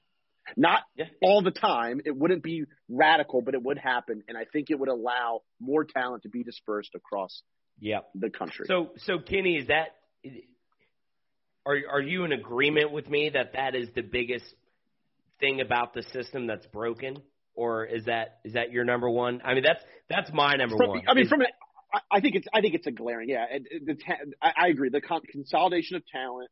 Not 0.55 0.83
Yeah. 0.95 1.05
all 1.21 1.41
the 1.41 1.51
time. 1.51 2.01
It 2.05 2.15
wouldn't 2.15 2.43
be 2.43 2.65
radical, 2.87 3.41
but 3.41 3.55
it 3.55 3.63
would 3.63 3.79
happen, 3.79 4.23
and 4.27 4.37
I 4.37 4.45
think 4.45 4.69
it 4.69 4.75
would 4.79 4.89
allow 4.89 5.41
more 5.59 5.83
talent 5.85 6.23
to 6.23 6.29
be 6.29 6.43
dispersed 6.43 6.93
across 6.93 7.41
Yep. 7.79 8.09
the 8.15 8.29
country. 8.29 8.65
So, 8.67 8.91
so 8.97 9.17
Kenny, 9.19 9.57
is 9.57 9.67
that 9.67 9.95
are 11.65 11.77
are 11.89 12.01
you 12.01 12.23
in 12.25 12.31
agreement 12.31 12.91
with 12.91 13.09
me 13.09 13.29
that 13.29 13.53
that 13.53 13.75
is 13.75 13.89
the 13.95 14.01
biggest 14.03 14.45
thing 15.39 15.61
about 15.61 15.93
the 15.93 16.03
system 16.03 16.45
that's 16.47 16.65
broken, 16.67 17.17
or 17.55 17.85
is 17.85 18.05
that 18.05 18.39
is 18.43 18.53
that 18.53 18.71
your 18.71 18.83
number 18.85 19.09
one? 19.09 19.41
I 19.43 19.53
mean, 19.55 19.63
that's 19.63 19.83
that's 20.09 20.31
my 20.31 20.53
number 20.55 20.77
From- 20.77 20.89
one. 20.89 21.01
I 21.07 21.13
mean, 21.15 21.23
Is- 21.23 21.29
from 21.29 21.41
it, 21.41 21.49
I- 22.11 22.19
think 22.21 22.35
it's 22.35 22.47
I 22.53 22.61
think 22.61 22.75
it's 22.75 22.87
a 22.87 22.91
glaring. 22.91 23.29
Yeah, 23.29 23.45
the 23.83 23.97
I, 24.41 24.53
I 24.55 24.67
agree. 24.67 24.89
The 24.89 25.01
con- 25.01 25.21
consolidation 25.27 25.95
of 25.95 26.05
talent 26.07 26.49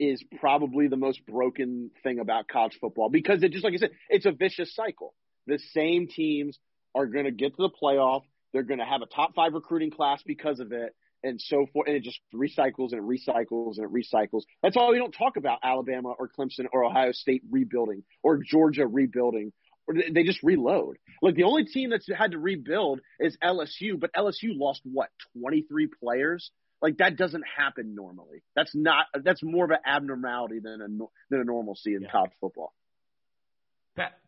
is 0.00 0.22
probably 0.40 0.88
the 0.88 0.96
most 0.96 1.24
broken 1.26 1.90
thing 2.02 2.18
about 2.18 2.48
college 2.48 2.76
football 2.80 3.08
because 3.10 3.42
it 3.42 3.52
just 3.52 3.64
like 3.64 3.74
I 3.74 3.76
said, 3.76 3.90
it's 4.08 4.26
a 4.26 4.32
vicious 4.32 4.74
cycle. 4.74 5.14
The 5.46 5.58
same 5.72 6.08
teams 6.08 6.58
are 6.94 7.06
going 7.06 7.24
to 7.26 7.30
get 7.30 7.56
to 7.56 7.62
the 7.62 7.70
playoff. 7.70 8.22
They're 8.52 8.62
going 8.62 8.78
to 8.80 8.86
have 8.86 9.02
a 9.02 9.06
top 9.06 9.34
five 9.34 9.52
recruiting 9.52 9.90
class 9.90 10.22
because 10.24 10.60
of 10.60 10.72
it, 10.72 10.94
and 11.22 11.40
so 11.40 11.66
forth. 11.72 11.88
And 11.88 11.96
it 11.96 12.02
just 12.02 12.20
recycles 12.34 12.92
and 12.92 13.00
it 13.00 13.02
recycles 13.02 13.78
and 13.78 13.84
it 13.86 13.92
recycles. 13.92 14.42
That's 14.62 14.76
why 14.76 14.90
we 14.90 14.98
don't 14.98 15.12
talk 15.12 15.36
about 15.36 15.58
Alabama 15.62 16.10
or 16.18 16.28
Clemson 16.28 16.66
or 16.72 16.84
Ohio 16.84 17.12
State 17.12 17.42
rebuilding 17.50 18.04
or 18.22 18.38
Georgia 18.38 18.86
rebuilding. 18.86 19.52
Or 19.86 19.94
they- 19.94 20.22
just 20.22 20.42
reload. 20.42 20.96
Like 21.20 21.34
the 21.34 21.42
only 21.42 21.66
team 21.66 21.90
that's 21.90 22.08
had 22.10 22.30
to 22.30 22.38
rebuild 22.38 23.00
is 23.20 23.36
LSU, 23.44 23.98
but 24.00 24.12
LSU 24.14 24.56
lost 24.56 24.80
what 24.84 25.10
twenty 25.38 25.62
three 25.62 25.88
players. 26.02 26.50
Like 26.82 26.98
that 26.98 27.16
doesn't 27.16 27.44
happen 27.56 27.94
normally. 27.94 28.42
That's 28.54 28.74
not. 28.74 29.06
That's 29.22 29.42
more 29.42 29.64
of 29.64 29.70
an 29.70 29.78
abnormality 29.86 30.60
than 30.60 30.80
a 30.80 30.88
than 31.30 31.40
a 31.40 31.44
normalcy 31.44 31.94
in 31.94 32.02
yeah. 32.02 32.10
college 32.10 32.32
football. 32.40 32.74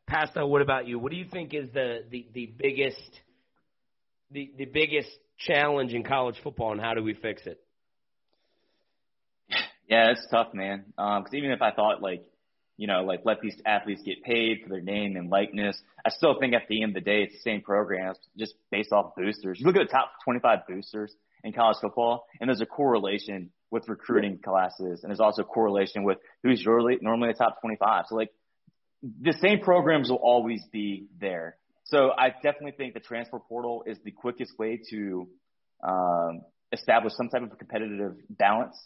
Pasta, 0.06 0.46
what 0.46 0.62
about 0.62 0.86
you? 0.86 0.98
What 0.98 1.10
do 1.10 1.18
you 1.18 1.26
think 1.30 1.52
is 1.52 1.68
the 1.72 2.04
the, 2.08 2.26
the 2.32 2.46
biggest 2.46 3.20
the 4.30 4.52
the 4.56 4.64
biggest 4.64 5.10
challenge 5.38 5.92
in 5.92 6.04
college 6.04 6.36
football, 6.42 6.72
and 6.72 6.80
how 6.80 6.94
do 6.94 7.02
we 7.02 7.14
fix 7.14 7.42
it? 7.46 7.60
Yeah, 9.88 10.10
it's 10.10 10.26
tough, 10.30 10.54
man. 10.54 10.84
Because 10.88 11.28
um, 11.28 11.34
even 11.34 11.50
if 11.50 11.62
I 11.62 11.72
thought 11.72 12.02
like, 12.02 12.24
you 12.76 12.86
know, 12.86 13.02
like 13.02 13.20
let 13.24 13.40
these 13.40 13.56
athletes 13.64 14.02
get 14.04 14.22
paid 14.22 14.60
for 14.62 14.68
their 14.68 14.80
name 14.80 15.16
and 15.16 15.28
likeness, 15.28 15.80
I 16.04 16.10
still 16.10 16.38
think 16.38 16.54
at 16.54 16.62
the 16.68 16.82
end 16.82 16.96
of 16.96 17.04
the 17.04 17.08
day 17.08 17.22
it's 17.22 17.34
the 17.34 17.50
same 17.50 17.62
programs, 17.62 18.18
just 18.36 18.54
based 18.70 18.92
off 18.92 19.14
boosters. 19.16 19.58
You 19.60 19.66
look 19.66 19.76
at 19.76 19.86
the 19.86 19.92
top 19.92 20.12
25 20.24 20.60
boosters 20.68 21.14
in 21.46 21.52
college 21.52 21.78
football, 21.80 22.26
and 22.40 22.48
there's 22.48 22.60
a 22.60 22.66
correlation 22.66 23.50
with 23.70 23.88
recruiting 23.88 24.38
classes, 24.38 25.02
and 25.02 25.10
there's 25.10 25.20
also 25.20 25.42
a 25.42 25.44
correlation 25.44 26.04
with 26.04 26.18
who's 26.42 26.64
normally 26.64 26.98
normally 27.00 27.28
the 27.32 27.38
top 27.38 27.60
25. 27.60 28.04
So 28.08 28.16
like, 28.16 28.30
the 29.02 29.34
same 29.40 29.60
programs 29.60 30.10
will 30.10 30.16
always 30.16 30.62
be 30.72 31.06
there. 31.20 31.56
So 31.84 32.10
I 32.16 32.30
definitely 32.30 32.72
think 32.72 32.94
the 32.94 33.00
transfer 33.00 33.38
portal 33.38 33.84
is 33.86 33.98
the 34.04 34.10
quickest 34.10 34.58
way 34.58 34.80
to 34.90 35.28
um, 35.86 36.42
establish 36.72 37.12
some 37.14 37.28
type 37.28 37.42
of 37.42 37.56
competitive 37.58 38.16
balance 38.28 38.76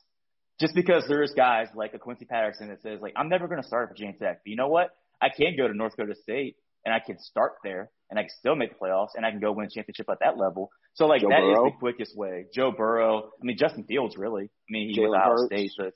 just 0.61 0.74
because 0.74 1.04
there's 1.08 1.32
guys 1.32 1.68
like 1.74 1.94
a 1.94 1.98
Quincy 1.98 2.26
Patterson 2.26 2.68
that 2.68 2.82
says 2.82 3.00
like, 3.00 3.14
I'm 3.16 3.30
never 3.30 3.48
going 3.48 3.62
to 3.62 3.66
start 3.66 3.88
for 3.88 3.94
Virginia 3.94 4.14
Tech, 4.18 4.40
but 4.44 4.50
you 4.50 4.56
know 4.56 4.68
what? 4.68 4.90
I 5.20 5.28
can 5.30 5.56
go 5.56 5.66
to 5.66 5.74
North 5.74 5.96
Dakota 5.96 6.14
State 6.22 6.56
and 6.84 6.94
I 6.94 7.00
can 7.00 7.18
start 7.18 7.54
there 7.62 7.90
and 8.10 8.18
I 8.18 8.22
can 8.22 8.30
still 8.38 8.56
make 8.56 8.70
the 8.70 8.76
playoffs 8.76 9.10
and 9.14 9.24
I 9.24 9.30
can 9.30 9.40
go 9.40 9.52
win 9.52 9.66
a 9.66 9.70
championship 9.70 10.08
at 10.10 10.18
that 10.20 10.36
level. 10.36 10.70
So 10.94 11.06
like 11.06 11.22
Joe 11.22 11.28
that 11.28 11.40
Burrow. 11.40 11.66
is 11.66 11.72
the 11.72 11.78
quickest 11.78 12.16
way. 12.16 12.46
Joe 12.54 12.72
Burrow. 12.72 13.30
I 13.40 13.44
mean 13.44 13.56
Justin 13.58 13.84
Fields 13.84 14.16
really. 14.16 14.44
I 14.44 14.70
mean 14.70 14.88
he 14.88 15.00
Jalen 15.00 15.10
was 15.10 15.16
Ohio 15.16 15.46
State, 15.46 15.70
so 15.76 15.90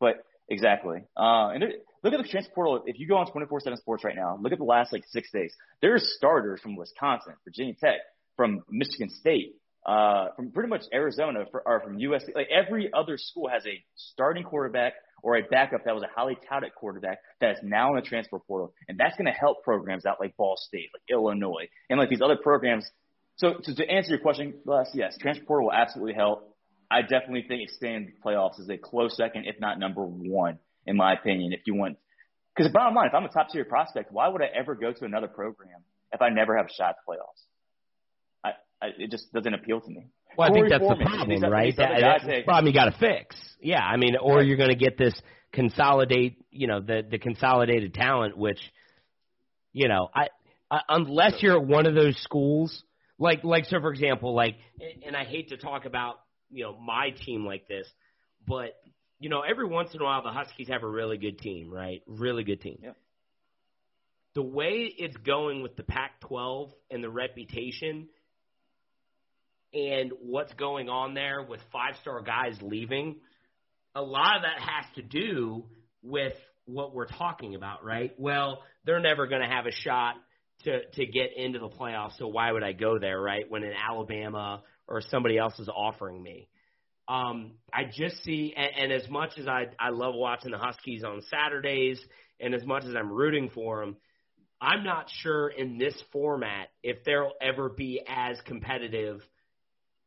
but 0.00 0.24
exactly. 0.48 1.04
Uh, 1.16 1.48
and 1.48 1.62
it, 1.62 1.84
look 2.02 2.12
at 2.12 2.22
the 2.22 2.28
transfer 2.28 2.52
portal. 2.54 2.82
If 2.86 2.98
you 2.98 3.08
go 3.08 3.16
on 3.16 3.26
24/7 3.26 3.76
Sports 3.78 4.04
right 4.04 4.16
now, 4.16 4.38
look 4.40 4.52
at 4.52 4.58
the 4.58 4.64
last 4.64 4.92
like 4.92 5.04
six 5.08 5.30
days. 5.32 5.54
There's 5.80 6.14
starters 6.16 6.60
from 6.60 6.76
Wisconsin, 6.76 7.34
Virginia 7.44 7.74
Tech, 7.74 8.00
from 8.36 8.62
Michigan 8.68 9.10
State, 9.10 9.54
uh, 9.86 10.28
from 10.36 10.50
pretty 10.50 10.68
much 10.68 10.82
Arizona 10.92 11.44
for, 11.50 11.62
or 11.66 11.80
from 11.80 11.98
USC. 11.98 12.34
Like 12.34 12.48
every 12.50 12.90
other 12.92 13.18
school 13.18 13.48
has 13.48 13.64
a 13.66 13.82
starting 13.96 14.44
quarterback 14.44 14.94
or 15.22 15.36
a 15.36 15.42
backup 15.42 15.84
that 15.84 15.94
was 15.94 16.02
a 16.02 16.08
highly 16.14 16.36
touted 16.48 16.74
quarterback 16.74 17.18
that 17.40 17.52
is 17.52 17.58
now 17.62 17.90
in 17.90 17.96
the 17.96 18.02
transfer 18.02 18.38
portal, 18.38 18.74
and 18.88 18.98
that's 18.98 19.16
going 19.16 19.26
to 19.26 19.32
help 19.32 19.62
programs 19.62 20.04
out 20.06 20.18
like 20.20 20.36
Ball 20.36 20.56
State, 20.58 20.90
like 20.92 21.02
Illinois, 21.10 21.68
and 21.88 21.98
like 21.98 22.10
these 22.10 22.20
other 22.22 22.36
programs. 22.36 22.88
So, 23.36 23.54
so 23.62 23.74
to 23.74 23.88
answer 23.88 24.10
your 24.10 24.20
question, 24.20 24.54
Les, 24.64 24.88
yes, 24.94 25.16
transfer 25.18 25.44
portal 25.44 25.66
will 25.66 25.74
absolutely 25.74 26.14
help. 26.14 26.54
I 26.90 27.02
definitely 27.02 27.44
think 27.48 27.62
expanding 27.62 28.12
the 28.12 28.30
playoffs 28.30 28.60
is 28.60 28.68
a 28.68 28.76
close 28.76 29.16
second, 29.16 29.46
if 29.46 29.58
not 29.58 29.78
number 29.78 30.04
one, 30.04 30.58
in 30.86 30.96
my 30.96 31.14
opinion. 31.14 31.52
If 31.52 31.60
you 31.66 31.74
want, 31.74 31.96
because 32.54 32.70
bottom 32.70 32.94
line, 32.94 33.08
if 33.08 33.14
I'm 33.14 33.24
a 33.24 33.28
top 33.28 33.48
tier 33.50 33.64
prospect, 33.64 34.12
why 34.12 34.28
would 34.28 34.42
I 34.42 34.48
ever 34.54 34.74
go 34.74 34.92
to 34.92 35.04
another 35.04 35.28
program 35.28 35.80
if 36.12 36.22
I 36.22 36.28
never 36.28 36.56
have 36.56 36.66
a 36.66 36.72
shot 36.72 36.90
at 36.90 36.96
the 37.04 37.12
playoffs? 37.12 37.42
It 38.82 39.10
just 39.10 39.32
doesn't 39.32 39.54
appeal 39.54 39.80
to 39.80 39.90
me. 39.90 40.08
Well, 40.36 40.50
Korey 40.50 40.52
I 40.52 40.54
think 40.54 40.68
that's 40.70 40.80
Foreman, 40.80 40.98
the 40.98 41.04
problem, 41.04 41.52
right? 41.52 41.76
That, 41.76 41.90
that's 42.00 42.26
the 42.26 42.42
problem 42.44 42.66
you 42.66 42.74
got 42.74 42.86
to 42.86 42.98
fix. 42.98 43.36
Yeah, 43.60 43.82
I 43.82 43.96
mean, 43.96 44.16
or 44.20 44.42
you're 44.42 44.56
going 44.56 44.70
to 44.70 44.76
get 44.76 44.98
this 44.98 45.14
consolidate, 45.52 46.44
you 46.50 46.66
know, 46.66 46.80
the 46.80 47.02
the 47.08 47.18
consolidated 47.18 47.94
talent, 47.94 48.36
which, 48.36 48.58
you 49.72 49.88
know, 49.88 50.08
I, 50.14 50.28
I 50.70 50.80
unless 50.88 51.34
you're 51.40 51.56
at 51.56 51.66
one 51.66 51.86
of 51.86 51.94
those 51.94 52.20
schools, 52.22 52.82
like 53.18 53.44
like 53.44 53.66
so 53.66 53.80
for 53.80 53.90
example, 53.90 54.34
like, 54.34 54.56
and 55.06 55.16
I 55.16 55.24
hate 55.24 55.50
to 55.50 55.56
talk 55.56 55.84
about 55.86 56.16
you 56.50 56.64
know 56.64 56.76
my 56.78 57.10
team 57.24 57.46
like 57.46 57.68
this, 57.68 57.86
but 58.46 58.74
you 59.18 59.30
know, 59.30 59.40
every 59.40 59.66
once 59.66 59.94
in 59.94 60.00
a 60.00 60.04
while 60.04 60.22
the 60.22 60.30
Huskies 60.30 60.68
have 60.68 60.82
a 60.82 60.88
really 60.88 61.16
good 61.16 61.38
team, 61.38 61.72
right? 61.72 62.02
Really 62.06 62.44
good 62.44 62.60
team. 62.60 62.78
Yeah. 62.82 62.90
The 64.34 64.42
way 64.42 64.92
it's 64.98 65.16
going 65.18 65.62
with 65.62 65.76
the 65.76 65.84
Pac-12 65.84 66.72
and 66.90 67.04
the 67.04 67.08
reputation 67.08 68.08
and 69.74 70.12
what's 70.20 70.52
going 70.54 70.88
on 70.88 71.14
there 71.14 71.42
with 71.42 71.60
five 71.72 71.94
star 72.00 72.22
guys 72.22 72.56
leaving, 72.62 73.16
a 73.94 74.02
lot 74.02 74.36
of 74.36 74.42
that 74.42 74.58
has 74.58 74.84
to 74.96 75.02
do 75.02 75.64
with 76.02 76.34
what 76.66 76.94
we're 76.94 77.06
talking 77.06 77.54
about, 77.54 77.84
right? 77.84 78.12
Well, 78.18 78.62
they're 78.84 79.00
never 79.00 79.26
going 79.26 79.42
to 79.42 79.48
have 79.48 79.66
a 79.66 79.72
shot 79.72 80.14
to 80.64 80.86
to 80.94 81.06
get 81.06 81.36
into 81.36 81.58
the 81.58 81.68
playoffs, 81.68 82.16
so 82.18 82.28
why 82.28 82.52
would 82.52 82.62
I 82.62 82.72
go 82.72 82.98
there, 82.98 83.20
right? 83.20 83.44
When 83.48 83.64
in 83.64 83.72
Alabama 83.72 84.62
or 84.86 85.00
somebody 85.00 85.38
else 85.38 85.58
is 85.58 85.68
offering 85.68 86.22
me. 86.22 86.48
Um, 87.06 87.52
I 87.72 87.84
just 87.84 88.22
see, 88.22 88.54
and, 88.56 88.92
and 88.92 88.92
as 88.92 89.08
much 89.10 89.32
as 89.38 89.46
I 89.46 89.66
I 89.78 89.90
love 89.90 90.14
watching 90.14 90.52
the 90.52 90.58
Huskies 90.58 91.04
on 91.04 91.22
Saturdays, 91.30 92.00
and 92.40 92.54
as 92.54 92.64
much 92.64 92.84
as 92.84 92.94
I'm 92.94 93.12
rooting 93.12 93.50
for 93.54 93.80
them, 93.80 93.96
I'm 94.60 94.84
not 94.84 95.10
sure 95.22 95.48
in 95.48 95.78
this 95.78 95.94
format 96.12 96.68
if 96.82 97.04
there'll 97.04 97.34
ever 97.40 97.68
be 97.68 98.00
as 98.06 98.40
competitive 98.46 99.20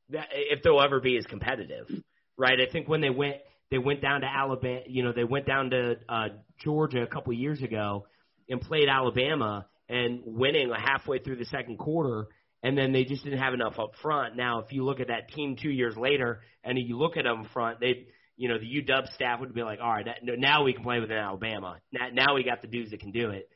that 0.10 0.28
if 0.32 0.64
they'll 0.64 0.82
ever 0.82 1.00
be 1.00 1.18
as 1.18 1.26
competitive, 1.26 1.88
right? 2.38 2.60
I 2.60 2.72
think 2.72 2.88
when 2.88 3.02
they 3.02 3.10
went 3.10 3.38
they 3.70 3.78
went 3.78 4.02
down 4.02 4.22
to 4.22 4.28
Alabama, 4.28 4.82
you 4.88 5.04
know, 5.04 5.12
they 5.12 5.24
went 5.24 5.46
down 5.46 5.72
to 5.72 5.96
uh, 6.08 6.28
Georgia 6.64 7.04
a 7.04 7.08
couple 7.08 7.34
years 7.34 7.62
ago 7.62 8.08
and 8.50 8.62
played 8.62 8.88
Alabama 8.88 9.68
and 9.90 10.22
winning 10.26 10.72
halfway 10.76 11.20
through 11.20 11.38
the 11.38 11.46
second 11.46 11.78
quarter, 11.78 12.28
and 12.64 12.78
then 12.78 12.92
they 12.94 13.04
just 13.04 13.24
didn't 13.24 13.40
have 13.40 13.54
enough 13.54 13.78
up 13.80 13.92
front. 14.02 14.36
Now, 14.36 14.60
if 14.60 14.72
you 14.72 14.84
look 14.84 15.00
at 15.00 15.08
that 15.08 15.30
team 15.30 15.58
two 15.62 15.70
years 15.70 15.96
later, 15.98 16.42
and 16.64 16.78
you 16.78 16.98
look 16.98 17.18
at 17.18 17.24
them 17.24 17.48
front, 17.54 17.80
they, 17.80 18.08
you 18.36 18.50
know, 18.50 18.58
the 18.58 18.66
UW 18.66 19.14
staff 19.14 19.40
would 19.40 19.54
be 19.54 19.64
like, 19.64 19.80
all 19.82 19.92
right, 19.92 20.06
that, 20.06 20.20
now 20.24 20.64
we 20.64 20.74
can 20.74 20.84
play 20.84 21.00
with 21.00 21.12
an 21.12 21.18
Alabama. 21.18 21.78
Now, 21.92 22.08
now 22.12 22.36
we 22.36 22.44
got 22.44 22.62
the 22.62 22.68
dudes 22.68 22.92
that 22.92 23.00
can 23.00 23.12
do 23.12 23.30
it. 23.30 23.50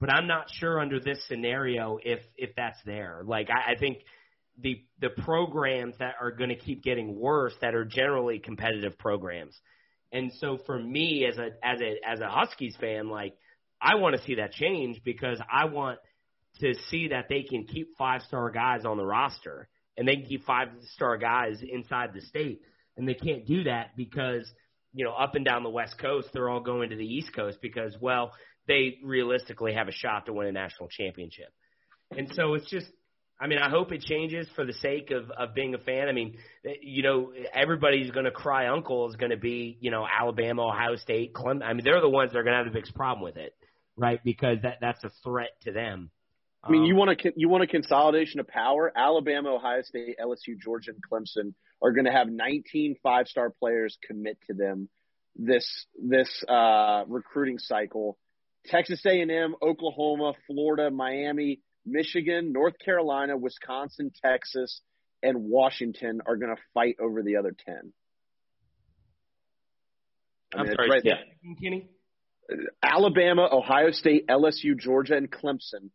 But 0.00 0.10
I'm 0.10 0.26
not 0.26 0.46
sure 0.50 0.80
under 0.80 0.98
this 0.98 1.18
scenario 1.28 1.98
if 2.02 2.18
if 2.36 2.50
that's 2.56 2.78
there. 2.84 3.22
Like 3.24 3.48
I, 3.50 3.74
I 3.74 3.78
think 3.78 3.98
the 4.60 4.82
the 5.00 5.10
programs 5.10 5.96
that 5.98 6.14
are 6.20 6.30
going 6.30 6.50
to 6.50 6.56
keep 6.56 6.82
getting 6.82 7.18
worse 7.18 7.54
that 7.60 7.74
are 7.74 7.84
generally 7.84 8.38
competitive 8.38 8.98
programs. 8.98 9.58
And 10.12 10.30
so 10.38 10.58
for 10.66 10.78
me 10.78 11.26
as 11.26 11.38
a 11.38 11.50
as 11.64 11.80
a 11.80 11.96
as 12.06 12.20
a 12.20 12.28
Huskies 12.28 12.76
fan, 12.80 13.08
like 13.08 13.34
I 13.80 13.96
want 13.96 14.16
to 14.16 14.22
see 14.22 14.36
that 14.36 14.52
change 14.52 15.00
because 15.04 15.40
I 15.50 15.66
want 15.66 15.98
to 16.60 16.74
see 16.90 17.08
that 17.08 17.26
they 17.28 17.42
can 17.42 17.64
keep 17.64 17.96
five 17.96 18.22
star 18.22 18.50
guys 18.50 18.84
on 18.84 18.96
the 18.96 19.06
roster 19.06 19.68
and 19.96 20.06
they 20.06 20.16
can 20.16 20.26
keep 20.26 20.44
five 20.44 20.68
star 20.94 21.16
guys 21.16 21.60
inside 21.62 22.10
the 22.14 22.20
state. 22.20 22.60
And 22.96 23.08
they 23.08 23.14
can't 23.14 23.46
do 23.46 23.64
that 23.64 23.96
because, 23.96 24.50
you 24.92 25.04
know, 25.04 25.12
up 25.12 25.34
and 25.34 25.44
down 25.44 25.62
the 25.62 25.70
West 25.70 25.98
Coast, 25.98 26.28
they're 26.32 26.50
all 26.50 26.60
going 26.60 26.90
to 26.90 26.96
the 26.96 27.06
East 27.06 27.34
Coast 27.34 27.58
because, 27.62 27.96
well, 28.00 28.32
they 28.68 28.98
realistically 29.02 29.72
have 29.72 29.88
a 29.88 29.92
shot 29.92 30.26
to 30.26 30.32
win 30.32 30.46
a 30.46 30.52
national 30.52 30.88
championship. 30.88 31.52
And 32.16 32.30
so 32.34 32.54
it's 32.54 32.68
just 32.68 32.86
I 33.42 33.48
mean, 33.48 33.58
I 33.58 33.68
hope 33.68 33.90
it 33.90 34.02
changes 34.02 34.46
for 34.54 34.64
the 34.64 34.72
sake 34.74 35.10
of 35.10 35.28
of 35.30 35.52
being 35.52 35.74
a 35.74 35.78
fan. 35.78 36.08
I 36.08 36.12
mean, 36.12 36.36
you 36.80 37.02
know, 37.02 37.32
everybody's 37.52 38.12
going 38.12 38.24
to 38.24 38.30
cry 38.30 38.68
uncle 38.68 39.08
is 39.10 39.16
going 39.16 39.32
to 39.32 39.36
be, 39.36 39.76
you 39.80 39.90
know, 39.90 40.06
Alabama, 40.06 40.68
Ohio 40.68 40.94
State, 40.94 41.34
Clemson. 41.34 41.64
I 41.64 41.72
mean, 41.72 41.84
they're 41.84 42.00
the 42.00 42.08
ones 42.08 42.30
that 42.32 42.38
are 42.38 42.44
going 42.44 42.52
to 42.52 42.58
have 42.58 42.66
the 42.66 42.72
biggest 42.72 42.94
problem 42.94 43.24
with 43.24 43.36
it, 43.36 43.52
right? 43.96 44.20
Because 44.22 44.58
that 44.62 44.78
that's 44.80 45.02
a 45.02 45.10
threat 45.24 45.50
to 45.62 45.72
them. 45.72 46.10
I 46.62 46.70
mean, 46.70 46.82
um, 46.82 46.86
you 46.86 46.94
want 46.94 47.10
a 47.10 47.32
you 47.34 47.48
want 47.48 47.64
a 47.64 47.66
consolidation 47.66 48.38
of 48.38 48.46
power. 48.46 48.92
Alabama, 48.94 49.56
Ohio 49.56 49.82
State, 49.82 50.16
LSU, 50.22 50.56
Georgia, 50.62 50.92
and 50.92 51.02
Clemson 51.02 51.54
are 51.82 51.90
going 51.90 52.04
to 52.04 52.12
have 52.12 52.28
19 52.28 52.94
five 53.02 53.26
star 53.26 53.50
players 53.50 53.98
commit 54.06 54.38
to 54.46 54.54
them 54.54 54.88
this 55.34 55.86
this 56.00 56.44
uh, 56.48 57.02
recruiting 57.08 57.58
cycle. 57.58 58.18
Texas 58.66 59.04
A&M, 59.04 59.56
Oklahoma, 59.60 60.34
Florida, 60.46 60.88
Miami, 60.92 61.58
Michigan, 61.84 62.52
North 62.52 62.74
Carolina, 62.84 63.36
Wisconsin, 63.36 64.12
Texas, 64.24 64.80
and 65.22 65.44
Washington 65.44 66.20
are 66.26 66.36
going 66.36 66.54
to 66.54 66.62
fight 66.74 66.96
over 67.00 67.22
the 67.22 67.36
other 67.36 67.54
10. 67.66 67.92
I 70.54 70.58
mean, 70.58 70.70
I'm 70.70 70.74
sorry, 70.74 70.90
right 70.90 71.02
yeah. 71.04 71.14
Kenny? 71.62 71.88
Alabama, 72.82 73.48
Ohio 73.50 73.90
State, 73.90 74.26
LSU, 74.26 74.76
Georgia, 74.78 75.16
and 75.16 75.30
Clemson, 75.30 75.90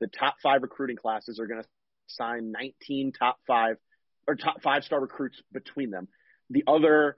the 0.00 0.06
top 0.06 0.36
five 0.42 0.62
recruiting 0.62 0.96
classes 0.96 1.38
are 1.38 1.46
going 1.46 1.62
to 1.62 1.68
sign 2.06 2.52
19 2.52 3.12
top 3.12 3.38
five 3.46 3.76
or 4.26 4.36
top 4.36 4.62
five 4.62 4.84
star 4.84 5.00
recruits 5.00 5.40
between 5.52 5.90
them. 5.90 6.08
The 6.50 6.64
other 6.66 7.16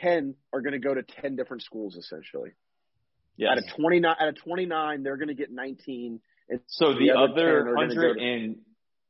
10 0.00 0.34
are 0.52 0.60
going 0.60 0.72
to 0.72 0.78
go 0.78 0.94
to 0.94 1.02
10 1.02 1.36
different 1.36 1.62
schools 1.62 1.96
essentially. 1.96 2.50
Yes. 3.36 3.50
Out 3.52 3.58
of 3.58 3.64
29, 3.76 4.16
out 4.18 4.28
of 4.28 4.36
29, 4.42 5.02
they're 5.02 5.16
going 5.16 5.28
to 5.28 5.34
get 5.34 5.50
19 5.50 6.20
so 6.66 6.92
the, 6.92 6.98
the 6.98 7.10
other, 7.10 7.62
other 7.62 7.76
hundred 7.76 8.18
and 8.18 8.56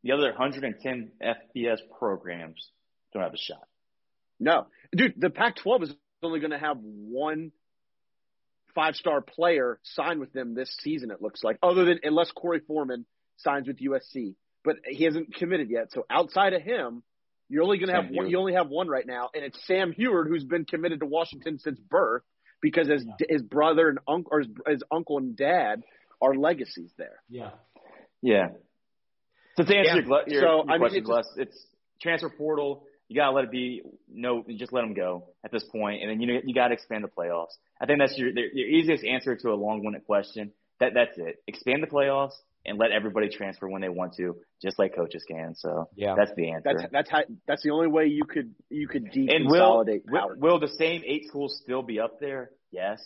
the 0.03 0.13
other 0.13 0.33
hundred 0.33 0.65
and 0.65 0.75
ten 0.81 1.11
FBS 1.23 1.79
programs 1.99 2.71
don't 3.13 3.23
have 3.23 3.35
a 3.35 3.39
shot. 3.39 3.67
No, 4.39 4.67
dude, 4.95 5.15
the 5.17 5.31
Pac-12 5.31 5.83
is 5.83 5.95
only 6.23 6.41
going 6.41 6.51
to 6.53 6.59
have 6.59 6.79
one 6.81 7.53
five-star 8.75 9.23
player 9.23 9.79
sign 9.83 10.21
with 10.21 10.33
them 10.33 10.55
this 10.55 10.75
season. 10.81 11.11
It 11.11 11.23
looks 11.23 11.43
like, 11.43 11.59
other 11.63 11.85
than 11.85 12.01
unless 12.03 12.31
Korey 12.33 12.61
Foreman 12.67 13.07
signs 13.39 13.67
with 13.67 13.79
USC, 13.79 14.35
but 14.65 14.77
he 14.87 15.05
hasn't 15.05 15.35
committed 15.35 15.71
yet. 15.71 15.93
So 15.93 16.05
outside 16.11 16.53
of 16.53 16.63
him, 16.63 17.03
You're 17.49 17.63
only 17.63 17.79
going 17.79 17.89
to 17.89 17.95
have 17.95 18.11
one, 18.11 18.29
you 18.29 18.39
only 18.39 18.55
have 18.55 18.69
one 18.69 18.89
right 18.89 19.07
now, 19.07 19.31
and 19.35 19.45
it's 19.45 19.59
Sam 19.67 19.93
Huard, 19.93 20.27
who's 20.29 20.45
been 20.45 20.65
committed 20.65 21.01
to 21.01 21.07
Washington 21.07 21.59
since 21.59 21.79
birth 21.79 22.23
because 22.61 22.89
his 22.89 23.05
his 23.29 23.43
brother 23.43 23.89
and 23.89 23.99
uncle 24.09 24.31
or 24.33 24.41
his, 24.41 24.49
his 24.67 24.83
uncle 24.91 25.19
and 25.19 25.37
dad 25.37 25.83
are 26.21 26.35
legacies 26.35 26.93
there. 26.97 27.23
Yeah. 27.29 27.51
Yeah. 28.23 28.49
So 29.57 29.65
to 29.65 29.77
answer 29.77 30.01
Yeah. 30.01 30.07
your, 30.07 30.23
your, 30.27 30.41
So, 30.43 30.47
your 30.57 30.61
I 30.71 30.73
mean, 30.73 30.79
question, 30.81 30.99
it's 30.99 31.07
Gless, 31.07 31.27
it's 31.37 31.67
transfer 32.01 32.29
portal. 32.31 32.85
You 33.09 33.17
gotta 33.17 33.33
let 33.33 33.45
it 33.45 33.51
be. 33.53 33.83
No, 34.09 34.43
you 34.47 34.59
just 34.59 34.73
let 34.73 34.81
them 34.83 34.93
go 34.95 35.29
at 35.45 35.53
this 35.53 35.63
point, 35.65 36.03
and 36.03 36.11
then 36.11 36.21
you 36.21 36.27
know 36.27 36.41
you 36.45 36.55
gotta 36.55 36.75
expand 36.75 37.05
the 37.05 37.09
playoffs. 37.09 37.55
I 37.81 37.87
think 37.87 38.01
that's 38.01 38.19
your 38.19 38.31
your 38.31 38.67
easiest 38.67 39.05
answer 39.05 39.37
to 39.37 39.51
a 39.51 39.55
long-winded 39.55 40.05
question. 40.07 40.53
That 40.81 40.93
that's 40.95 41.17
it. 41.17 41.37
Expand 41.47 41.83
the 41.85 41.87
playoffs 41.87 42.33
and 42.67 42.79
let 42.79 42.91
everybody 42.91 43.29
transfer 43.29 43.69
when 43.69 43.81
they 43.81 43.89
want 43.89 44.15
to, 44.17 44.37
just 44.61 44.77
like 44.77 44.97
coaches 44.97 45.23
can. 45.31 45.55
So 45.55 45.89
Yeah. 45.95 46.17
that's 46.17 46.33
the 46.35 46.51
answer. 46.51 46.63
That's 46.75 46.93
that's 46.93 47.11
how 47.11 47.23
that's 47.47 47.63
the 47.63 47.71
only 47.71 47.87
way 47.87 48.07
you 48.07 48.25
could 48.25 48.53
you 48.71 48.89
could 48.89 49.05
and 49.15 49.49
will, 49.49 49.85
deconsolidate 49.85 50.03
will 50.11 50.21
power. 50.21 50.37
will 50.37 50.59
the 50.59 50.69
same 50.69 51.03
eight 51.07 51.29
schools 51.29 51.61
still 51.63 51.83
be 51.83 52.01
up 52.01 52.19
there? 52.19 52.51
Yes, 52.73 53.01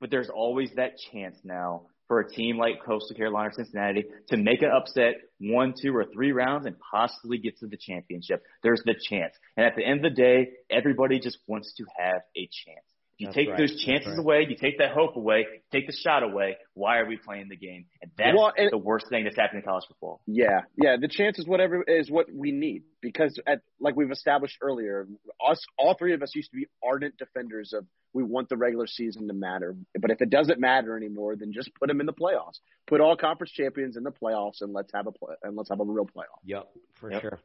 but 0.00 0.10
there's 0.10 0.30
always 0.30 0.70
that 0.76 0.92
chance 1.12 1.36
now 1.44 1.82
for 2.08 2.20
a 2.20 2.28
team 2.28 2.58
like 2.58 2.84
Coastal 2.84 3.16
Carolina 3.16 3.48
or 3.48 3.52
Cincinnati 3.52 4.04
to 4.28 4.36
make 4.36 4.62
an 4.62 4.70
upset 4.70 5.14
one, 5.38 5.74
two, 5.80 5.94
or 5.94 6.04
three 6.12 6.32
rounds 6.32 6.66
and 6.66 6.76
possibly 6.90 7.38
get 7.38 7.58
to 7.58 7.66
the 7.66 7.76
championship. 7.76 8.42
There's 8.62 8.82
the 8.84 8.94
chance, 9.08 9.34
and 9.56 9.66
at 9.66 9.76
the 9.76 9.84
end 9.84 10.04
of 10.04 10.14
the 10.14 10.22
day, 10.22 10.48
everybody 10.70 11.18
just 11.18 11.38
wants 11.46 11.72
to 11.74 11.84
have 11.98 12.22
a 12.36 12.48
chance. 12.64 12.84
If 13.16 13.20
you 13.20 13.26
That's 13.28 13.36
take 13.36 13.48
right. 13.50 13.58
those 13.58 13.80
chances 13.84 14.08
right. 14.10 14.18
away, 14.18 14.46
you 14.48 14.56
take 14.56 14.78
that 14.78 14.90
hope 14.90 15.14
away, 15.14 15.46
take 15.70 15.86
the 15.86 15.92
shot 15.92 16.24
away. 16.24 16.56
Why 16.74 16.98
are 16.98 17.06
we 17.06 17.16
playing 17.16 17.48
the 17.48 17.56
game? 17.56 17.86
And 18.02 18.10
that's 18.18 18.36
Well, 18.36 18.52
and- 18.56 18.72
the 18.72 18.78
worst 18.78 19.08
thing 19.08 19.22
that's 19.22 19.36
happening 19.36 19.62
in 19.62 19.68
college 19.68 19.84
football. 19.86 20.20
Yeah, 20.26 20.62
yeah. 20.76 20.96
The 21.00 21.06
chance 21.06 21.38
is 21.38 21.46
whatever 21.46 21.84
is 21.86 22.10
what 22.10 22.26
we 22.34 22.50
need 22.50 22.82
because, 23.00 23.38
at 23.46 23.60
like 23.78 23.94
we've 23.94 24.10
established 24.10 24.58
earlier, 24.60 25.06
us 25.46 25.64
all 25.78 25.94
three 25.94 26.12
of 26.14 26.22
us 26.22 26.34
used 26.34 26.50
to 26.50 26.56
be 26.56 26.66
ardent 26.84 27.16
defenders 27.16 27.72
of 27.72 27.86
we 28.12 28.22
want 28.24 28.48
the 28.48 28.56
regular 28.56 28.86
season 28.86 29.26
to 29.28 29.34
matter. 29.34 29.76
But 30.00 30.10
if 30.10 30.20
it 30.20 30.30
doesn't 30.30 30.58
matter 30.60 30.96
anymore, 30.96 31.36
then 31.36 31.52
just 31.52 31.70
put 31.78 31.88
them 31.88 32.00
in 32.00 32.06
the 32.06 32.12
playoffs. 32.12 32.58
Put 32.86 33.00
all 33.00 33.16
conference 33.16 33.52
champions 33.52 33.96
in 33.96 34.02
the 34.02 34.12
playoffs, 34.12 34.60
and 34.60 34.72
let's 34.72 34.90
have 34.92 35.06
a 35.06 35.12
play, 35.12 35.34
and 35.42 35.56
let's 35.56 35.68
have 35.70 35.80
a 35.80 35.84
real 35.84 36.04
playoff. 36.06 36.38
Yep, 36.44 36.68
for 36.94 37.10
Yep. 37.12 37.22
sure. 37.22 37.40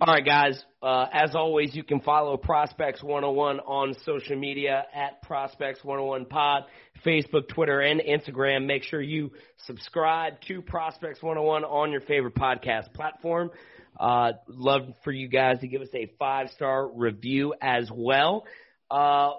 All 0.00 0.14
right, 0.14 0.24
guys. 0.24 0.62
Uh, 0.82 1.06
as 1.12 1.34
always, 1.34 1.74
you 1.74 1.84
can 1.84 2.00
follow 2.00 2.36
Prospects 2.36 3.02
101 3.02 3.60
on 3.60 3.94
social 4.04 4.36
media 4.36 4.84
at 4.94 5.20
Prospects 5.22 5.84
101 5.84 6.26
Pod, 6.26 6.64
Facebook, 7.04 7.48
Twitter, 7.48 7.80
and 7.80 8.00
Instagram. 8.00 8.66
Make 8.66 8.84
sure 8.84 9.02
you 9.02 9.30
subscribe 9.66 10.40
to 10.48 10.62
Prospects 10.62 11.22
101 11.22 11.64
on 11.64 11.92
your 11.92 12.00
favorite 12.00 12.34
podcast 12.34 12.92
platform. 12.94 13.50
Uh, 13.98 14.32
love 14.48 14.82
for 15.04 15.12
you 15.12 15.28
guys 15.28 15.60
to 15.60 15.68
give 15.68 15.82
us 15.82 15.94
a 15.94 16.10
five 16.18 16.48
star 16.50 16.88
review 16.88 17.52
as 17.60 17.90
well. 17.92 18.46
Uh, 18.90 19.32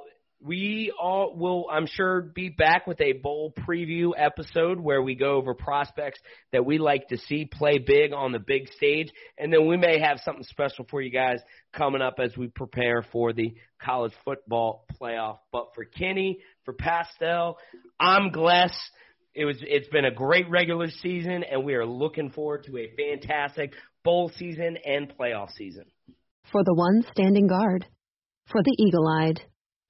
we 0.43 0.91
all 0.99 1.35
will, 1.35 1.67
I'm 1.71 1.85
sure, 1.85 2.21
be 2.21 2.49
back 2.49 2.87
with 2.87 2.99
a 2.99 3.13
bowl 3.13 3.53
preview 3.67 4.11
episode 4.17 4.79
where 4.79 5.01
we 5.01 5.13
go 5.13 5.35
over 5.35 5.53
prospects 5.53 6.19
that 6.51 6.65
we 6.65 6.79
like 6.79 7.07
to 7.09 7.17
see 7.17 7.45
play 7.45 7.77
big 7.77 8.11
on 8.11 8.31
the 8.31 8.39
big 8.39 8.67
stage. 8.73 9.09
And 9.37 9.53
then 9.53 9.67
we 9.67 9.77
may 9.77 9.99
have 9.99 10.19
something 10.25 10.43
special 10.43 10.85
for 10.89 11.01
you 11.01 11.11
guys 11.11 11.39
coming 11.73 12.01
up 12.01 12.15
as 12.17 12.35
we 12.35 12.47
prepare 12.47 13.05
for 13.11 13.33
the 13.33 13.53
college 13.79 14.13
football 14.25 14.85
playoff. 14.99 15.37
But 15.51 15.67
for 15.75 15.85
Kenny, 15.85 16.39
for 16.65 16.73
Pastel, 16.73 17.57
I'm 17.99 18.31
Gless. 18.31 18.73
It 19.35 19.45
was, 19.45 19.57
it's 19.61 19.89
been 19.89 20.05
a 20.05 20.13
great 20.13 20.49
regular 20.49 20.89
season 20.89 21.43
and 21.43 21.63
we 21.63 21.75
are 21.75 21.85
looking 21.85 22.31
forward 22.31 22.65
to 22.65 22.77
a 22.77 22.91
fantastic 22.97 23.73
bowl 24.03 24.31
season 24.35 24.77
and 24.85 25.13
playoff 25.17 25.51
season. 25.51 25.85
For 26.51 26.63
the 26.63 26.73
one 26.73 27.03
standing 27.11 27.47
guard, 27.47 27.85
for 28.47 28.61
the 28.63 28.75
eagle 28.77 29.07
eyed, 29.07 29.41